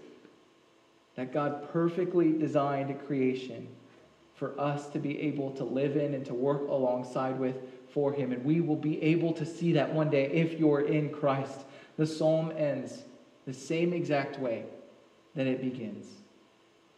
That 1.16 1.33
God 1.33 1.70
perfectly 1.72 2.33
designed 2.33 2.99
creation 3.07 3.68
for 4.35 4.59
us 4.59 4.89
to 4.91 4.99
be 4.99 5.20
able 5.20 5.51
to 5.53 5.64
live 5.64 5.97
in 5.97 6.14
and 6.14 6.24
to 6.26 6.35
work 6.35 6.68
alongside 6.68 7.39
with 7.39 7.57
for 7.91 8.12
him. 8.12 8.33
And 8.33 8.45
we 8.45 8.61
will 8.61 8.76
be 8.76 9.03
able 9.03 9.33
to 9.35 9.45
see 9.45 9.72
that 9.72 9.93
one 9.93 10.11
day 10.11 10.26
if 10.31 10.59
you're 10.59 10.83
in 10.83 11.11
Christ. 11.11 11.61
The 11.97 12.07
psalm 12.07 12.53
ends 12.57 13.03
the 13.47 13.53
same 13.53 13.93
exact 13.93 14.39
way 14.39 14.64
that 15.35 15.47
it 15.47 15.61
begins. 15.61 16.07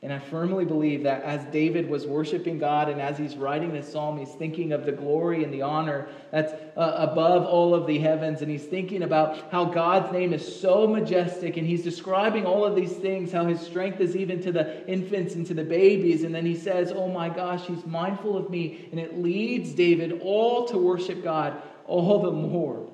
And 0.03 0.11
I 0.11 0.19
firmly 0.19 0.65
believe 0.65 1.03
that 1.03 1.23
as 1.25 1.45
David 1.53 1.91
was 1.91 2.07
worshiping 2.07 2.59
God 2.59 2.89
and 2.89 3.03
as 3.03 3.19
he's 3.19 3.37
writing 3.37 3.75
this 3.75 3.93
psalm, 3.93 4.19
he's 4.19 4.33
thinking 4.33 4.73
of 4.73 4.87
the 4.87 4.93
glory 4.93 5.45
and 5.45 5.53
the 5.53 5.61
honor 5.61 6.09
that's 6.31 6.55
uh, 6.75 7.07
above 7.11 7.45
all 7.45 7.75
of 7.75 7.87
the 7.87 7.99
heavens. 7.99 8.41
And 8.41 8.51
he's 8.51 8.65
thinking 8.65 9.03
about 9.03 9.51
how 9.53 9.67
God's 9.67 10.11
name 10.11 10.33
is 10.33 10.61
so 10.61 10.87
majestic. 10.87 11.59
And 11.59 11.67
he's 11.67 11.85
describing 11.85 12.47
all 12.47 12.65
of 12.65 12.75
these 12.75 12.95
things, 12.95 13.31
how 13.31 13.45
his 13.45 13.61
strength 13.61 14.01
is 14.01 14.17
even 14.17 14.41
to 14.43 14.53
the 14.53 14.89
infants 14.89 15.35
and 15.35 15.47
to 15.49 15.53
the 15.53 15.65
babies. 15.65 16.23
And 16.23 16.35
then 16.35 16.47
he 16.47 16.57
says, 16.57 16.93
Oh 16.93 17.09
my 17.09 17.29
gosh, 17.29 17.67
he's 17.67 17.85
mindful 17.85 18.39
of 18.39 18.49
me. 18.49 18.89
And 18.93 18.99
it 18.99 19.19
leads 19.19 19.75
David 19.75 20.23
all 20.23 20.67
to 20.69 20.79
worship 20.79 21.23
God 21.23 21.61
all 21.85 22.23
the 22.23 22.33
more. 22.33 22.89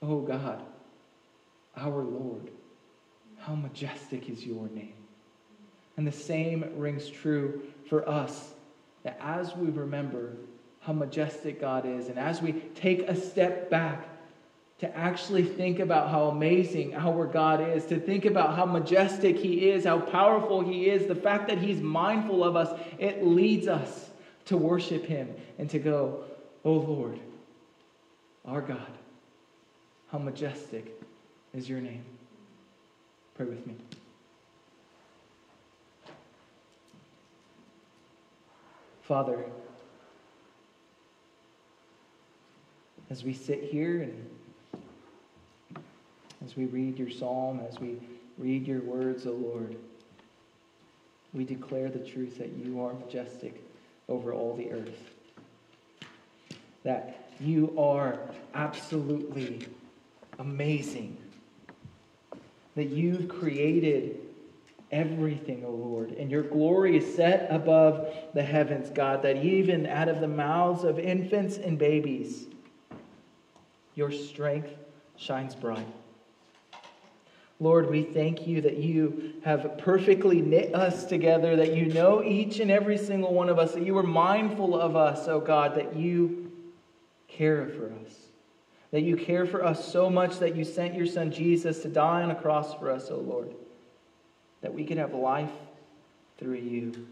Oh 0.00 0.20
God, 0.20 0.62
our 1.76 2.04
Lord, 2.04 2.52
how 3.38 3.56
majestic 3.56 4.28
is 4.28 4.46
your 4.46 4.68
name. 4.68 4.97
And 5.98 6.06
the 6.06 6.12
same 6.12 6.64
rings 6.76 7.10
true 7.10 7.60
for 7.88 8.08
us 8.08 8.54
that 9.02 9.18
as 9.20 9.54
we 9.56 9.68
remember 9.68 10.36
how 10.78 10.92
majestic 10.92 11.60
God 11.60 11.84
is, 11.84 12.08
and 12.08 12.16
as 12.20 12.40
we 12.40 12.52
take 12.52 13.00
a 13.00 13.16
step 13.16 13.68
back 13.68 14.08
to 14.78 14.96
actually 14.96 15.42
think 15.42 15.80
about 15.80 16.08
how 16.08 16.28
amazing 16.28 16.94
our 16.94 17.26
God 17.26 17.60
is, 17.76 17.84
to 17.86 17.98
think 17.98 18.26
about 18.26 18.54
how 18.54 18.64
majestic 18.64 19.36
He 19.36 19.70
is, 19.70 19.84
how 19.84 19.98
powerful 19.98 20.60
He 20.60 20.88
is, 20.88 21.08
the 21.08 21.16
fact 21.16 21.48
that 21.48 21.58
He's 21.58 21.80
mindful 21.80 22.44
of 22.44 22.54
us, 22.54 22.80
it 23.00 23.26
leads 23.26 23.66
us 23.66 24.08
to 24.44 24.56
worship 24.56 25.04
Him 25.04 25.34
and 25.58 25.68
to 25.70 25.80
go, 25.80 26.22
Oh 26.64 26.74
Lord, 26.74 27.18
our 28.44 28.60
God, 28.60 28.92
how 30.12 30.18
majestic 30.18 30.96
is 31.52 31.68
your 31.68 31.80
name. 31.80 32.04
Pray 33.34 33.46
with 33.46 33.66
me. 33.66 33.74
Father, 39.08 39.42
as 43.08 43.24
we 43.24 43.32
sit 43.32 43.62
here 43.62 44.02
and 44.02 44.28
as 46.44 46.58
we 46.58 46.66
read 46.66 46.98
your 46.98 47.08
psalm, 47.08 47.58
as 47.66 47.80
we 47.80 47.98
read 48.36 48.66
your 48.66 48.82
words, 48.82 49.26
O 49.26 49.30
Lord, 49.30 49.76
we 51.32 51.46
declare 51.46 51.88
the 51.88 52.00
truth 52.00 52.36
that 52.36 52.50
you 52.50 52.82
are 52.84 52.92
majestic 52.92 53.64
over 54.10 54.34
all 54.34 54.54
the 54.54 54.70
earth. 54.72 55.14
That 56.82 57.30
you 57.40 57.74
are 57.78 58.18
absolutely 58.52 59.68
amazing. 60.38 61.16
That 62.76 62.90
you've 62.90 63.30
created 63.30 64.20
everything, 64.90 65.64
O 65.64 65.70
Lord. 65.70 66.12
And 66.12 66.30
your 66.30 66.42
glory 66.42 66.96
is 66.96 67.14
set 67.14 67.48
above 67.50 68.08
the 68.34 68.42
heavens, 68.42 68.90
God, 68.90 69.22
that 69.22 69.36
even 69.44 69.86
out 69.86 70.08
of 70.08 70.20
the 70.20 70.28
mouths 70.28 70.84
of 70.84 70.98
infants 70.98 71.58
and 71.58 71.78
babies, 71.78 72.46
your 73.94 74.10
strength 74.10 74.70
shines 75.16 75.54
bright. 75.54 75.86
Lord, 77.60 77.90
we 77.90 78.04
thank 78.04 78.46
you 78.46 78.60
that 78.60 78.76
you 78.76 79.34
have 79.44 79.78
perfectly 79.78 80.40
knit 80.40 80.74
us 80.74 81.04
together, 81.04 81.56
that 81.56 81.74
you 81.74 81.86
know 81.86 82.22
each 82.22 82.60
and 82.60 82.70
every 82.70 82.96
single 82.96 83.34
one 83.34 83.48
of 83.48 83.58
us, 83.58 83.72
that 83.72 83.84
you 83.84 83.98
are 83.98 84.04
mindful 84.04 84.80
of 84.80 84.94
us, 84.94 85.26
oh 85.26 85.40
God, 85.40 85.74
that 85.74 85.96
you 85.96 86.52
care 87.26 87.66
for 87.66 87.86
us. 87.86 88.14
That 88.92 89.02
you 89.02 89.16
care 89.16 89.44
for 89.44 89.64
us 89.64 89.92
so 89.92 90.08
much 90.08 90.38
that 90.38 90.54
you 90.54 90.64
sent 90.64 90.94
your 90.94 91.04
son 91.04 91.32
Jesus 91.32 91.80
to 91.82 91.88
die 91.88 92.22
on 92.22 92.30
a 92.30 92.34
cross 92.34 92.74
for 92.74 92.92
us, 92.92 93.08
oh 93.10 93.18
Lord 93.18 93.52
that 94.60 94.72
we 94.72 94.84
could 94.84 94.98
have 94.98 95.14
life 95.14 95.50
through 96.38 96.56
you. 96.56 97.06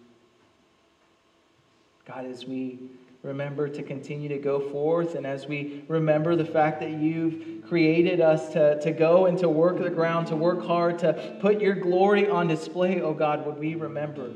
God, 2.07 2.25
as 2.25 2.45
we 2.45 2.79
remember 3.23 3.69
to 3.69 3.83
continue 3.83 4.29
to 4.29 4.39
go 4.39 4.61
forth 4.71 5.17
and 5.17 5.27
as 5.27 5.47
we 5.47 5.85
remember 5.89 6.37
the 6.37 6.45
fact 6.45 6.81
that 6.81 6.93
you've 6.93 7.67
created 7.69 8.21
us 8.21 8.53
to, 8.53 8.79
to 8.81 8.93
go 8.93 9.27
and 9.27 9.37
to 9.39 9.49
work 9.49 9.79
the 9.79 9.91
ground, 9.91 10.29
to 10.29 10.37
work 10.37 10.65
hard, 10.65 10.99
to 11.01 11.37
put 11.41 11.61
your 11.61 11.75
glory 11.75 12.29
on 12.29 12.47
display, 12.47 13.01
oh 13.01 13.13
God, 13.13 13.45
would 13.45 13.59
we 13.59 13.75
remember 13.75 14.31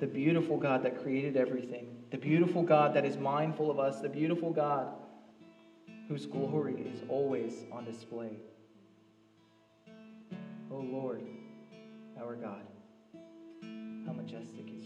the 0.00 0.06
beautiful 0.06 0.58
God 0.58 0.82
that 0.82 1.02
created 1.02 1.36
everything, 1.36 1.86
the 2.10 2.18
beautiful 2.18 2.62
God 2.62 2.94
that 2.94 3.06
is 3.06 3.16
mindful 3.16 3.70
of 3.70 3.78
us, 3.78 4.00
the 4.00 4.08
beautiful 4.08 4.52
God 4.52 4.88
whose 6.08 6.26
glory 6.26 6.74
is 6.94 7.02
always 7.08 7.64
on 7.72 7.84
display. 7.84 8.32
Oh 10.70 10.80
Lord 10.80 11.22
our 12.20 12.34
God. 12.34 12.66
How 14.06 14.12
majestic. 14.12 14.77